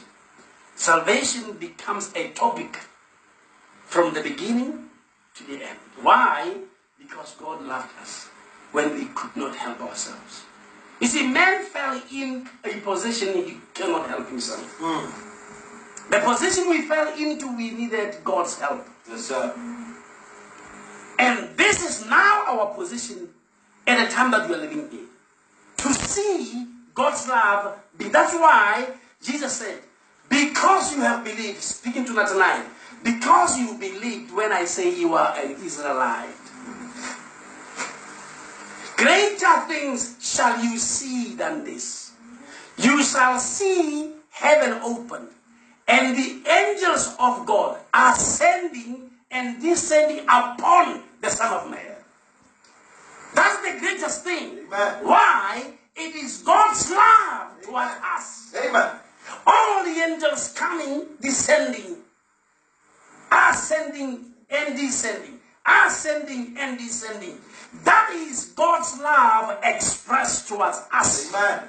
Salvation 0.76 1.54
becomes 1.60 2.12
a 2.16 2.30
topic 2.30 2.80
from 3.86 4.14
the 4.14 4.22
beginning 4.22 4.90
to 5.36 5.44
the 5.44 5.64
end. 5.64 5.78
Why? 6.02 6.56
Because 6.98 7.36
God 7.36 7.62
loved 7.64 7.90
us 8.02 8.30
when 8.72 8.94
we 8.96 9.06
could 9.14 9.36
not 9.36 9.56
help 9.56 9.82
ourselves. 9.82 10.44
You 11.00 11.08
see, 11.08 11.28
man 11.28 11.64
fell 11.66 12.02
in 12.12 12.48
a 12.64 12.80
position 12.80 13.34
he 13.46 13.58
cannot 13.74 14.10
help 14.10 14.28
himself. 14.30 14.66
Hmm. 14.80 15.29
The 16.10 16.20
position 16.22 16.70
we 16.70 16.82
fell 16.84 17.16
into, 17.16 17.56
we 17.56 17.72
needed 17.72 18.18
God's 18.24 18.60
help. 18.60 18.88
Yes, 19.08 19.26
sir. 19.26 19.54
And 21.20 21.56
this 21.56 21.84
is 21.84 22.10
now 22.10 22.46
our 22.48 22.74
position 22.74 23.30
at 23.86 24.04
the 24.04 24.12
time 24.12 24.32
that 24.32 24.50
we 24.50 24.56
are 24.56 24.60
living 24.60 24.90
in. 24.92 25.06
To 25.78 25.94
see 25.94 26.66
God's 26.96 27.28
love. 27.28 27.78
That's 27.98 28.34
why 28.34 28.88
Jesus 29.22 29.54
said, 29.54 29.80
Because 30.30 30.96
you 30.96 31.02
have 31.02 31.24
believed, 31.24 31.62
speaking 31.62 32.06
to 32.06 32.14
Nathanael, 32.14 32.66
because 33.04 33.58
you 33.58 33.78
believed 33.78 34.34
when 34.34 34.52
I 34.52 34.66
say 34.66 34.94
you 34.94 35.14
are 35.14 35.36
an 35.38 35.52
Israelite, 35.64 36.30
greater 38.98 39.68
things 39.68 40.18
shall 40.22 40.62
you 40.64 40.78
see 40.78 41.36
than 41.36 41.64
this. 41.64 42.14
You 42.78 43.04
shall 43.04 43.40
see 43.40 44.14
heaven 44.32 44.82
open 44.84 45.28
And 45.90 46.16
the 46.16 46.48
angels 46.48 47.16
of 47.20 47.48
God 47.48 47.80
are 47.94 48.14
ascending 48.14 49.10
and 49.32 49.60
descending 49.60 50.24
upon 50.26 51.02
the 51.20 51.30
Son 51.30 51.52
of 51.52 51.72
Man. 51.72 51.96
That's 53.34 53.58
the 53.62 53.80
greatest 53.80 54.24
thing. 54.24 54.60
Amen. 54.68 55.06
Why? 55.06 55.74
It 55.96 56.16
is 56.16 56.44
God's 56.44 56.92
love 56.92 57.62
towards 57.64 57.94
us. 58.16 58.56
Amen. 58.64 58.92
All 59.46 59.84
the 59.84 59.90
angels 59.90 60.54
coming, 60.54 61.06
descending, 61.22 61.98
ascending 63.32 64.26
and 64.50 64.78
descending, 64.78 65.40
ascending 65.66 66.56
and 66.58 66.78
descending. 66.78 67.38
That 67.84 68.12
is 68.14 68.54
God's 68.56 69.00
love 69.00 69.58
expressed 69.64 70.48
towards 70.48 70.82
us. 70.94 71.34
Amen. 71.34 71.64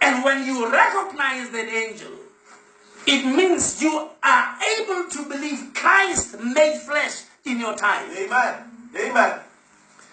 And 0.00 0.24
when 0.24 0.44
you 0.44 0.70
recognize 0.70 1.50
that 1.50 1.68
angel, 1.68 2.10
it 3.06 3.24
means 3.26 3.82
you 3.82 4.08
are 4.22 4.56
able 4.80 5.08
to 5.10 5.28
believe 5.28 5.72
Christ 5.74 6.38
made 6.40 6.78
flesh 6.80 7.22
in 7.44 7.60
your 7.60 7.74
time. 7.76 8.08
Amen. 8.16 8.54
Amen. 8.96 9.40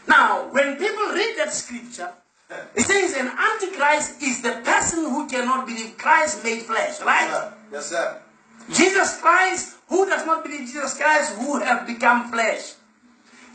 Now, 0.08 0.48
when 0.52 0.76
people 0.78 1.04
read 1.14 1.36
that 1.38 1.54
scripture, 1.54 2.12
it 2.76 2.84
says 2.84 3.14
an 3.16 3.28
antichrist 3.38 4.22
is 4.22 4.42
the 4.42 4.62
person 4.64 5.06
who 5.06 5.28
cannot 5.28 5.66
believe 5.66 5.98
Christ 5.98 6.44
made 6.44 6.64
flesh, 6.64 7.00
Yes, 7.00 7.02
right? 7.04 7.30
sir. 7.30 7.54
Yes, 7.72 7.86
sir. 7.88 8.22
Jesus 8.72 9.20
Christ, 9.22 9.76
who 9.88 10.06
does 10.06 10.26
not 10.26 10.44
believe 10.44 10.62
Jesus 10.62 10.96
Christ, 10.98 11.34
who 11.36 11.60
have 11.60 11.88
become 11.88 12.32
flesh. 12.32 12.74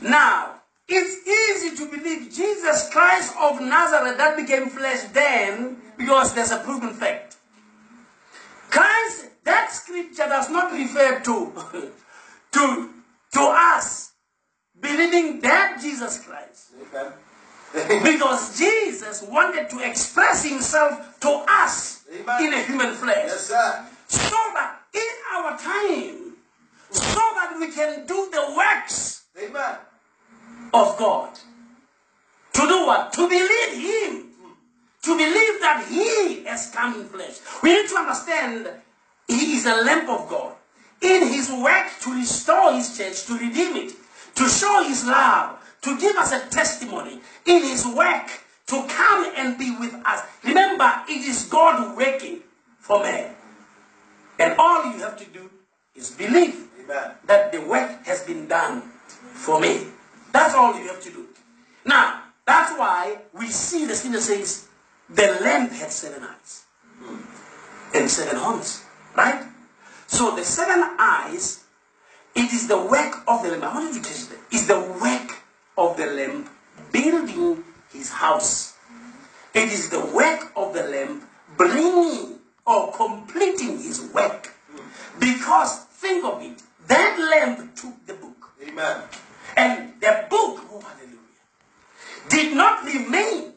Now, 0.00 0.54
it's 0.88 1.26
easy 1.26 1.76
to 1.76 1.90
believe 1.90 2.32
Jesus 2.32 2.88
Christ 2.92 3.34
of 3.40 3.60
Nazareth 3.60 4.16
that 4.18 4.36
became 4.36 4.68
flesh 4.68 5.02
then 5.12 5.76
because 5.98 6.34
there's 6.34 6.52
a 6.52 6.58
proven 6.58 6.90
fact. 6.94 7.35
Christ, 8.70 9.28
that 9.44 9.70
scripture 9.72 10.26
does 10.26 10.50
not 10.50 10.72
refer 10.72 11.20
to, 11.20 11.52
to, 12.52 12.90
to 13.32 13.40
us 13.40 14.12
believing 14.80 15.40
that 15.40 15.78
Jesus 15.80 16.24
Christ. 16.24 16.72
Because 18.02 18.56
Jesus 18.58 19.22
wanted 19.22 19.68
to 19.70 19.80
express 19.80 20.44
himself 20.44 21.18
to 21.20 21.44
us 21.48 22.04
Amen. 22.08 22.44
in 22.46 22.52
a 22.54 22.62
human 22.62 22.94
flesh 22.94 23.26
Yes, 23.26 23.46
sir. 23.48 23.84
so 24.08 24.36
that 24.54 24.78
in 24.94 25.14
our 25.34 25.58
time, 25.58 26.32
so 26.90 27.20
that 27.34 27.56
we 27.58 27.70
can 27.72 28.06
do 28.06 28.28
the 28.30 28.54
works 28.56 29.24
Amen. 29.42 29.76
of 30.72 30.96
God. 30.96 31.38
To 32.54 32.62
do 32.62 32.86
what? 32.86 33.12
To 33.14 33.28
believe 33.28 33.72
Him. 33.74 34.25
To 35.06 35.16
believe 35.16 35.60
that 35.60 35.86
He 35.88 36.42
has 36.46 36.72
come 36.74 37.00
in 37.00 37.06
flesh. 37.06 37.38
We 37.62 37.72
need 37.72 37.88
to 37.90 37.96
understand 37.96 38.68
He 39.28 39.54
is 39.56 39.64
a 39.64 39.82
lamb 39.82 40.10
of 40.10 40.28
God. 40.28 40.54
In 41.00 41.28
His 41.28 41.48
work 41.48 41.86
to 42.00 42.10
restore 42.12 42.72
His 42.72 42.98
church, 42.98 43.24
to 43.26 43.34
redeem 43.34 43.76
it, 43.76 43.92
to 44.34 44.48
show 44.48 44.82
His 44.82 45.06
love, 45.06 45.62
to 45.82 45.96
give 46.00 46.16
us 46.16 46.32
a 46.32 46.40
testimony. 46.50 47.20
In 47.44 47.62
His 47.62 47.86
work 47.86 48.26
to 48.66 48.84
come 48.88 49.32
and 49.36 49.56
be 49.56 49.76
with 49.78 49.94
us. 50.04 50.26
Remember, 50.42 50.92
it 51.08 51.24
is 51.24 51.44
God 51.44 51.96
working 51.96 52.40
for 52.80 52.98
man. 52.98 53.32
And 54.40 54.56
all 54.58 54.86
you 54.86 54.98
have 54.98 55.16
to 55.18 55.24
do 55.26 55.48
is 55.94 56.10
believe 56.10 56.66
Amen. 56.82 57.12
that 57.26 57.52
the 57.52 57.60
work 57.60 58.04
has 58.06 58.24
been 58.24 58.48
done 58.48 58.82
for 58.82 59.60
me. 59.60 59.86
That's 60.32 60.54
all 60.54 60.76
you 60.76 60.88
have 60.88 61.00
to 61.02 61.10
do. 61.10 61.26
Now, 61.84 62.22
that's 62.44 62.76
why 62.76 63.18
we 63.32 63.46
see 63.46 63.86
the 63.86 63.94
scripture 63.94 64.20
says 64.20 64.66
the 65.08 65.38
lamb 65.40 65.68
had 65.70 65.90
seven 65.92 66.22
eyes 66.22 66.64
and 67.94 68.10
seven 68.10 68.36
horns, 68.36 68.84
right? 69.16 69.44
So 70.06 70.34
the 70.34 70.44
seven 70.44 70.82
eyes, 70.98 71.64
it 72.34 72.52
is 72.52 72.68
the 72.68 72.78
work 72.78 73.22
of 73.26 73.42
the 73.42 73.50
lamb. 73.50 73.64
I 73.64 73.74
want 73.74 73.94
you 73.94 74.02
to 74.02 74.08
catch 74.08 74.28
that. 74.28 74.38
It's 74.50 74.66
the 74.66 74.80
work 74.80 75.38
of 75.78 75.96
the 75.96 76.06
lamb 76.06 76.48
building 76.92 77.64
his 77.92 78.10
house. 78.10 78.74
It 79.54 79.72
is 79.72 79.90
the 79.90 80.00
work 80.00 80.52
of 80.56 80.74
the 80.74 80.82
lamb 80.82 81.22
bringing 81.56 82.38
or 82.66 82.92
completing 82.92 83.78
his 83.78 84.10
work. 84.12 84.52
Because 85.18 85.78
think 85.84 86.24
of 86.24 86.42
it, 86.42 86.62
that 86.88 87.18
lamb 87.18 87.72
took 87.74 88.06
the 88.06 88.14
book. 88.14 88.52
Amen. 88.66 89.02
And 89.56 89.92
the 90.00 90.26
book, 90.28 90.60
oh 90.70 90.80
hallelujah, 90.80 91.16
did 92.28 92.56
not 92.56 92.84
remain 92.84 93.52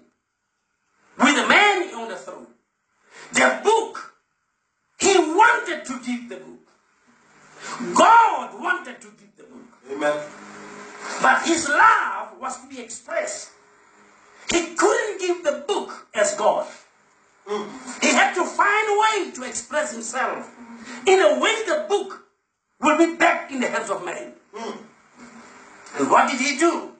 with 1.20 1.36
the 1.36 1.47
man 1.47 1.93
on 1.95 2.07
the 2.09 2.15
throne. 2.15 2.47
The 3.34 3.61
book, 3.63 4.13
he 4.99 5.17
wanted 5.17 5.86
to 5.86 5.99
give 6.05 6.30
the 6.30 6.38
book. 6.38 7.95
God 7.95 8.59
wanted 8.59 9.01
to 9.01 9.07
give 9.07 9.36
the 9.38 9.43
book. 9.43 9.67
Amen. 9.91 10.20
But 11.22 11.43
his 11.45 11.67
love 11.67 12.39
was 12.39 12.61
to 12.61 12.67
be 12.67 12.82
expressed. 12.82 13.51
He 14.51 14.76
couldn't 14.76 15.20
give 15.20 15.43
the 15.43 15.63
book 15.67 16.07
as 16.13 16.36
God. 16.36 16.65
Mm. 17.47 18.01
He 18.01 18.09
had 18.09 18.34
to 18.36 18.45
find 18.45 18.89
a 18.89 18.99
way 18.99 19.32
to 19.32 19.43
express 19.43 19.93
himself 19.93 20.49
in 21.05 21.20
a 21.20 21.39
way 21.39 21.55
the 21.65 21.86
book 21.88 22.24
will 22.80 22.97
be 22.97 23.15
back 23.15 23.51
in 23.51 23.59
the 23.59 23.67
hands 23.67 23.89
of 23.89 24.03
man. 24.05 24.34
Mm. 24.55 24.78
And 25.97 26.11
what 26.11 26.30
did 26.30 26.39
he 26.39 26.57
do? 26.57 26.91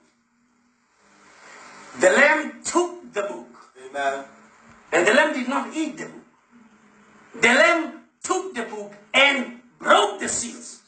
The 2.00 2.10
lamb 2.10 2.62
took 2.64 3.14
the 3.14 3.24
book, 3.24 3.49
And 3.96 5.08
the 5.08 5.14
lamb 5.14 5.34
did 5.34 5.48
not 5.48 5.76
eat 5.76 5.98
the 5.98 6.06
book. 6.06 7.42
The 7.42 7.48
lamb 7.48 8.02
took 8.24 8.56
the 8.56 8.64
book 8.64 8.94
and 9.14 9.60
broke 9.80 10.20
the 10.20 10.28
seals 10.28 10.82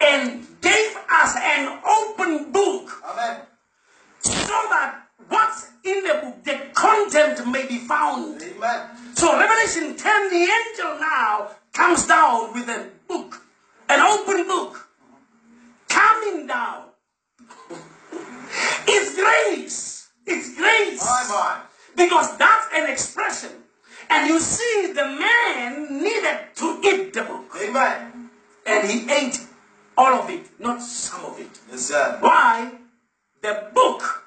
and 0.00 0.46
gave 0.60 0.96
us 1.10 1.36
an 1.36 1.78
open 1.88 2.52
book 2.52 3.02
Amen. 3.04 3.40
so 4.20 4.32
that 4.70 5.06
what's 5.28 5.70
in 5.84 6.02
the 6.02 6.20
book, 6.22 6.44
the 6.44 6.60
content 6.74 7.46
may 7.50 7.66
be 7.66 7.78
found. 7.78 8.42
Amen. 8.42 8.90
So 9.14 9.38
Revelation 9.38 9.96
10, 9.96 10.30
the 10.30 10.36
angel 10.36 10.98
now 11.00 11.50
comes 11.72 12.06
down 12.06 12.52
with 12.52 12.68
a 12.68 12.90
book, 13.08 13.40
an 13.88 14.00
open 14.00 14.46
book, 14.46 14.88
coming 15.88 16.46
down. 16.46 16.84
It's 18.88 19.14
grace. 19.14 20.08
It's 20.26 20.56
grace. 20.56 21.00
My, 21.00 21.26
my. 21.28 21.65
Because 21.96 22.36
that's 22.36 22.66
an 22.74 22.90
expression. 22.90 23.50
And 24.08 24.28
you 24.28 24.38
see, 24.38 24.92
the 24.92 25.04
man 25.04 26.02
needed 26.02 26.38
to 26.56 26.80
eat 26.84 27.12
the 27.12 27.22
book. 27.22 27.56
Amen. 27.60 28.30
And 28.66 28.88
he 28.88 29.10
ate 29.10 29.40
all 29.96 30.14
of 30.14 30.30
it, 30.30 30.46
not 30.60 30.82
some 30.82 31.24
of 31.24 31.40
it. 31.40 31.48
Yes, 31.70 31.86
sir. 31.86 32.18
Why? 32.20 32.72
The 33.42 33.68
book 33.74 34.24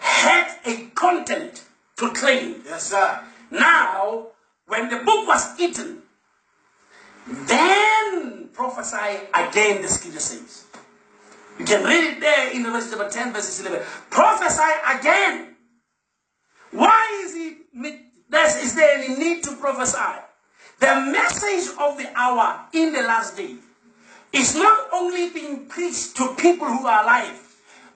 had 0.00 0.56
a 0.64 0.86
content 0.94 1.64
to 1.96 2.10
claim. 2.10 2.62
Yes, 2.64 2.90
sir. 2.90 3.20
Now, 3.50 4.28
when 4.66 4.88
the 4.90 4.96
book 4.96 5.26
was 5.28 5.58
eaten, 5.60 6.02
then 7.26 8.48
prophesy 8.52 9.20
again, 9.34 9.82
the 9.82 9.88
scripture 9.88 10.20
says. 10.20 10.64
You 11.58 11.64
can 11.64 11.84
read 11.84 12.16
it 12.16 12.20
there 12.20 12.50
in 12.52 12.62
the 12.62 12.70
verse 12.70 12.90
number 12.90 13.08
10, 13.08 13.32
verses 13.32 13.60
11. 13.60 13.86
Prophesy 14.10 14.72
again. 14.86 15.55
Why 16.72 17.22
is 17.24 17.34
it 17.34 17.56
there's, 18.28 18.56
is 18.56 18.74
there 18.74 18.98
any 18.98 19.14
need 19.16 19.44
to 19.44 19.52
prophesy? 19.56 19.98
The 20.80 20.94
message 21.12 21.72
of 21.78 21.96
the 21.96 22.10
hour 22.14 22.66
in 22.72 22.92
the 22.92 23.02
last 23.02 23.36
day 23.36 23.54
is 24.32 24.54
not 24.56 24.88
only 24.92 25.30
being 25.30 25.66
preached 25.66 26.16
to 26.16 26.34
people 26.34 26.66
who 26.66 26.86
are 26.86 27.02
alive, 27.02 27.40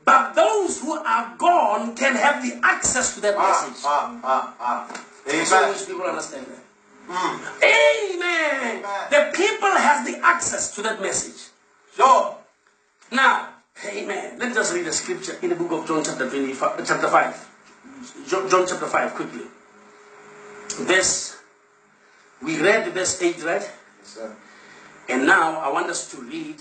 but 0.05 0.33
those 0.35 0.81
who 0.81 0.93
are 0.93 1.35
gone 1.37 1.95
can 1.97 2.15
have 2.17 2.43
the 2.43 2.59
access 2.65 3.15
to 3.17 3.21
that 3.21 3.35
Ah, 3.37 3.43
message. 3.69 3.83
ah, 3.85 4.21
ah, 4.25 4.55
ah. 4.61 5.05
So 5.45 5.57
Amen. 5.57 5.69
which 5.75 5.87
people 5.87 6.03
understand 6.07 6.47
that. 6.47 6.63
Mm. 7.11 7.39
Amen. 7.63 8.79
Amen. 8.79 9.11
The 9.11 9.33
people 9.37 9.69
has 9.77 10.07
the 10.07 10.19
access 10.25 10.75
to 10.77 10.83
that 10.83 11.03
message. 11.03 11.51
Sure. 11.97 12.37
Now, 13.13 13.49
amen. 13.85 14.39
Let's 14.39 14.55
just 14.55 14.73
read 14.75 14.87
the 14.87 14.93
scripture 14.93 15.37
in 15.43 15.51
the 15.51 15.57
book 15.57 15.73
of 15.73 15.87
John 15.87 16.03
chapter 16.05 16.31
25, 16.31 16.87
chapter 16.87 17.09
5. 17.09 17.50
John, 18.27 18.67
chapter 18.67 18.87
5, 18.87 19.15
quickly. 19.15 19.45
Verse, 20.87 21.37
we 22.43 22.61
read 22.61 22.87
verse 22.93 23.21
8, 23.21 23.43
right? 23.45 23.61
Yes, 23.63 23.71
sir. 24.03 24.35
And 25.09 25.27
now 25.27 25.61
I 25.61 25.69
want 25.73 25.91
us 25.91 26.11
to 26.13 26.19
read 26.23 26.57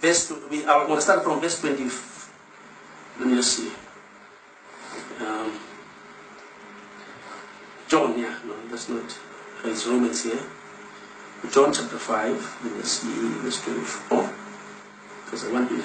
verse, 0.00 0.28
tw- 0.28 0.50
we, 0.50 0.64
I 0.64 0.78
want 0.86 0.96
to 0.96 1.00
start 1.02 1.22
from 1.22 1.40
verse 1.40 1.60
20. 1.60 1.84
Let 3.18 3.28
me 3.28 3.34
just 3.36 3.52
see. 3.56 3.70
Um, 5.20 5.58
John, 7.88 8.18
yeah, 8.18 8.38
no, 8.44 8.54
that's 8.68 8.88
not. 8.88 9.18
It's 9.64 9.86
Romans 9.86 10.24
here. 10.24 10.40
John 11.52 11.72
chapter 11.72 11.98
5, 11.98 12.64
let 12.64 12.76
me 12.76 12.82
see, 12.82 13.08
verse 13.42 13.62
24. 13.62 14.30
Because 15.24 15.44
I 15.44 15.52
want 15.52 15.70
you. 15.70 15.84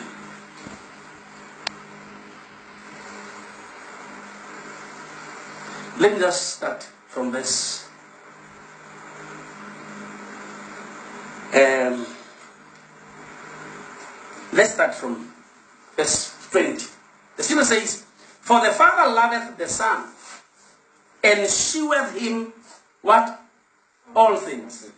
Let 6.02 6.14
me 6.14 6.20
just 6.20 6.56
start 6.56 6.82
from 7.10 7.32
this. 7.32 7.88
Um, 11.54 12.08
let's 14.52 14.74
start 14.74 14.96
from 14.96 15.32
verse 15.96 16.36
20. 16.50 16.88
The 17.38 17.44
scripture 17.44 17.66
says, 17.66 18.04
For 18.42 18.66
the 18.66 18.72
Father 18.72 19.14
loveth 19.14 19.60
the 19.60 19.68
Son, 19.68 20.10
and 21.24 21.48
sheweth 21.48 22.18
him 22.18 22.52
what? 23.04 23.40
All 24.16 24.38
things. 24.38 24.90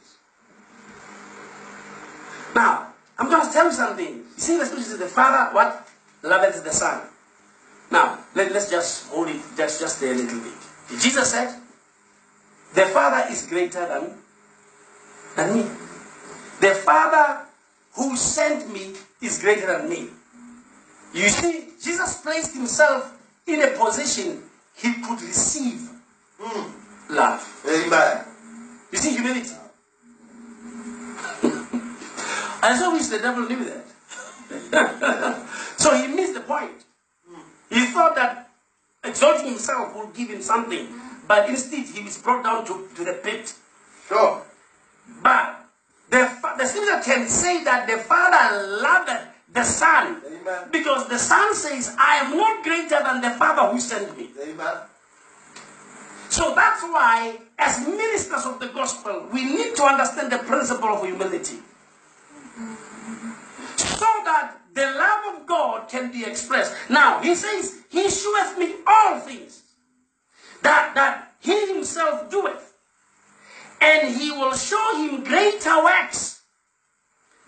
Now, 2.55 2.93
I'm 3.19 3.29
going 3.29 3.45
to 3.45 3.51
tell 3.51 3.65
you 3.65 3.73
something. 3.73 4.07
You 4.07 4.25
see, 4.37 4.57
the 4.57 4.65
scripture 4.65 4.91
says, 4.91 4.99
The 4.99 5.07
Father, 5.07 5.53
what? 5.53 5.85
Loveth 6.21 6.63
the 6.63 6.71
Son. 6.71 7.01
Now, 7.91 8.19
let, 8.35 8.53
us 8.53 8.71
just 8.71 9.09
hold 9.09 9.27
it 9.27 9.41
just, 9.57 9.81
just 9.81 10.01
a 10.01 10.13
little 10.13 10.39
bit. 10.39 10.53
Jesus 10.89 11.31
said, 11.31 11.55
The 12.73 12.85
Father 12.87 13.31
is 13.31 13.47
greater 13.47 13.85
than, 13.87 14.11
than 15.35 15.55
me. 15.57 15.63
The 16.59 16.75
Father 16.75 17.45
who 17.93 18.15
sent 18.15 18.71
me 18.71 18.93
is 19.21 19.39
greater 19.41 19.67
than 19.67 19.89
me. 19.89 20.09
You 21.13 21.29
see, 21.29 21.69
Jesus 21.81 22.21
placed 22.21 22.53
himself 22.55 23.11
in 23.45 23.61
a 23.61 23.67
position 23.77 24.43
he 24.75 24.93
could 25.01 25.21
receive 25.21 25.89
Mm. 26.41 26.71
love. 27.11 27.63
Amen. 27.65 28.25
You 28.91 28.97
see, 28.97 29.11
humility. 29.11 29.51
I 32.63 32.75
so 32.77 32.91
wish 32.93 33.07
the 33.07 33.19
devil 33.19 33.47
knew 33.47 33.63
that. 33.65 33.85
so 35.77 35.95
he 35.95 36.07
missed 36.07 36.33
the 36.33 36.41
point. 36.41 36.83
He 37.69 37.85
thought 37.85 38.15
that 38.15 38.49
exalting 39.03 39.47
himself 39.47 39.95
will 39.95 40.07
give 40.07 40.29
him 40.29 40.41
something, 40.41 40.87
but 41.27 41.49
instead 41.49 41.85
he 41.85 42.03
was 42.03 42.17
brought 42.17 42.43
down 42.43 42.65
to, 42.65 42.87
to 42.95 43.03
the 43.03 43.13
pit. 43.13 43.53
Sure. 44.07 44.41
But 45.21 45.65
the, 46.09 46.29
the 46.57 46.65
scripture 46.65 47.01
can 47.03 47.27
say 47.27 47.63
that 47.63 47.87
the 47.87 47.97
Father 47.97 48.81
loved 48.81 49.11
the 49.51 49.63
Son 49.63 50.21
Amen. 50.25 50.69
because 50.71 51.07
the 51.07 51.17
Son 51.17 51.53
says, 51.55 51.95
I 51.99 52.25
am 52.25 52.37
not 52.37 52.63
greater 52.63 53.01
than 53.03 53.21
the 53.21 53.31
Father 53.31 53.71
who 53.71 53.79
sent 53.79 54.17
me. 54.17 54.29
Amen. 54.41 54.77
So 56.29 56.55
that's 56.55 56.81
why, 56.81 57.37
as 57.59 57.85
ministers 57.87 58.45
of 58.45 58.59
the 58.59 58.67
gospel, 58.67 59.27
we 59.31 59.45
need 59.45 59.75
to 59.75 59.83
understand 59.83 60.31
the 60.31 60.39
principle 60.39 60.89
of 60.89 61.05
humility. 61.05 61.57
So 63.77 64.07
that 64.25 64.57
the 64.73 64.85
love 64.85 65.35
of 65.35 65.45
God 65.45 65.87
can 65.87 66.11
be 66.11 66.25
expressed. 66.25 66.73
Now, 66.89 67.19
he 67.21 67.35
says, 67.35 67.81
He 67.89 68.09
sheweth 68.09 68.57
me 68.57 68.75
all 68.87 69.19
things 69.19 69.61
that, 70.61 70.93
that 70.95 71.33
He 71.39 71.73
Himself 71.73 72.29
doeth, 72.29 72.73
and 73.81 74.15
He 74.15 74.31
will 74.31 74.53
show 74.55 74.97
him 74.97 75.23
greater 75.23 75.83
works 75.83 76.41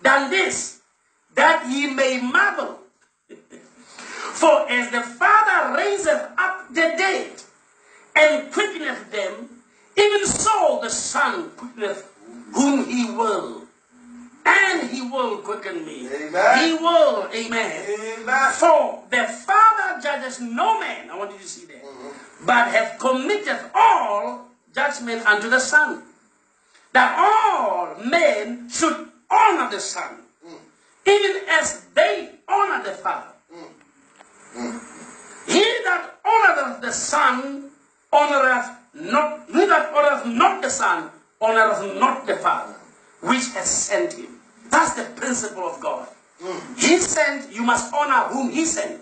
than 0.02 0.30
this, 0.30 0.80
that 1.34 1.66
he 1.68 1.88
may 1.88 2.20
marvel. 2.20 2.78
For 3.98 4.70
as 4.70 4.90
the 4.90 5.02
Father 5.02 5.76
raiseth 5.76 6.30
up 6.38 6.68
the 6.68 6.74
dead, 6.96 7.42
and 8.14 8.52
quickeneth 8.52 9.10
them, 9.10 9.48
even 9.96 10.26
so 10.26 10.78
the 10.82 10.90
Son 10.90 11.50
quickeneth 11.56 12.12
whom 12.54 12.86
he 12.86 13.10
will. 13.10 13.65
And 14.46 14.88
he 14.90 15.02
will 15.02 15.38
quicken 15.38 15.84
me. 15.84 16.06
Amen. 16.06 16.64
He 16.64 16.74
will, 16.74 17.26
amen. 17.34 17.84
Amen. 18.22 18.52
For 18.52 19.02
the 19.10 19.24
Father 19.26 20.00
judges 20.00 20.40
no 20.40 20.78
man, 20.78 21.10
I 21.10 21.18
want 21.18 21.32
you 21.32 21.38
to 21.38 21.48
see 21.48 21.66
that, 21.66 21.82
mm-hmm. 21.82 22.46
but 22.46 22.68
hath 22.70 22.98
committed 23.00 23.58
all 23.74 24.46
judgment 24.72 25.26
unto 25.26 25.50
the 25.50 25.58
Son, 25.58 26.02
that 26.92 27.18
all 27.18 27.96
men 28.04 28.68
should 28.70 29.08
honor 29.30 29.68
the 29.70 29.80
Son, 29.80 30.22
mm. 30.46 30.58
even 31.06 31.42
as 31.50 31.82
they 31.94 32.30
honor 32.48 32.84
the 32.84 32.92
Father. 32.92 33.32
Mm. 33.52 33.66
Mm. 34.56 34.80
He 35.46 35.62
that 35.84 36.22
honoreth 36.24 36.80
the 36.82 36.92
Son 36.92 37.70
honoreth 38.12 38.76
not, 38.94 39.46
he 39.48 39.66
that 39.66 39.92
honoreth 39.92 40.26
not 40.36 40.62
the 40.62 40.70
Son 40.70 41.10
honoreth 41.40 41.98
not 41.98 42.26
the 42.26 42.36
Father, 42.36 42.74
which 43.22 43.50
has 43.54 43.68
sent 43.68 44.12
him. 44.12 44.35
That's 44.70 44.94
the 44.94 45.04
principle 45.04 45.64
of 45.64 45.80
God. 45.80 46.08
Mm. 46.42 46.78
He 46.78 46.98
sent, 46.98 47.52
you 47.52 47.62
must 47.62 47.92
honor 47.94 48.28
whom 48.28 48.50
he 48.50 48.64
sent. 48.64 49.00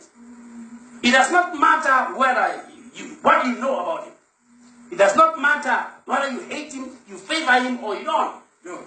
It 1.02 1.10
does 1.10 1.30
not 1.30 1.58
matter 1.58 2.16
whether 2.16 2.64
you, 2.94 3.16
what 3.22 3.44
you 3.46 3.56
know 3.56 3.80
about 3.80 4.04
him. 4.06 4.12
It 4.92 4.98
does 4.98 5.16
not 5.16 5.40
matter 5.40 5.86
whether 6.04 6.30
you 6.30 6.40
hate 6.40 6.72
him, 6.72 6.90
you 7.08 7.16
favor 7.16 7.60
him, 7.60 7.82
or 7.82 7.96
you 7.96 8.04
don't. 8.04 8.36
No. 8.64 8.78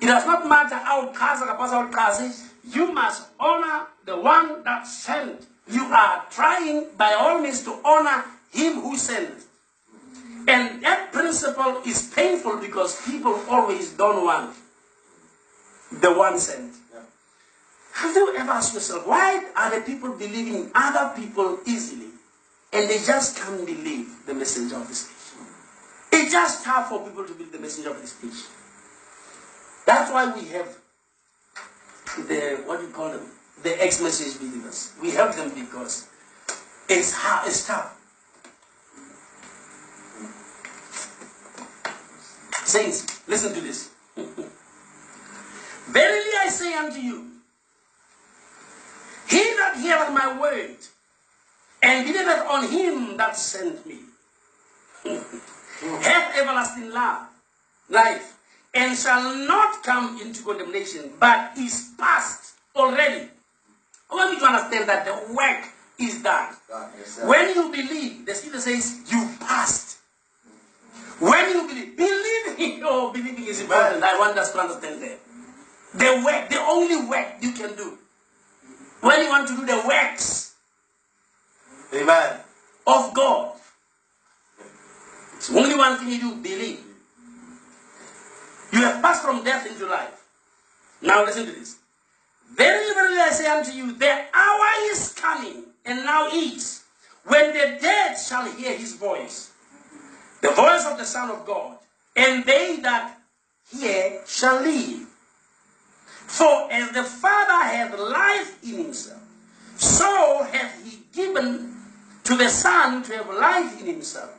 It 0.00 0.06
does 0.06 0.26
not 0.26 0.46
matter 0.48 0.76
how 0.76 1.12
kaza 1.12 1.46
kapasa 1.46 1.90
kazi. 1.92 2.44
You 2.68 2.92
must 2.92 3.28
honor 3.38 3.86
the 4.04 4.16
one 4.16 4.64
that 4.64 4.86
sent. 4.86 5.46
You 5.70 5.84
are 5.84 6.24
trying 6.30 6.88
by 6.96 7.14
all 7.14 7.40
means 7.40 7.62
to 7.64 7.78
honor 7.84 8.24
him 8.52 8.80
who 8.80 8.96
sent. 8.96 9.44
And 10.48 10.82
that 10.82 11.12
principle 11.12 11.82
is 11.86 12.12
painful 12.14 12.58
because 12.58 13.00
people 13.06 13.40
always 13.48 13.92
don't 13.92 14.24
want 14.24 14.54
the 15.92 16.12
one 16.12 16.38
sent. 16.38 16.74
Yeah. 16.92 17.00
Have 17.94 18.14
you 18.14 18.36
ever 18.36 18.50
asked 18.50 18.74
yourself, 18.74 19.06
why 19.06 19.44
are 19.54 19.78
the 19.78 19.84
people 19.84 20.12
believing 20.16 20.70
other 20.74 21.14
people 21.14 21.58
easily 21.66 22.08
and 22.72 22.90
they 22.90 22.98
just 22.98 23.36
can't 23.38 23.64
believe 23.64 24.26
the 24.26 24.34
messenger 24.34 24.76
of 24.76 24.88
the 24.88 24.94
speech? 24.94 25.16
It's 26.12 26.32
just 26.32 26.64
hard 26.64 26.86
for 26.86 27.06
people 27.06 27.24
to 27.24 27.32
believe 27.32 27.52
the 27.52 27.58
messenger 27.58 27.90
of 27.90 28.00
the 28.00 28.06
speech. 28.06 28.44
That's 29.86 30.10
why 30.10 30.34
we 30.34 30.48
have 30.48 30.76
the, 32.28 32.62
what 32.64 32.80
do 32.80 32.86
you 32.86 32.92
call 32.92 33.10
them? 33.10 33.26
The 33.62 33.82
ex-message 33.82 34.38
believers. 34.38 34.92
We 35.00 35.12
have 35.12 35.36
them 35.36 35.52
because 35.54 36.08
it's 36.88 37.12
hard, 37.14 37.48
it's 37.48 37.66
tough. 37.66 37.92
Saints, 42.64 43.28
listen 43.28 43.54
to 43.54 43.60
this. 43.60 43.90
Verily 45.88 46.30
I 46.42 46.48
say 46.48 46.74
unto 46.74 46.98
you, 46.98 47.30
he 49.28 49.38
that 49.58 49.76
heareth 49.76 50.12
my 50.12 50.40
word 50.40 50.76
and 51.82 52.06
believeth 52.06 52.46
on 52.48 52.68
him 52.68 53.16
that 53.16 53.36
sent 53.36 53.86
me 53.86 53.98
hath 55.04 56.36
everlasting 56.38 56.90
love, 56.90 57.28
life, 57.88 58.36
and 58.74 58.96
shall 58.96 59.34
not 59.46 59.82
come 59.82 60.20
into 60.20 60.42
condemnation, 60.42 61.12
but 61.20 61.56
is 61.58 61.92
past 61.98 62.54
already. 62.74 63.28
I 64.10 64.14
want 64.14 64.32
you 64.34 64.38
to 64.40 64.46
understand 64.46 64.88
that 64.88 65.04
the 65.04 65.34
work 65.34 65.64
is 65.98 66.22
done. 66.22 66.54
God, 66.68 66.92
yes, 66.98 67.06
sir. 67.08 67.28
When 67.28 67.54
you 67.54 67.70
believe, 67.70 68.26
the 68.26 68.34
scripture 68.34 68.60
says 68.60 69.00
you 69.10 69.28
passed. 69.40 69.98
When 71.18 71.48
you 71.50 71.66
believe, 71.66 71.96
believing, 71.96 72.82
oh, 72.84 73.12
believing 73.12 73.46
is 73.46 73.60
important. 73.60 74.02
I 74.04 74.18
want 74.18 74.36
us 74.38 74.52
to 74.52 74.58
understand 74.60 75.02
that. 75.02 75.18
The 75.96 76.22
work, 76.24 76.50
the 76.50 76.58
only 76.58 77.06
work 77.06 77.28
you 77.40 77.52
can 77.52 77.74
do. 77.74 77.98
When 79.00 79.22
you 79.22 79.28
want 79.28 79.48
to 79.48 79.56
do 79.56 79.66
the 79.66 79.82
works 79.86 80.54
Amen. 81.94 82.40
of 82.86 83.14
God, 83.14 83.52
it's 85.36 85.50
only 85.50 85.76
one 85.76 85.98
thing 85.98 86.08
you 86.08 86.20
do, 86.20 86.34
believe. 86.36 86.80
You 88.72 88.80
have 88.80 89.00
passed 89.00 89.22
from 89.22 89.44
death 89.44 89.66
into 89.66 89.86
life. 89.86 90.24
Now 91.00 91.24
listen 91.24 91.46
to 91.46 91.52
this. 91.52 91.76
Verily, 92.54 92.94
verily, 92.94 93.18
I 93.18 93.30
say 93.30 93.46
unto 93.46 93.70
you, 93.70 93.92
the 93.92 94.24
hour 94.34 94.66
is 94.90 95.12
coming, 95.14 95.64
and 95.84 96.04
now 96.04 96.28
is, 96.32 96.82
when 97.24 97.52
the 97.52 97.78
dead 97.80 98.16
shall 98.16 98.50
hear 98.52 98.76
his 98.76 98.94
voice, 98.94 99.50
the 100.42 100.50
voice 100.50 100.86
of 100.86 100.98
the 100.98 101.04
Son 101.04 101.30
of 101.30 101.44
God, 101.46 101.78
and 102.14 102.44
they 102.44 102.76
that 102.82 103.18
hear 103.70 104.22
shall 104.26 104.62
live. 104.62 105.05
For 106.26 106.70
as 106.70 106.90
the 106.90 107.04
Father 107.04 107.64
hath 107.64 107.98
life 107.98 108.62
in 108.62 108.78
himself, 108.78 109.22
so 109.76 110.46
hath 110.50 110.84
he 110.84 110.98
given 111.12 111.76
to 112.24 112.36
the 112.36 112.48
Son 112.48 113.02
to 113.04 113.16
have 113.16 113.28
life 113.28 113.80
in 113.80 113.86
himself, 113.86 114.30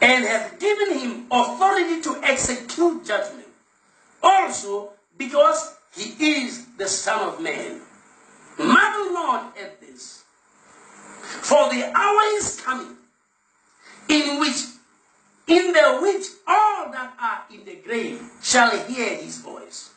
and 0.00 0.24
hath 0.24 0.58
given 0.58 0.98
him 0.98 1.26
authority 1.30 2.00
to 2.02 2.20
execute 2.22 3.04
judgment. 3.04 3.48
Also, 4.22 4.90
because 5.18 5.76
he 5.94 6.42
is 6.42 6.66
the 6.76 6.88
Son 6.88 7.28
of 7.28 7.40
Man. 7.40 7.80
Marvel 8.58 9.12
not 9.12 9.56
at 9.60 9.80
this, 9.80 10.24
for 11.22 11.68
the 11.70 11.90
hour 11.94 12.20
is 12.36 12.60
coming, 12.60 12.96
in 14.08 14.40
which, 14.40 14.62
in 15.46 15.72
the 15.72 15.98
which 16.00 16.26
all 16.46 16.90
that 16.90 17.14
are 17.20 17.42
in 17.52 17.64
the 17.64 17.76
grave 17.76 18.22
shall 18.42 18.70
hear 18.86 19.16
his 19.16 19.38
voice. 19.38 19.93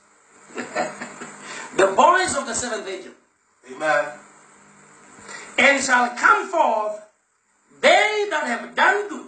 the 1.78 1.88
voice 1.88 2.36
of 2.36 2.46
the 2.46 2.54
seventh 2.54 2.88
angel. 2.88 3.14
Amen. 3.72 4.06
and 5.58 5.84
shall 5.84 6.10
come 6.16 6.50
forth 6.50 7.02
they 7.82 8.28
that 8.30 8.46
have 8.48 8.76
done 8.76 9.10
good 9.10 9.28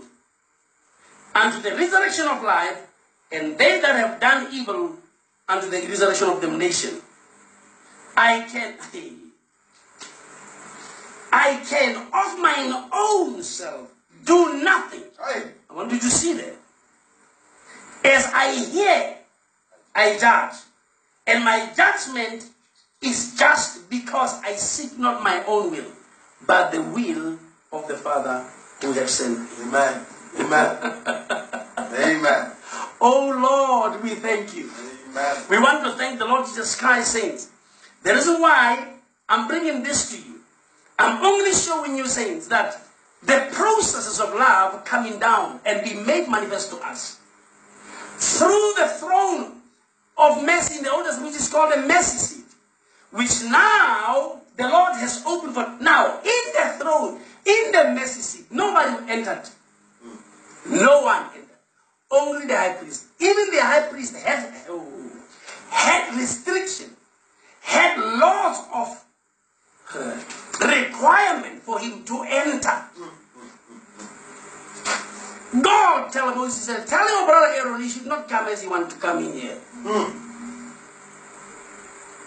unto 1.36 1.62
the 1.62 1.76
resurrection 1.76 2.28
of 2.28 2.42
life, 2.44 2.88
and 3.32 3.58
they 3.58 3.80
that 3.80 3.96
have 3.96 4.20
done 4.20 4.48
evil 4.54 4.96
unto 5.48 5.70
the 5.70 5.78
resurrection 5.88 6.30
of 6.30 6.42
damnation. 6.42 7.02
I 8.18 8.42
can, 8.52 8.76
I 11.32 11.64
can 11.70 11.96
of 11.96 12.40
mine 12.40 12.90
own 12.92 13.44
self 13.44 13.92
do 14.26 14.62
nothing. 14.64 15.04
Hey. 15.26 15.52
I 15.70 15.74
want 15.74 15.92
you 15.92 16.00
to 16.00 16.10
see 16.10 16.34
that. 16.34 16.56
As 18.04 18.26
I 18.34 18.54
hear, 18.56 19.18
I 19.96 20.18
judge. 20.18 20.56
And 21.30 21.46
my 21.46 21.70
judgment 21.78 22.50
is 23.02 23.38
just 23.38 23.88
because 23.88 24.42
I 24.42 24.54
seek 24.56 24.98
not 24.98 25.22
my 25.24 25.44
own 25.46 25.70
will, 25.70 25.92
but 26.48 26.72
the 26.72 26.82
will 26.82 27.38
of 27.72 27.88
the 27.88 27.94
Father 27.94 28.50
who 28.82 28.94
has 28.94 29.12
sent 29.12 29.40
me. 29.40 29.48
Amen. 29.68 30.06
Amen. 30.40 30.78
Amen. 31.78 32.52
Oh 33.00 33.30
Lord, 33.30 34.02
we 34.02 34.16
thank 34.16 34.56
you. 34.56 34.72
Amen. 35.12 35.36
We 35.52 35.60
want 35.60 35.84
to 35.86 35.92
thank 35.94 36.18
the 36.18 36.26
Lord 36.26 36.48
Jesus 36.48 36.76
Christ, 36.76 37.12
saints. 37.12 37.50
The 38.02 38.16
reason 38.16 38.42
why 38.42 38.88
I'm 39.30 39.48
bringing 39.48 39.84
this 39.84 40.10
to 40.10 40.18
you, 40.18 40.40
I'm 40.98 41.24
only 41.24 41.54
showing 41.54 41.96
you, 41.96 42.08
saints, 42.08 42.48
that 42.48 42.82
the 43.22 43.50
processes 43.52 44.20
of 44.20 44.34
love 44.34 44.84
coming 44.84 45.20
down 45.20 45.60
and 45.64 45.84
be 45.84 45.94
made 45.94 46.28
manifest 46.28 46.72
to 46.72 46.78
us 46.78 47.20
through 48.18 48.74
the 48.78 48.88
throne 48.88 49.59
of 50.20 50.44
mercy 50.44 50.80
in 50.80 50.84
the 50.84 50.92
Old 50.92 51.06
Testament, 51.06 51.32
which 51.32 51.42
is 51.42 51.50
called 51.50 51.74
the 51.74 51.88
mercy 51.88 52.18
seat, 52.18 52.46
which 53.12 53.42
now 53.50 54.42
the 54.58 54.68
Lord 54.68 54.96
has 54.96 55.24
opened 55.26 55.54
for. 55.54 55.66
Now, 55.82 56.20
in 56.20 56.44
the 56.54 56.76
throne, 56.78 57.20
in 57.46 57.72
the 57.72 57.92
mercy 57.96 58.22
seat, 58.22 58.52
nobody 58.52 59.12
entered. 59.12 59.44
No 60.70 61.04
one 61.04 61.24
entered. 61.34 61.46
Only 62.12 62.48
the 62.48 62.58
high 62.58 62.74
priest. 62.74 63.06
Even 63.20 63.52
the 63.52 63.62
high 63.62 63.88
priest 63.90 64.16
had, 64.18 64.54
had 65.70 66.16
restriction, 66.18 66.90
had 67.62 67.98
laws 67.98 68.66
of 68.74 69.06
uh, 69.96 70.20
requirement 70.68 71.62
for 71.62 71.80
him 71.80 72.04
to 72.04 72.26
enter. 72.28 72.84
God 75.62 76.12
tell 76.12 76.36
Moses, 76.36 76.66
tell 76.90 77.10
your 77.10 77.26
brother 77.26 77.54
Aaron 77.56 77.82
he 77.82 77.90
should 77.90 78.06
not 78.06 78.28
come 78.28 78.48
as 78.48 78.62
he 78.62 78.68
want 78.68 78.90
to 78.92 78.98
come 78.98 79.24
in 79.24 79.34
here. 79.34 79.58
Hmm. 79.82 80.20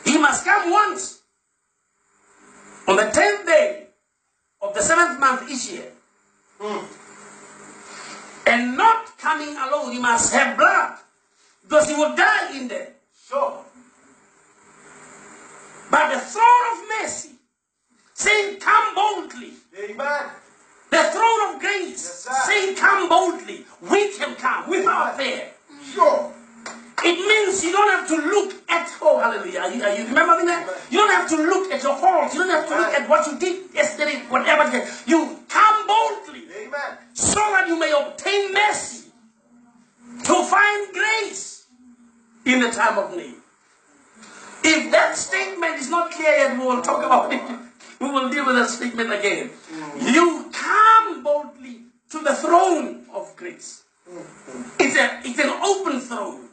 He 0.05 0.19
must 0.19 0.45
come 0.45 0.71
once. 0.71 1.21
On 2.89 2.97
the 2.97 3.11
tenth 3.11 3.47
day 3.47 3.87
of 4.61 4.75
the 4.75 4.83
seventh 4.83 5.21
month 5.21 5.51
each 5.51 5.71
year. 5.71 5.91
Hmm. 6.61 6.87
And 8.47 8.77
not 8.77 9.19
coming 9.19 9.57
alone, 9.57 9.93
he 9.93 9.99
must 9.99 10.33
have 10.33 10.57
blood. 10.57 10.99
Because 11.63 11.89
he 11.89 11.95
will 11.95 12.15
die 12.17 12.57
in 12.57 12.69
there. 12.69 12.93
Sure. 13.29 13.65
But 15.91 16.15
the 16.15 16.21
throne 16.21 16.65
of 16.73 16.79
mercy, 17.01 17.31
saying, 18.15 18.61
Come 18.61 18.95
boldly. 18.95 19.53
Amen. 19.79 20.23
The 20.91 21.03
throne 21.13 21.55
of 21.55 21.61
grace, 21.61 22.27
Yes, 22.29 22.47
saying, 22.47 22.77
Come 22.77 23.09
boldly. 23.09 23.65
We 23.91 24.17
can 24.17 24.35
come 24.37 24.69
without 24.69 25.17
fear. 25.17 25.51
Sure. 25.95 26.33
It 27.05 27.19
means 27.19 27.65
you 27.65 27.73
don't 27.73 27.89
have 27.91 28.09
to 28.09 28.17
look 28.17 28.55
at, 28.71 28.89
oh, 29.03 29.19
hallelujah. 29.19 29.61
Are 29.61 29.71
you, 29.73 29.83
are 29.83 29.95
you 29.95 30.07
remembering 30.07 30.47
that? 30.47 30.69
You 30.91 30.99
don't 30.99 31.11
have 31.11 31.29
to 31.31 31.37
look 31.37 31.73
at 31.73 31.83
your 31.83 31.97
faults. 31.97 32.35
You 32.35 32.41
don't 32.45 32.51
have 32.51 32.69
to 32.69 32.77
look 32.77 32.95
at 32.95 33.09
what 33.09 33.27
you 33.27 33.39
did 33.39 33.75
yesterday, 33.75 34.23
whatever. 34.29 34.71
You 35.07 35.39
come 35.49 35.87
boldly 35.87 36.43
Amen. 36.61 36.99
so 37.13 37.41
that 37.41 37.67
you 37.67 37.79
may 37.79 37.93
obtain 37.93 38.53
mercy 38.55 39.11
to 40.25 40.45
find 40.45 40.93
grace 40.93 41.67
in 42.45 42.61
the 42.61 42.71
time 42.71 42.99
of 42.99 43.17
need. 43.17 43.35
If 44.65 44.93
that 44.93 45.17
statement 45.17 45.75
is 45.77 45.91
not 45.91 46.13
clear 46.13 46.31
yet, 46.37 46.59
we 46.59 46.65
will 46.65 46.83
talk 46.83 47.05
about 47.05 47.33
it. 47.33 47.43
We 48.01 48.11
will 48.11 48.29
deal 48.31 48.47
with 48.47 48.57
that 48.57 48.69
statement 48.71 49.13
again. 49.13 49.51
You 50.01 50.51
come 50.53 51.25
boldly 51.25 51.81
to 52.11 52.19
the 52.23 52.35
throne 52.35 53.07
of 53.13 53.35
grace. 53.37 53.83
It's, 54.79 54.97
a, 54.97 55.21
it's 55.25 55.39
an 55.39 55.51
open 55.65 56.01
throne. 56.01 56.49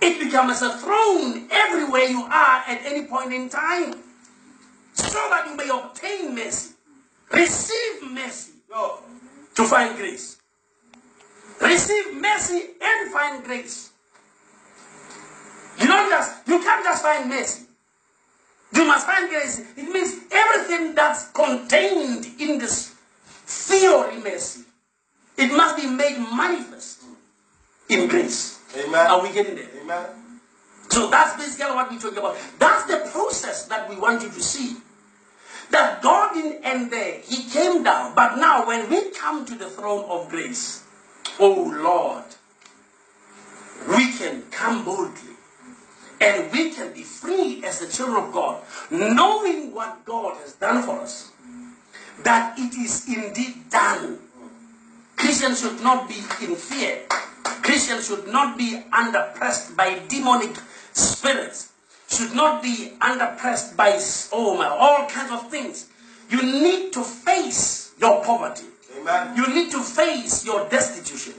It 0.00 0.24
becomes 0.24 0.62
a 0.62 0.76
throne 0.78 1.48
everywhere 1.50 2.04
you 2.04 2.22
are 2.22 2.62
at 2.66 2.80
any 2.84 3.06
point 3.06 3.32
in 3.32 3.48
time 3.48 3.94
so 4.94 5.18
that 5.30 5.46
you 5.48 5.56
may 5.56 5.68
obtain 5.68 6.34
mercy, 6.34 6.74
receive 7.32 8.10
mercy 8.10 8.52
Sure. 8.70 9.00
to 9.56 9.64
find 9.64 9.96
grace. 9.96 10.36
Receive 11.60 12.14
mercy 12.20 12.62
and 12.80 13.12
find 13.12 13.44
grace. 13.44 13.90
You 15.80 15.86
don't 15.86 16.10
just 16.10 16.46
you 16.48 16.58
can't 16.60 16.84
just 16.84 17.02
find 17.02 17.28
mercy. 17.28 17.64
You 18.74 18.84
must 18.84 19.06
find 19.06 19.28
grace. 19.28 19.60
It 19.76 19.90
means 19.92 20.14
everything 20.30 20.94
that's 20.94 21.30
contained 21.32 22.26
in 22.38 22.58
this 22.58 22.94
theory 23.46 24.18
mercy. 24.18 24.62
It 25.36 25.48
must 25.56 25.76
be 25.76 25.86
made 25.86 26.18
manifest 26.18 27.02
in 27.88 28.08
grace. 28.08 28.60
Amen. 28.76 29.06
Are 29.06 29.22
we 29.22 29.32
getting 29.32 29.54
there? 29.54 29.68
Amen. 29.82 30.06
So 30.90 31.08
that's 31.10 31.36
basically 31.42 31.74
what 31.74 31.90
we're 31.90 31.98
talking 31.98 32.18
about. 32.18 32.36
That's 32.58 32.84
the 32.84 33.08
process 33.10 33.64
that 33.66 33.88
we 33.88 33.96
want 33.96 34.22
you 34.22 34.28
to 34.28 34.42
see. 34.42 34.76
That 35.70 36.02
God 36.02 36.34
didn't 36.34 36.64
end 36.64 36.90
there. 36.90 37.20
He 37.20 37.44
came 37.50 37.82
down. 37.82 38.14
But 38.14 38.36
now 38.36 38.66
when 38.66 38.88
we 38.90 39.10
come 39.28 39.44
to 39.44 39.56
the 39.56 39.68
throne 39.68 40.06
of 40.08 40.26
grace, 40.30 40.84
oh 41.38 41.70
Lord, 41.84 42.24
we 43.86 44.10
can 44.12 44.40
come 44.50 44.86
boldly. 44.86 45.36
And 46.18 46.50
we 46.50 46.70
can 46.70 46.94
be 46.94 47.02
free 47.02 47.62
as 47.62 47.80
the 47.80 47.88
children 47.92 48.24
of 48.24 48.32
God, 48.32 48.62
knowing 48.90 49.74
what 49.74 50.02
God 50.06 50.38
has 50.38 50.54
done 50.54 50.82
for 50.82 51.00
us. 51.00 51.30
That 52.24 52.58
it 52.58 52.74
is 52.74 53.06
indeed 53.06 53.68
done. 53.70 54.18
Christians 55.16 55.60
should 55.60 55.82
not 55.82 56.08
be 56.08 56.16
in 56.42 56.56
fear. 56.56 57.02
Christians 57.44 58.08
should 58.08 58.28
not 58.28 58.56
be 58.56 58.82
under 58.90 59.30
pressed 59.34 59.76
by 59.76 60.00
demonic 60.08 60.56
spirits. 60.94 61.70
Should 62.08 62.34
not 62.34 62.62
be 62.62 62.94
under 63.02 63.36
pressed 63.38 63.76
by 63.76 64.00
oh 64.32 64.56
my 64.56 64.68
all 64.68 65.06
kinds 65.06 65.32
of 65.32 65.50
things. 65.50 65.86
You 66.30 66.42
need 66.42 66.94
to 66.94 67.04
face 67.04 67.92
your 68.00 68.24
poverty. 68.24 68.64
Amen. 69.08 69.36
You 69.36 69.54
need 69.54 69.70
to 69.72 69.80
face 69.82 70.44
your 70.44 70.68
destitution. 70.68 71.34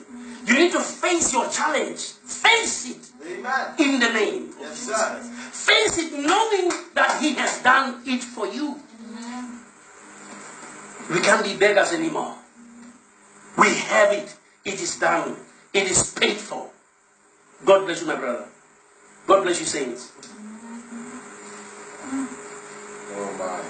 You 0.45 0.53
need 0.55 0.71
to 0.71 0.79
face 0.79 1.31
your 1.33 1.47
challenge. 1.49 2.01
Face 2.25 2.89
it 2.89 3.11
Amen. 3.25 3.75
in 3.77 3.99
the 3.99 4.09
name 4.09 4.49
of 4.49 4.55
Yes, 4.61 4.79
Jesus. 4.79 4.95
Christ. 4.97 5.29
Face 5.31 5.97
it 5.99 6.13
knowing 6.19 6.71
that 6.95 7.19
He 7.21 7.33
has 7.33 7.61
done 7.61 8.01
it 8.05 8.23
for 8.23 8.47
you. 8.47 8.79
We 11.09 11.19
can't 11.21 11.43
be 11.43 11.55
beggars 11.57 11.93
anymore. 11.93 12.35
We 13.57 13.67
have 13.75 14.11
it. 14.13 14.35
It 14.65 14.81
is 14.81 14.97
done. 14.99 15.35
It 15.73 15.89
is 15.89 16.13
paid 16.13 16.37
for. 16.37 16.69
God 17.65 17.85
bless 17.85 18.01
you, 18.01 18.07
my 18.07 18.15
brother. 18.15 18.45
God 19.27 19.43
bless 19.43 19.59
you, 19.59 19.65
saints. 19.65 20.11
Oh 23.11 23.35
my. 23.37 23.69